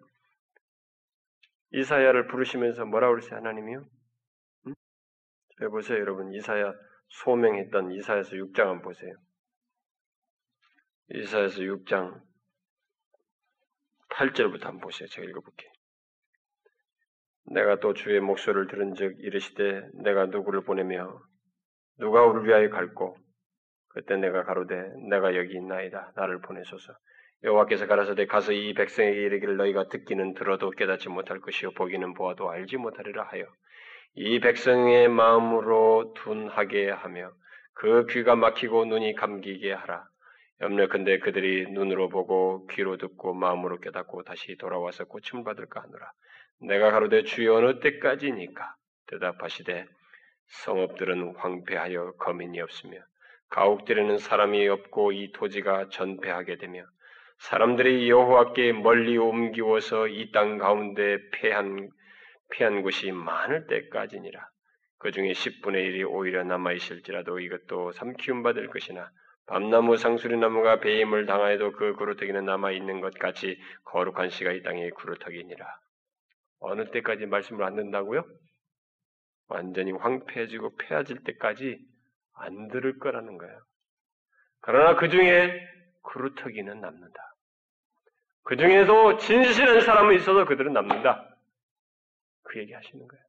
이사야를 1.72 2.28
부르시면서 2.28 2.86
뭐라고 2.86 3.14
그러세요, 3.14 3.36
하나님이요? 3.36 3.84
응? 4.68 4.74
보세요, 5.70 5.98
여러분. 5.98 6.32
이사야 6.32 6.72
소명했던 7.08 7.92
이사야서 7.92 8.36
6장 8.36 8.58
한번 8.58 8.82
보세요. 8.82 9.14
이사야서 11.10 11.60
6장 11.60 12.22
8절부터 14.10 14.64
한번 14.64 14.80
보세요. 14.80 15.08
제가 15.08 15.26
읽어볼게요. 15.28 15.70
내가 17.50 17.80
또 17.80 17.94
주의 17.94 18.20
목소리를 18.20 18.66
들은 18.68 18.94
즉 18.94 19.16
이르시되 19.18 19.88
내가 20.02 20.26
누구를 20.26 20.62
보내며 20.62 21.20
누가 21.98 22.24
우리를 22.24 22.46
위하여 22.46 22.68
갈고 22.68 23.16
그때 23.88 24.16
내가 24.16 24.44
가로되 24.44 24.74
내가 25.08 25.34
여기 25.34 25.54
있나이다 25.54 26.12
나를 26.14 26.40
보내소서 26.40 26.92
여호와께서 27.44 27.86
가라사대 27.86 28.26
가서 28.26 28.52
이 28.52 28.74
백성에게 28.74 29.20
이르기를 29.22 29.56
너희가 29.56 29.88
듣기는 29.88 30.34
들어도 30.34 30.70
깨닫지 30.70 31.08
못할 31.08 31.40
것이요 31.40 31.70
보기는 31.72 32.14
보아도 32.14 32.50
알지 32.50 32.76
못하리라 32.78 33.24
하여. 33.24 33.46
이 34.14 34.40
백성의 34.40 35.08
마음으로 35.08 36.14
둔하게 36.16 36.90
하며 36.90 37.30
그 37.74 38.06
귀가 38.06 38.34
막히고 38.34 38.86
눈이 38.86 39.14
감기게 39.14 39.72
하라. 39.72 40.04
염려컨대 40.60 41.20
그들이 41.20 41.70
눈으로 41.70 42.08
보고 42.08 42.66
귀로 42.72 42.96
듣고 42.96 43.34
마음으로 43.34 43.78
깨닫고 43.78 44.24
다시 44.24 44.56
돌아와서 44.56 45.04
고침을 45.04 45.44
받을까 45.44 45.82
하노라. 45.82 46.10
내가 46.60 46.90
가로되 46.90 47.22
주여 47.22 47.54
어느 47.54 47.78
때까지니까? 47.78 48.74
대답하시되 49.06 49.86
성읍들은 50.48 51.36
황폐하여 51.36 52.14
거민이 52.18 52.60
없으며 52.60 52.98
가옥들에는 53.50 54.18
사람이 54.18 54.66
없고 54.68 55.12
이 55.12 55.30
토지가 55.32 55.90
전폐하게 55.90 56.56
되며 56.56 56.84
사람들이 57.38 58.08
여호와께 58.10 58.72
멀리 58.72 59.16
옮기워서 59.16 60.08
이 60.08 60.30
땅 60.32 60.58
가운데 60.58 61.18
패한 61.32 61.88
패한 62.50 62.82
곳이 62.82 63.12
많을 63.12 63.66
때까지니라. 63.66 64.48
그 64.98 65.12
중에 65.12 65.32
10분의 65.32 65.74
1이 65.90 66.10
오히려 66.10 66.42
남아 66.44 66.72
있을지라도 66.72 67.38
이것도 67.40 67.92
삼키움 67.92 68.42
받을 68.42 68.66
것이나 68.68 69.10
밤나무 69.46 69.96
상수리나무가 69.96 70.80
배임을 70.80 71.26
당하여도 71.26 71.72
그 71.72 71.94
그루터기는 71.94 72.44
남아 72.44 72.72
있는 72.72 73.00
것 73.00 73.14
같이 73.18 73.58
거룩한 73.84 74.30
씨가 74.30 74.52
이 74.52 74.62
땅에 74.62 74.90
그루터기니라. 74.90 75.66
어느 76.60 76.90
때까지 76.90 77.26
말씀을 77.26 77.64
안 77.64 77.76
듣는다고요? 77.76 78.24
완전히 79.48 79.92
황폐해지고 79.92 80.76
폐해질 80.76 81.22
때까지 81.24 81.78
안 82.34 82.68
들을 82.68 82.98
거라는 82.98 83.38
거예요. 83.38 83.60
그러나 84.60 84.96
그 84.96 85.08
중에 85.08 85.66
그루터기는 86.02 86.80
남는다. 86.80 87.27
그 88.48 88.56
중에도 88.56 89.18
진실한 89.18 89.82
사람은 89.82 90.14
있어도 90.16 90.46
그들은 90.46 90.72
남는다. 90.72 91.36
그 92.44 92.58
얘기 92.58 92.72
하시는 92.72 93.06
거예요. 93.06 93.24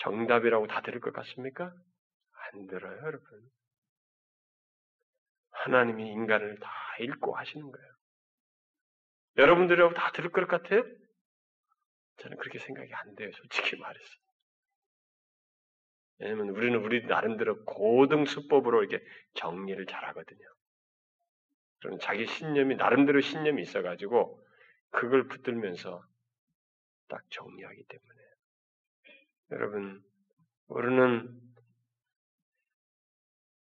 정답이라고 0.00 0.66
다 0.66 0.82
들을 0.82 1.00
것 1.00 1.14
같습니까? 1.14 1.72
안 2.52 2.66
들어요, 2.66 2.94
여러분. 3.06 3.26
하나님이 5.50 6.12
인간을 6.12 6.58
다 6.60 6.70
읽고 7.00 7.38
하시는 7.38 7.72
거예요. 7.72 7.88
여러분들이라고 9.38 9.94
다 9.94 10.12
들을 10.12 10.30
것 10.30 10.46
같아요? 10.46 10.82
저는 12.18 12.36
그렇게 12.36 12.58
생각이 12.58 12.92
안 12.92 13.14
돼요, 13.14 13.30
솔직히 13.32 13.78
말해서. 13.78 14.10
왜냐면 16.18 16.50
우리는 16.50 16.78
우리 16.84 17.06
나름대로 17.06 17.64
고등 17.64 18.26
수법으로 18.26 18.84
이렇게 18.84 19.02
정리를 19.32 19.86
잘 19.86 20.04
하거든요. 20.08 20.55
그럼 21.80 21.98
자기 22.00 22.26
신념이, 22.26 22.76
나름대로 22.76 23.20
신념이 23.20 23.62
있어가지고 23.62 24.42
그걸 24.90 25.28
붙들면서 25.28 26.02
딱 27.08 27.22
정리하기 27.30 27.84
때문에. 27.84 28.20
여러분, 29.52 30.02
우리는 30.68 31.40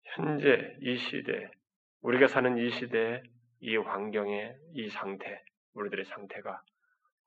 현재 0.03 0.75
이 0.81 0.97
시대, 0.97 1.51
우리가 2.01 2.27
사는 2.27 2.57
이 2.57 2.71
시대, 2.71 3.21
이 3.59 3.75
환경의 3.75 4.57
이 4.73 4.89
상태, 4.89 5.43
우리들의 5.73 6.05
상태가 6.05 6.63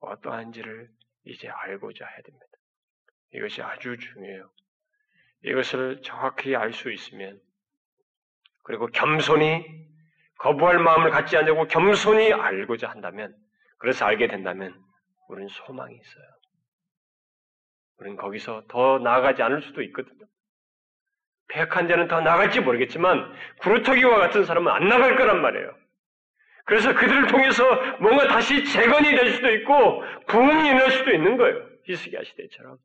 어떠한지를 0.01 0.91
이제 1.25 1.49
알고자 1.49 2.07
해야 2.07 2.23
됩니다. 2.23 2.47
이것이 3.33 3.63
아주 3.63 3.97
중요해요. 3.97 4.51
이것을 5.45 6.03
정확히 6.03 6.57
알 6.57 6.73
수 6.73 6.91
있으면, 6.91 7.41
그리고 8.63 8.87
겸손히 8.89 9.89
거부할 10.41 10.79
마음을 10.79 11.11
갖지 11.11 11.37
않고 11.37 11.67
겸손히 11.69 12.33
알고자 12.33 12.89
한다면, 12.89 13.35
그래서 13.79 14.07
알게 14.07 14.27
된다면, 14.27 14.75
우리는 15.29 15.49
소망이 15.49 15.95
있어요. 15.95 16.25
우리는 17.99 18.17
거기서 18.17 18.65
더 18.69 18.99
나아가지 18.99 19.43
않을 19.43 19.63
수도 19.63 19.83
있거든요. 19.83 20.27
백한 21.49 21.89
자는 21.89 22.09
더 22.09 22.21
나갈지 22.21 22.61
모르겠지만, 22.61 23.33
구루터기와 23.61 24.19
같은 24.19 24.45
사람은 24.45 24.73
안 24.73 24.89
나갈 24.89 25.17
거란 25.17 25.43
말이에요. 25.43 25.77
그래서 26.65 26.95
그들을 26.95 27.27
통해서 27.27 27.65
뭔가 28.01 28.29
다시 28.29 28.65
재건이 28.65 29.11
될 29.11 29.33
수도 29.33 29.51
있고 29.51 30.03
부흥이 30.29 30.69
일어날 30.69 30.91
수도 30.93 31.11
있는 31.11 31.37
거예요. 31.37 31.69
히스기야 31.85 32.23
시대처럼. 32.23 32.79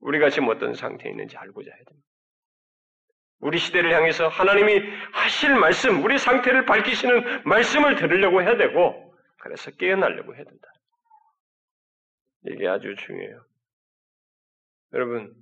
우리가 0.00 0.28
지금 0.28 0.48
어떤 0.48 0.74
상태에 0.74 1.10
있는지 1.10 1.36
알고자 1.36 1.70
해야 1.70 1.84
됩니다. 1.84 2.13
우리 3.44 3.58
시대를 3.58 3.92
향해서 3.94 4.28
하나님이 4.28 4.80
하실 5.12 5.54
말씀, 5.54 6.02
우리 6.02 6.16
상태를 6.16 6.64
밝히시는 6.64 7.42
말씀을 7.44 7.96
들으려고 7.96 8.40
해야 8.40 8.56
되고, 8.56 9.14
그래서 9.38 9.70
깨어나려고 9.72 10.34
해야 10.34 10.44
된다. 10.44 10.66
이게 12.46 12.66
아주 12.66 12.96
중요해요. 12.96 13.44
여러분, 14.94 15.34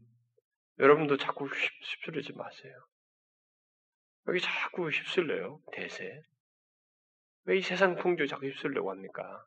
여러분도 0.80 1.16
자꾸 1.16 1.46
휩쓸리지 1.46 2.32
마세요. 2.32 2.74
여기 4.26 4.40
자꾸 4.40 4.90
휩쓸려요, 4.90 5.60
대세. 5.72 6.22
왜 7.44 7.58
이 7.58 7.62
세상 7.62 7.94
풍조 7.94 8.26
자꾸 8.26 8.46
휩쓸려고 8.46 8.90
합니까? 8.90 9.46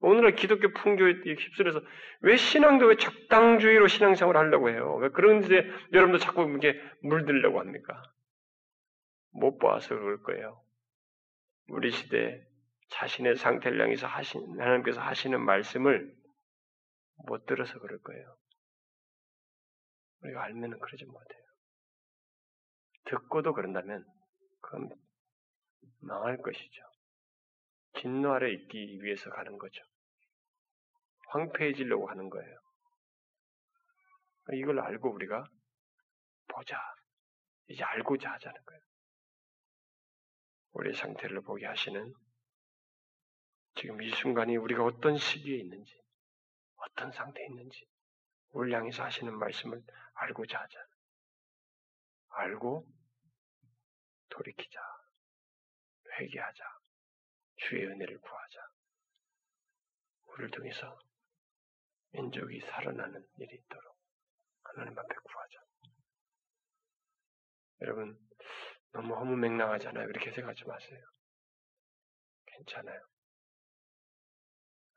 오늘날 0.00 0.34
기독교 0.34 0.72
풍조에 0.72 1.22
휩쓸려서 1.24 1.82
왜 2.22 2.36
신앙도 2.36 2.86
왜 2.86 2.96
적당주의로 2.96 3.86
신앙생활을 3.86 4.40
하려고 4.40 4.70
해요? 4.70 4.96
왜 4.96 5.10
그런데 5.10 5.68
여러분도 5.92 6.18
자꾸 6.18 6.50
이게 6.56 6.80
물들려고 7.02 7.60
합니까? 7.60 8.02
못 9.32 9.58
봐서 9.58 9.90
그럴 9.90 10.22
거예요. 10.22 10.62
우리 11.68 11.90
시대 11.90 12.46
자신의 12.90 13.36
상태를 13.36 13.80
향해서 13.80 14.06
하신, 14.06 14.60
하나님께서 14.60 15.00
하시는 15.00 15.40
말씀을 15.40 16.12
못 17.26 17.46
들어서 17.46 17.78
그럴 17.78 18.00
거예요. 18.00 18.36
우리가 20.22 20.42
알면은 20.44 20.78
그러지 20.78 21.04
못해요. 21.04 21.40
듣고도 23.04 23.54
그런다면, 23.54 24.04
그건 24.60 24.90
망할 26.00 26.38
것이죠. 26.38 26.82
진노 28.00 28.32
아래 28.32 28.52
있기 28.52 29.02
위해서 29.02 29.30
가는 29.30 29.56
거죠. 29.58 29.82
황폐해지려고 31.30 32.08
하는 32.08 32.28
거예요. 32.28 32.60
이걸 34.52 34.80
알고 34.80 35.12
우리가 35.12 35.44
보자. 36.48 36.76
이제 37.68 37.84
알고자 37.84 38.32
하자는 38.32 38.64
거예요. 38.64 38.82
우리 40.72 40.94
상태를 40.94 41.40
보게 41.42 41.66
하시는 41.66 42.12
지금 43.76 44.02
이 44.02 44.10
순간이 44.10 44.56
우리가 44.56 44.84
어떤 44.84 45.16
시기에 45.16 45.58
있는지, 45.58 45.94
어떤 46.76 47.12
상태에 47.12 47.46
있는지, 47.46 47.86
우리 48.50 48.74
향해서 48.74 49.04
하시는 49.04 49.32
말씀을 49.38 49.80
알고자 50.14 50.60
하자. 50.60 50.78
알고 52.30 52.86
돌이키자. 54.30 54.80
회개하자. 56.18 56.64
주의 57.56 57.86
은혜를 57.86 58.18
구하자. 58.18 58.60
우리를 60.28 60.50
통해서 60.50 60.98
민족이 62.12 62.60
살아나는 62.60 63.26
일이 63.36 63.56
있도록 63.56 63.96
하나님 64.64 64.98
앞에 64.98 65.14
구하자. 65.14 65.60
여러분, 67.82 68.18
너무 68.92 69.14
허무맹랑하잖아요. 69.14 70.06
그렇게 70.06 70.30
생각하지 70.32 70.64
마세요. 70.66 71.00
괜찮아요. 72.46 73.00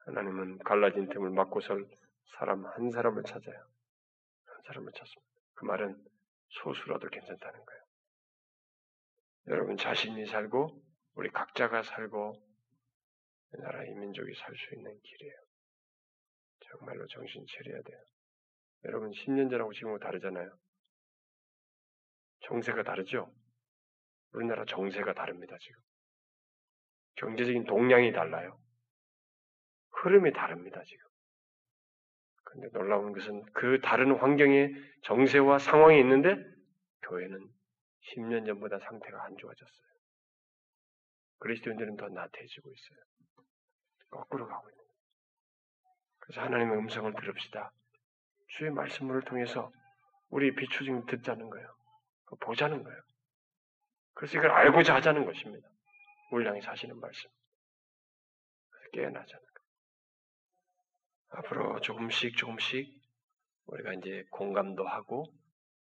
하나님은 0.05 0.57
갈라진 0.59 1.07
틈을 1.07 1.29
막고 1.29 1.61
설 1.61 1.87
사람 2.37 2.65
한 2.65 2.91
사람을 2.91 3.23
찾아요. 3.23 3.55
한 4.45 4.61
사람을 4.65 4.91
찾습니다. 4.91 5.41
그 5.53 5.65
말은 5.65 6.03
소수라도 6.49 7.07
괜찮다는 7.09 7.65
거예요. 7.65 7.83
여러분 9.47 9.77
자신이 9.77 10.25
살고 10.25 10.83
우리 11.15 11.29
각자가 11.29 11.83
살고 11.83 12.33
이 13.87 13.93
민족이 13.93 14.33
살 14.35 14.55
수 14.55 14.75
있는 14.75 14.99
길이에요. 15.01 15.35
정말로 16.73 17.05
정신 17.07 17.45
차려야 17.47 17.81
돼요. 17.81 17.97
여러분 18.85 19.11
10년 19.11 19.49
전하고 19.49 19.73
지금하고 19.73 19.99
다르잖아요. 19.99 20.57
정세가 22.41 22.83
다르죠? 22.83 23.31
우리나라 24.33 24.65
정세가 24.65 25.13
다릅니다, 25.13 25.55
지금. 25.59 25.79
경제적인 27.15 27.65
동량이 27.65 28.11
달라요. 28.11 28.59
흐름이 29.91 30.33
다릅니다, 30.33 30.81
지금. 30.83 31.07
근데 32.43 32.69
놀라운 32.71 33.13
것은 33.13 33.43
그 33.53 33.79
다른 33.81 34.15
환경에 34.15 34.69
정세와 35.03 35.59
상황이 35.59 35.99
있는데 35.99 36.35
교회는 37.03 37.47
10년 38.01 38.45
전보다 38.45 38.79
상태가 38.79 39.23
안 39.23 39.35
좋아졌어요. 39.37 39.93
그리스도인들은 41.39 41.95
더 41.95 42.09
나태해지고 42.09 42.71
있어요. 42.71 42.99
거꾸로 44.09 44.47
가고 44.47 44.69
있는. 44.69 44.82
그래서 46.23 46.41
하나님의 46.41 46.77
음성을 46.77 47.13
들읍시다. 47.13 47.73
주의 48.47 48.71
말씀을 48.71 49.23
통해서 49.23 49.69
우리 50.29 50.55
비추증 50.55 51.05
듣자는 51.05 51.49
거예요. 51.49 51.67
보자는 52.39 52.81
거예요. 52.81 53.01
그래서 54.13 54.37
이걸 54.37 54.51
알고자 54.51 54.95
하자는 54.95 55.25
것입니다. 55.25 55.67
향해 56.31 56.61
사시는 56.61 56.97
말씀. 56.99 57.29
깨어나자는 58.93 59.27
거예요. 59.27 59.67
앞으로 61.29 61.81
조금씩 61.81 62.37
조금씩 62.37 62.87
우리가 63.65 63.93
이제 63.93 64.23
공감도 64.31 64.87
하고 64.87 65.25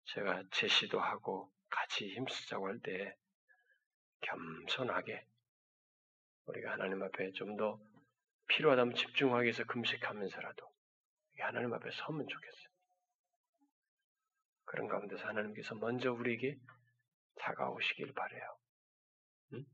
제가 0.06 0.44
제시도 0.52 1.00
하고 1.00 1.52
같이 1.70 2.10
힘쓰자고 2.16 2.68
할 2.68 2.80
때 2.80 3.16
겸손하게 4.22 5.24
우리가 6.48 6.72
하나님 6.72 7.04
앞에 7.04 7.32
좀 7.34 7.56
더 7.58 7.80
필요하다면 8.52 8.95
집중하기 8.95 9.43
위해서 9.43 9.64
금식하면서라도 9.64 10.70
하나님 11.39 11.74
앞에 11.74 11.89
서면 11.91 12.28
좋겠어요. 12.28 12.72
그런 14.66 14.88
가운데서 14.88 15.26
하나님께서 15.26 15.76
먼저 15.76 16.12
우리에게 16.12 16.58
다가오시길 17.36 18.14
바래요. 18.14 18.58
응? 19.54 19.66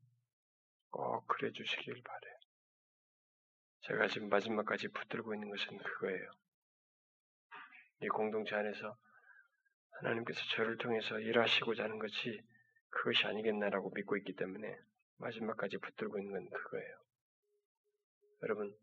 꼭 0.89 1.27
그래 1.27 1.51
주시길 1.51 2.01
바래요. 2.03 2.37
제가 3.81 4.07
지금 4.07 4.29
마지막까지 4.29 4.87
붙들고 4.89 5.33
있는 5.33 5.49
것은 5.49 5.77
그거예요. 5.77 6.31
이 8.01 8.07
공동체 8.07 8.55
안에서 8.55 8.97
하나님께서 9.91 10.39
저를 10.55 10.77
통해서 10.77 11.19
일하시고자 11.19 11.83
하는 11.83 11.99
것이 11.99 12.41
그것이 12.89 13.25
아니겠나라고 13.25 13.91
믿고 13.93 14.17
있기 14.17 14.33
때문에 14.33 14.77
마지막까지 15.17 15.77
붙들고 15.77 16.19
있는 16.19 16.33
건 16.33 16.49
그거예요. 16.49 17.06
여러분, 18.43 18.77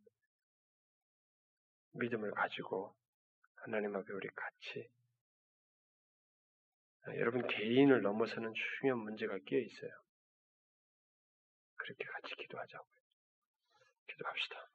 믿음을 1.92 2.30
가지고 2.32 2.94
하나님 3.56 3.94
앞에 3.94 4.12
우리 4.12 4.28
같이 4.28 4.90
여러분 7.18 7.46
개인을 7.46 8.02
넘어서는 8.02 8.52
중요한 8.54 9.00
문제가 9.00 9.38
끼어 9.38 9.58
있어요. 9.58 9.90
그렇게 11.76 12.04
같이 12.04 12.34
기도하자고요. 12.34 12.94
기도합시다. 14.08 14.70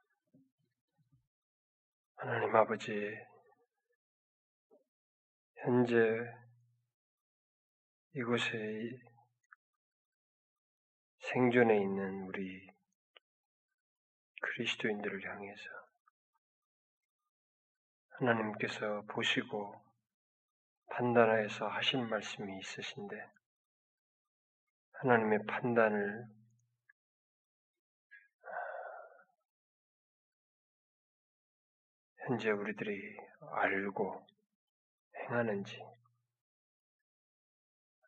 하나님 2.15 2.55
아버지, 2.55 2.91
현재 5.55 5.95
이곳에 8.13 8.99
생존해 11.19 11.77
있는 11.81 12.23
우리 12.27 12.67
그리스도인들을 14.59 15.25
향해서 15.25 15.63
하나님께서 18.09 19.03
보시고 19.07 19.73
판단하여서 20.89 21.69
하신 21.69 22.09
말씀이 22.09 22.59
있으신데 22.59 23.15
하나님의 24.91 25.45
판단을 25.45 26.27
현재 32.17 32.51
우리들이 32.51 33.17
알고 33.53 34.27
행하는지 35.19 35.79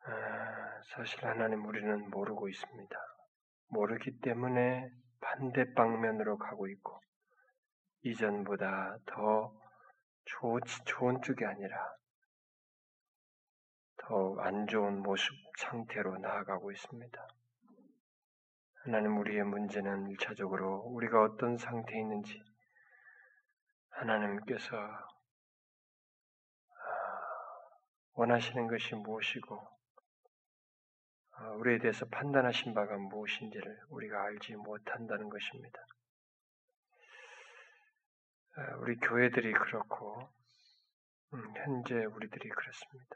아, 0.03 0.81
사실 0.95 1.25
하나님 1.25 1.65
우리는 1.65 2.09
모르고 2.09 2.49
있습니다. 2.49 2.95
모르기 3.69 4.19
때문에 4.19 5.00
반대 5.21 5.73
방면으로 5.73 6.37
가고 6.37 6.67
있고 6.67 6.99
이전보다 8.03 8.97
더 9.05 9.53
좋, 10.25 10.59
좋은 10.85 11.21
쪽이 11.21 11.45
아니라 11.45 11.95
더 13.97 14.35
안 14.41 14.67
좋은 14.67 15.01
모습 15.03 15.33
상태로 15.57 16.17
나아가고 16.17 16.71
있습니다. 16.71 17.27
하나님 18.83 19.17
우리의 19.17 19.43
문제는 19.43 20.07
일차적으로 20.09 20.79
우리가 20.87 21.21
어떤 21.21 21.57
상태에 21.57 21.99
있는지 21.99 22.41
하나님께서 23.89 24.75
아, 24.75 25.07
원하시는 28.13 28.67
것이 28.67 28.95
무엇이고 28.95 29.55
아, 29.55 29.70
우리에 31.59 31.79
대해서 31.79 32.05
판단하신 32.07 32.73
바가 32.73 32.97
무엇인지를 32.97 33.79
우리가 33.89 34.23
알지 34.23 34.55
못한다는 34.55 35.29
것입니다. 35.29 35.79
아, 38.57 38.75
우리 38.77 38.95
교회들이 38.97 39.51
그렇고 39.53 40.29
음, 41.33 41.53
현재 41.55 41.95
우리들이 42.05 42.49
그렇습니다. 42.49 43.15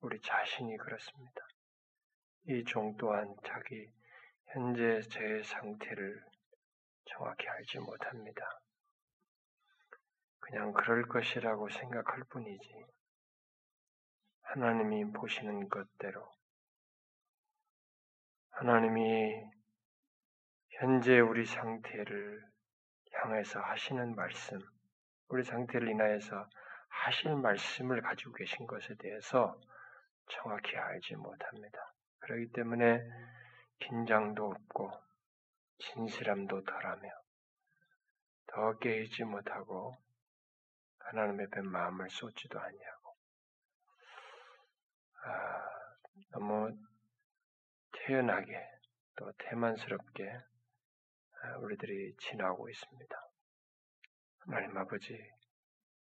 우리 0.00 0.20
자신이 0.20 0.76
그렇습니다. 0.76 1.40
이 2.48 2.64
종 2.64 2.96
또한 2.96 3.34
자기 3.46 3.88
현재 4.52 5.00
제 5.10 5.42
상태를 5.44 6.20
정확히 7.04 7.48
알지 7.48 7.78
못합니다. 7.78 8.42
그냥 10.40 10.72
그럴 10.72 11.06
것이라고 11.06 11.68
생각할 11.68 12.24
뿐이지. 12.30 12.84
하나님이 14.42 15.12
보시는 15.12 15.68
것대로 15.68 16.28
하나님이 18.52 19.34
현재 20.78 21.18
우리 21.20 21.44
상태를 21.44 22.42
향해서 23.12 23.60
하시는 23.60 24.14
말씀, 24.14 24.60
우리 25.28 25.42
상태를 25.42 25.88
인하여서 25.88 26.48
하실 26.88 27.34
말씀을 27.36 28.02
가지고 28.02 28.32
계신 28.34 28.66
것에 28.66 28.94
대해서 28.98 29.58
정확히 30.30 30.76
알지 30.76 31.16
못합니다. 31.16 31.78
그렇기 32.20 32.52
때문에 32.52 33.00
긴장도 33.80 34.44
없고 34.44 34.92
진실함도 35.78 36.62
덜하며 36.64 37.08
더 38.46 38.78
깨이지 38.78 39.24
못하고 39.24 39.96
하나님 40.98 41.40
앞에 41.40 41.62
마음을 41.62 42.08
쏟지도 42.10 42.60
않냐고. 42.60 43.16
아, 45.24 45.68
너무 46.32 46.70
태연하게 48.04 48.60
또 49.16 49.30
태만스럽게 49.38 50.28
아, 51.42 51.56
우리들이 51.58 52.14
지나고 52.18 52.68
있습니다. 52.68 53.16
하나님 54.40 54.76
아버지, 54.76 55.16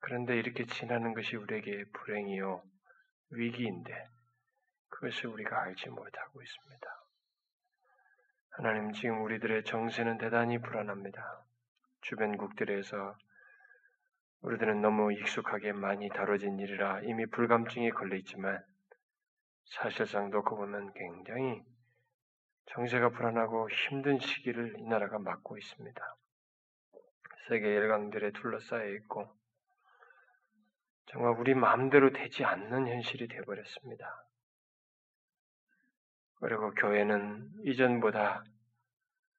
그런데 0.00 0.36
이렇게 0.36 0.64
지나는 0.66 1.14
것이 1.14 1.36
우리에게 1.36 1.84
불행이요, 1.92 2.62
위기인데, 3.30 3.92
그것을 4.88 5.28
우리가 5.28 5.62
알지 5.62 5.88
못하고 5.88 6.42
있습니다. 6.42 6.86
하나님, 8.50 8.92
지금 8.92 9.22
우리들의 9.22 9.64
정세는 9.64 10.18
대단히 10.18 10.58
불안합니다. 10.58 11.44
주변국들에서 12.02 13.14
우리들은 14.40 14.80
너무 14.80 15.12
익숙하게 15.12 15.72
많이 15.72 16.08
다뤄진 16.08 16.58
일이라 16.58 17.00
이미 17.02 17.26
불감증에 17.26 17.90
걸려 17.90 18.16
있지만 18.16 18.62
사실상 19.64 20.30
놓고 20.30 20.56
보면 20.56 20.92
굉장히 20.92 21.62
정세가 22.66 23.10
불안하고 23.10 23.70
힘든 23.70 24.18
시기를 24.18 24.78
이 24.78 24.82
나라가 24.84 25.18
맞고 25.18 25.56
있습니다. 25.56 26.16
세계 27.48 27.74
열강들에 27.76 28.32
둘러싸여 28.32 28.88
있고 28.96 29.30
정말 31.06 31.38
우리 31.38 31.54
마음대로 31.54 32.12
되지 32.12 32.44
않는 32.44 32.88
현실이 32.88 33.28
되어버렸습니다. 33.28 34.26
그리고 36.40 36.72
교회는 36.72 37.50
이전보다 37.64 38.44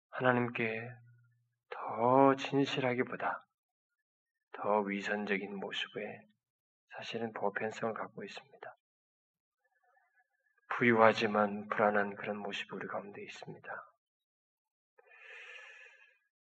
하나님께 0.09 0.89
더 1.69 2.35
진실하기보다 2.35 3.45
더 4.53 4.79
위선적인 4.79 5.55
모습에 5.55 6.21
사실은 6.95 7.33
보편성을 7.33 7.93
갖고 7.93 8.23
있습니다. 8.23 8.76
부유하지만 10.77 11.69
불안한 11.69 12.15
그런 12.15 12.37
모습이 12.37 12.69
우리 12.75 12.87
가운데 12.87 13.23
있습니다. 13.23 13.91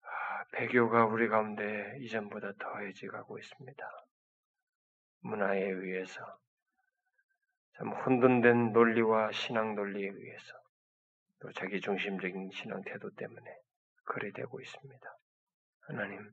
아, 0.01 0.43
배교가 0.51 1.05
우리 1.05 1.29
가운데 1.29 1.97
이전보다 2.01 2.51
더해져 2.59 3.07
가고 3.07 3.39
있습니다. 3.39 4.05
문화에 5.21 5.63
의해서 5.63 6.21
참 7.77 7.93
혼돈된 7.93 8.73
논리와 8.73 9.31
신앙 9.31 9.73
논리에 9.73 10.09
의해서 10.09 10.53
또 11.39 11.51
자기 11.53 11.79
중심적인 11.79 12.51
신앙 12.51 12.81
태도 12.83 13.09
때문에 13.11 13.57
그리 14.03 14.33
되고 14.33 14.59
있습니다. 14.59 15.17
하나님, 15.79 16.29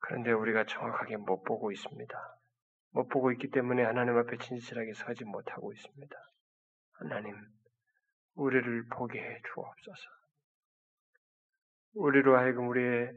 그런데 0.00 0.32
우리가 0.32 0.64
정확하게 0.64 1.16
못 1.18 1.44
보고 1.44 1.70
있습니다. 1.70 2.38
못 2.94 3.08
보고 3.08 3.32
있기 3.32 3.50
때문에 3.50 3.82
하나님 3.82 4.16
앞에 4.16 4.38
진실하게 4.38 4.94
서지 4.94 5.24
못하고 5.24 5.72
있습니다. 5.72 6.16
하나님, 6.92 7.34
우리를 8.36 8.86
보게 8.88 9.20
해 9.20 9.42
주옵소서. 9.52 10.02
우리로 11.94 12.36
하여금 12.36 12.68
우리의 12.68 13.12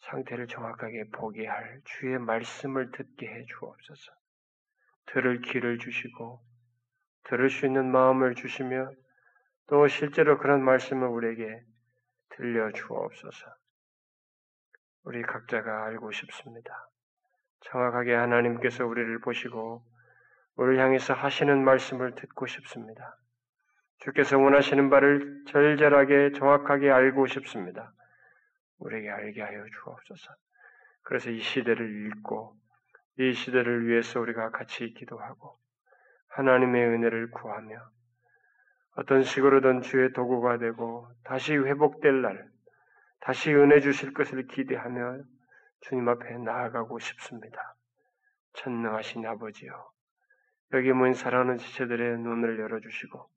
상태를 0.00 0.48
정확하게 0.48 1.08
보게 1.14 1.46
할 1.46 1.80
주의 1.84 2.18
말씀을 2.18 2.90
듣게 2.92 3.26
해 3.26 3.46
주옵소서. 3.46 4.12
들을 5.06 5.40
길을 5.40 5.78
주시고 5.78 6.44
들을 7.24 7.48
수 7.48 7.64
있는 7.64 7.90
마음을 7.90 8.34
주시며 8.34 8.90
또 9.66 9.88
실제로 9.88 10.38
그런 10.38 10.62
말씀을 10.62 11.08
우리에게 11.08 11.62
들려 12.36 12.70
주옵소서. 12.70 13.46
우리 15.04 15.22
각자가 15.22 15.86
알고 15.86 16.12
싶습니다. 16.12 16.90
정확하게 17.70 18.14
하나님께서 18.14 18.86
우리를 18.86 19.20
보시고 19.20 19.82
우리를 20.56 20.82
향해서 20.82 21.14
하시는 21.14 21.64
말씀을 21.64 22.14
듣고 22.14 22.46
싶습니다. 22.46 23.18
주께서 23.98 24.38
원하시는 24.38 24.90
바를 24.90 25.44
절절하게 25.48 26.32
정확하게 26.32 26.90
알고 26.90 27.26
싶습니다. 27.26 27.92
우리에게 28.78 29.10
알게 29.10 29.40
하여 29.40 29.64
주옵소서. 29.64 30.34
그래서 31.02 31.30
이 31.30 31.40
시대를 31.40 32.06
읽고 32.06 32.54
이 33.18 33.32
시대를 33.32 33.86
위해서 33.86 34.20
우리가 34.20 34.50
같이 34.50 34.92
기도하고 34.94 35.58
하나님의 36.28 36.86
은혜를 36.86 37.30
구하며 37.30 37.76
어떤 38.96 39.22
식으로든 39.22 39.82
주의 39.82 40.12
도구가 40.12 40.58
되고 40.58 41.08
다시 41.24 41.56
회복될 41.56 42.22
날, 42.22 42.48
다시 43.20 43.52
은혜 43.52 43.80
주실 43.80 44.12
것을 44.12 44.46
기대하며 44.46 45.22
주님 45.84 46.08
앞에 46.08 46.38
나아가고 46.38 46.98
싶습니다. 46.98 47.76
천능하신 48.54 49.26
아버지여, 49.26 49.90
여기 50.72 50.92
모인 50.92 51.12
사랑하는 51.12 51.58
지체들의 51.58 52.20
눈을 52.20 52.58
열어주시고, 52.58 53.28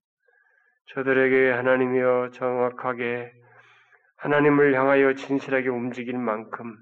저들에게 0.94 1.52
하나님이여 1.52 2.30
정확하게 2.32 3.34
하나님을 4.16 4.74
향하여 4.76 5.14
진실하게 5.14 5.68
움직일 5.68 6.18
만큼 6.18 6.78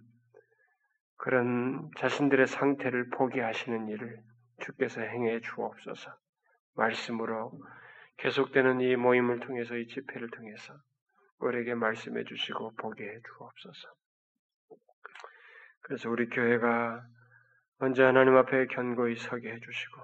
그런 1.17 1.89
자신들의 1.97 2.45
상태를 2.45 3.09
포기하시는 3.09 3.87
일을 3.87 4.21
주께서 4.59 5.01
행해 5.01 5.39
주옵소서. 5.39 6.15
말씀으로 6.75 7.59
계속되는 8.17 8.81
이 8.81 8.95
모임을 8.95 9.39
통해서 9.39 9.75
이 9.75 9.87
집회를 9.87 10.29
통해서 10.29 10.75
우리에게 11.39 11.73
말씀해 11.73 12.23
주시고 12.25 12.75
보게 12.75 13.03
해 13.03 13.19
주옵소서. 13.25 14.04
그래서 15.85 16.09
우리 16.09 16.27
교회가 16.29 17.05
먼저 17.77 18.05
하나님 18.05 18.35
앞에 18.37 18.65
견고히 18.65 19.17
서게 19.17 19.51
해 19.51 19.59
주시고 19.59 20.01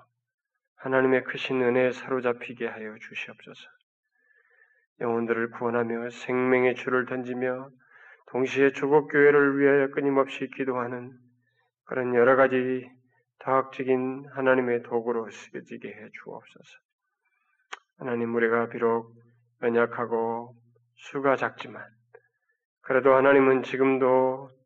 하나님의 0.76 1.24
크신 1.24 1.60
은혜에 1.60 1.92
사로잡히게 1.92 2.68
하여 2.68 2.96
주시옵소서. 3.00 3.68
영혼들을 5.00 5.50
구원하며 5.50 6.12
생명의 6.12 6.76
줄을 6.76 7.08
던지며 7.08 7.72
동시에 8.28 8.74
조국 8.74 9.08
교회를 9.08 9.58
위하여 9.58 9.88
끊임없이 9.90 10.48
기도하는 10.56 11.18
그런 11.86 12.14
여러 12.14 12.36
가지 12.36 12.88
다학적인 13.40 14.28
하나님의 14.34 14.84
도구로 14.84 15.32
쓰여지게 15.32 15.88
해 15.88 16.10
주옵소서. 16.14 16.78
하나님 17.98 18.36
우리가 18.36 18.70
비록 18.70 19.16
연약하고 19.64 20.56
수가 20.96 21.38
작지만 21.38 21.84
그래도 22.82 23.16
하나님은 23.16 23.64
지금도 23.64 24.61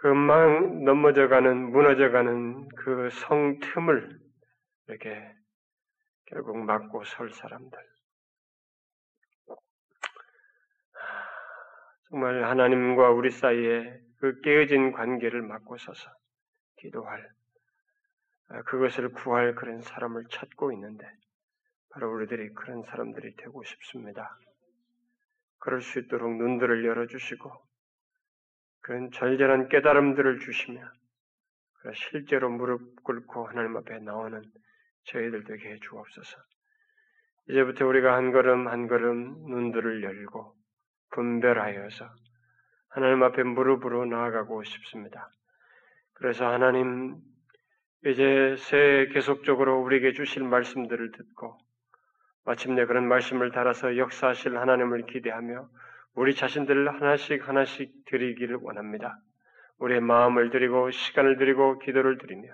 금방 0.00 0.82
넘어져가는 0.84 1.70
무너져가는 1.72 2.68
그 2.68 3.10
성 3.10 3.58
틈을 3.60 4.18
이렇게 4.88 5.34
결국 6.26 6.56
막고 6.56 7.04
설 7.04 7.30
사람들 7.30 7.78
정말 12.08 12.44
하나님과 12.44 13.10
우리 13.10 13.30
사이에 13.30 14.00
그 14.18 14.40
깨어진 14.40 14.92
관계를 14.92 15.42
막고 15.42 15.76
서서 15.76 16.10
기도할 16.78 17.28
그것을 18.66 19.12
구할 19.12 19.54
그런 19.54 19.82
사람을 19.82 20.24
찾고 20.30 20.72
있는데 20.72 21.06
바로 21.90 22.10
우리들이 22.14 22.54
그런 22.54 22.82
사람들이 22.82 23.36
되고 23.36 23.62
싶습니다. 23.64 24.34
그럴 25.58 25.82
수 25.82 25.98
있도록 25.98 26.36
눈들을 26.36 26.86
열어주시고 26.86 27.69
그런 28.82 29.10
절절한 29.10 29.68
깨달음들을 29.68 30.40
주시며 30.40 30.80
실제로 31.94 32.50
무릎 32.50 33.02
꿇고 33.02 33.46
하나님 33.46 33.76
앞에 33.76 33.98
나오는 34.00 34.42
저희들 35.04 35.44
되게 35.44 35.70
해 35.70 35.78
주옵소서. 35.80 36.36
이제부터 37.48 37.86
우리가 37.86 38.14
한 38.14 38.32
걸음 38.32 38.68
한 38.68 38.86
걸음 38.86 39.46
눈들을 39.48 40.02
열고 40.02 40.54
분별하여서 41.10 42.08
하나님 42.90 43.22
앞에 43.22 43.42
무릎으로 43.42 44.06
나아가고 44.06 44.62
싶습니다. 44.64 45.30
그래서 46.14 46.46
하나님 46.46 47.16
이제 48.06 48.56
새 48.58 49.08
계속적으로 49.12 49.80
우리에게 49.82 50.12
주실 50.12 50.42
말씀들을 50.44 51.12
듣고 51.12 51.58
마침내 52.44 52.86
그런 52.86 53.08
말씀을 53.08 53.52
달아서 53.52 53.96
역사하실 53.96 54.56
하나님을 54.56 55.06
기대하며 55.06 55.68
우리 56.14 56.34
자신들을 56.34 56.92
하나씩 56.94 57.48
하나씩 57.48 57.92
드리기를 58.06 58.58
원합니다. 58.62 59.16
우리의 59.78 60.00
마음을 60.00 60.50
드리고 60.50 60.90
시간을 60.90 61.36
드리고 61.36 61.78
기도를 61.78 62.18
드리며 62.18 62.48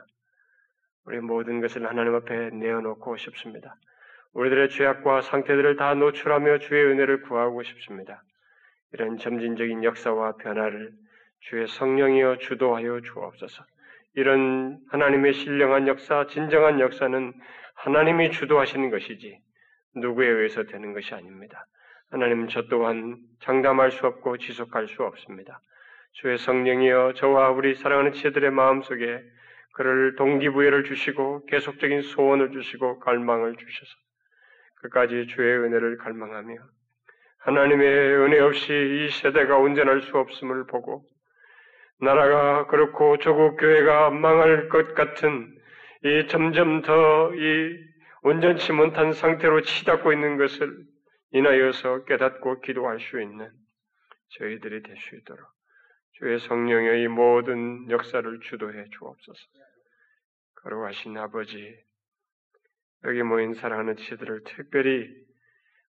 우리 1.04 1.20
모든 1.20 1.60
것을 1.60 1.86
하나님 1.88 2.14
앞에 2.14 2.50
내어놓고 2.50 3.16
싶습니다. 3.16 3.76
우리들의 4.32 4.68
죄악과 4.68 5.22
상태들을 5.22 5.76
다 5.76 5.94
노출하며 5.94 6.58
주의 6.58 6.84
은혜를 6.84 7.22
구하고 7.22 7.62
싶습니다. 7.62 8.22
이런 8.92 9.16
점진적인 9.16 9.82
역사와 9.84 10.36
변화를 10.36 10.92
주의 11.40 11.66
성령이여 11.66 12.38
주도하여 12.38 13.00
주옵소서. 13.00 13.64
이런 14.14 14.78
하나님의 14.90 15.32
신령한 15.32 15.88
역사, 15.88 16.26
진정한 16.26 16.80
역사는 16.80 17.32
하나님이 17.74 18.30
주도하시는 18.30 18.90
것이지 18.90 19.38
누구에 19.96 20.28
의해서 20.28 20.64
되는 20.64 20.92
것이 20.92 21.14
아닙니다. 21.14 21.66
하나님 22.10 22.48
저 22.48 22.62
또한 22.68 23.16
장담할 23.40 23.90
수 23.90 24.06
없고 24.06 24.38
지속할 24.38 24.88
수 24.88 25.02
없습니다. 25.02 25.60
주의 26.12 26.38
성령이여 26.38 27.14
저와 27.16 27.50
우리 27.50 27.74
사랑하는 27.74 28.12
지체들의 28.12 28.50
마음속에 28.50 29.20
그를 29.74 30.14
동기부여를 30.16 30.84
주시고 30.84 31.46
계속적인 31.46 32.02
소원을 32.02 32.52
주시고 32.52 33.00
갈망을 33.00 33.56
주셔서 33.56 33.92
끝까지 34.76 35.26
주의 35.26 35.58
은혜를 35.58 35.98
갈망하며 35.98 36.56
하나님의 37.40 37.88
은혜 38.22 38.38
없이 38.40 38.72
이 38.72 39.10
세대가 39.10 39.58
온전할 39.58 40.00
수 40.02 40.16
없음을 40.16 40.66
보고 40.66 41.04
나라가 42.00 42.66
그렇고 42.66 43.18
조국 43.18 43.56
교회가 43.58 44.10
망할 44.10 44.68
것 44.68 44.94
같은 44.94 45.54
이 46.04 46.26
점점 46.28 46.82
더 46.82 47.32
이 47.34 47.96
온전치 48.22 48.72
못한 48.72 49.12
상태로 49.12 49.60
치닫고 49.62 50.12
있는 50.12 50.36
것을 50.36 50.74
인하여서 51.30 52.04
깨닫고 52.04 52.60
기도할 52.60 53.00
수 53.00 53.20
있는 53.20 53.50
저희들이 54.28 54.82
될 54.82 54.96
수 54.96 55.16
있도록 55.16 55.46
주의 56.12 56.38
성령의 56.38 57.02
이 57.02 57.08
모든 57.08 57.90
역사를 57.90 58.40
주도해 58.40 58.86
주옵소서. 58.90 59.38
거룩하신 60.62 61.16
아버지, 61.18 61.78
여기 63.04 63.22
모인 63.22 63.54
사랑하는 63.54 63.96
지들을 63.96 64.44
특별히 64.44 65.08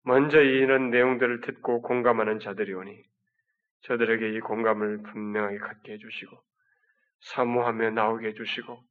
먼저 0.03 0.41
이런 0.41 0.91
내용들을 0.91 1.43
듣고 1.43 1.83
공감하는 1.83 2.41
자들이 2.41 2.73
오니 2.73 3.03
저들에게 3.83 4.35
이 4.35 4.41
공감을 4.41 5.03
분명하게 5.03 5.59
갖게 5.59 5.93
해주시고 5.93 6.43
사모하며 7.21 7.91
나오게 7.91 8.29
해주시고 8.29 8.83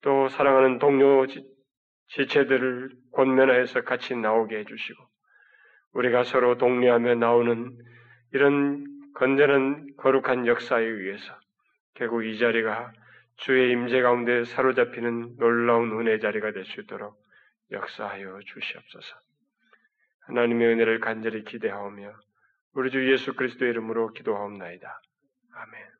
또 0.00 0.28
사랑하는 0.28 0.78
동료 0.78 1.26
지 1.26 2.26
체들을 2.28 2.90
권면하여서 3.12 3.82
같이 3.82 4.16
나오게 4.16 4.58
해주시고 4.60 5.13
우리가 5.94 6.24
서로 6.24 6.58
독려하며 6.58 7.14
나오는 7.16 7.78
이런 8.32 8.84
건전한 9.14 9.86
거룩한 9.96 10.46
역사에 10.46 10.84
의해서 10.84 11.38
결국 11.94 12.24
이 12.24 12.38
자리가 12.38 12.92
주의 13.36 13.70
임재 13.70 14.02
가운데 14.02 14.44
사로잡히는 14.44 15.36
놀라운 15.38 15.98
은혜 16.00 16.18
자리가 16.18 16.52
될 16.52 16.64
수 16.64 16.80
있도록 16.80 17.16
역사하여 17.70 18.40
주시옵소서. 18.44 19.16
하나님의 20.26 20.68
은혜를 20.68 21.00
간절히 21.00 21.44
기대하오며 21.44 22.12
우리 22.74 22.90
주 22.90 23.10
예수 23.12 23.34
그리스도의 23.34 23.70
이름으로 23.70 24.12
기도하옵나이다. 24.12 25.00
아멘. 25.54 25.93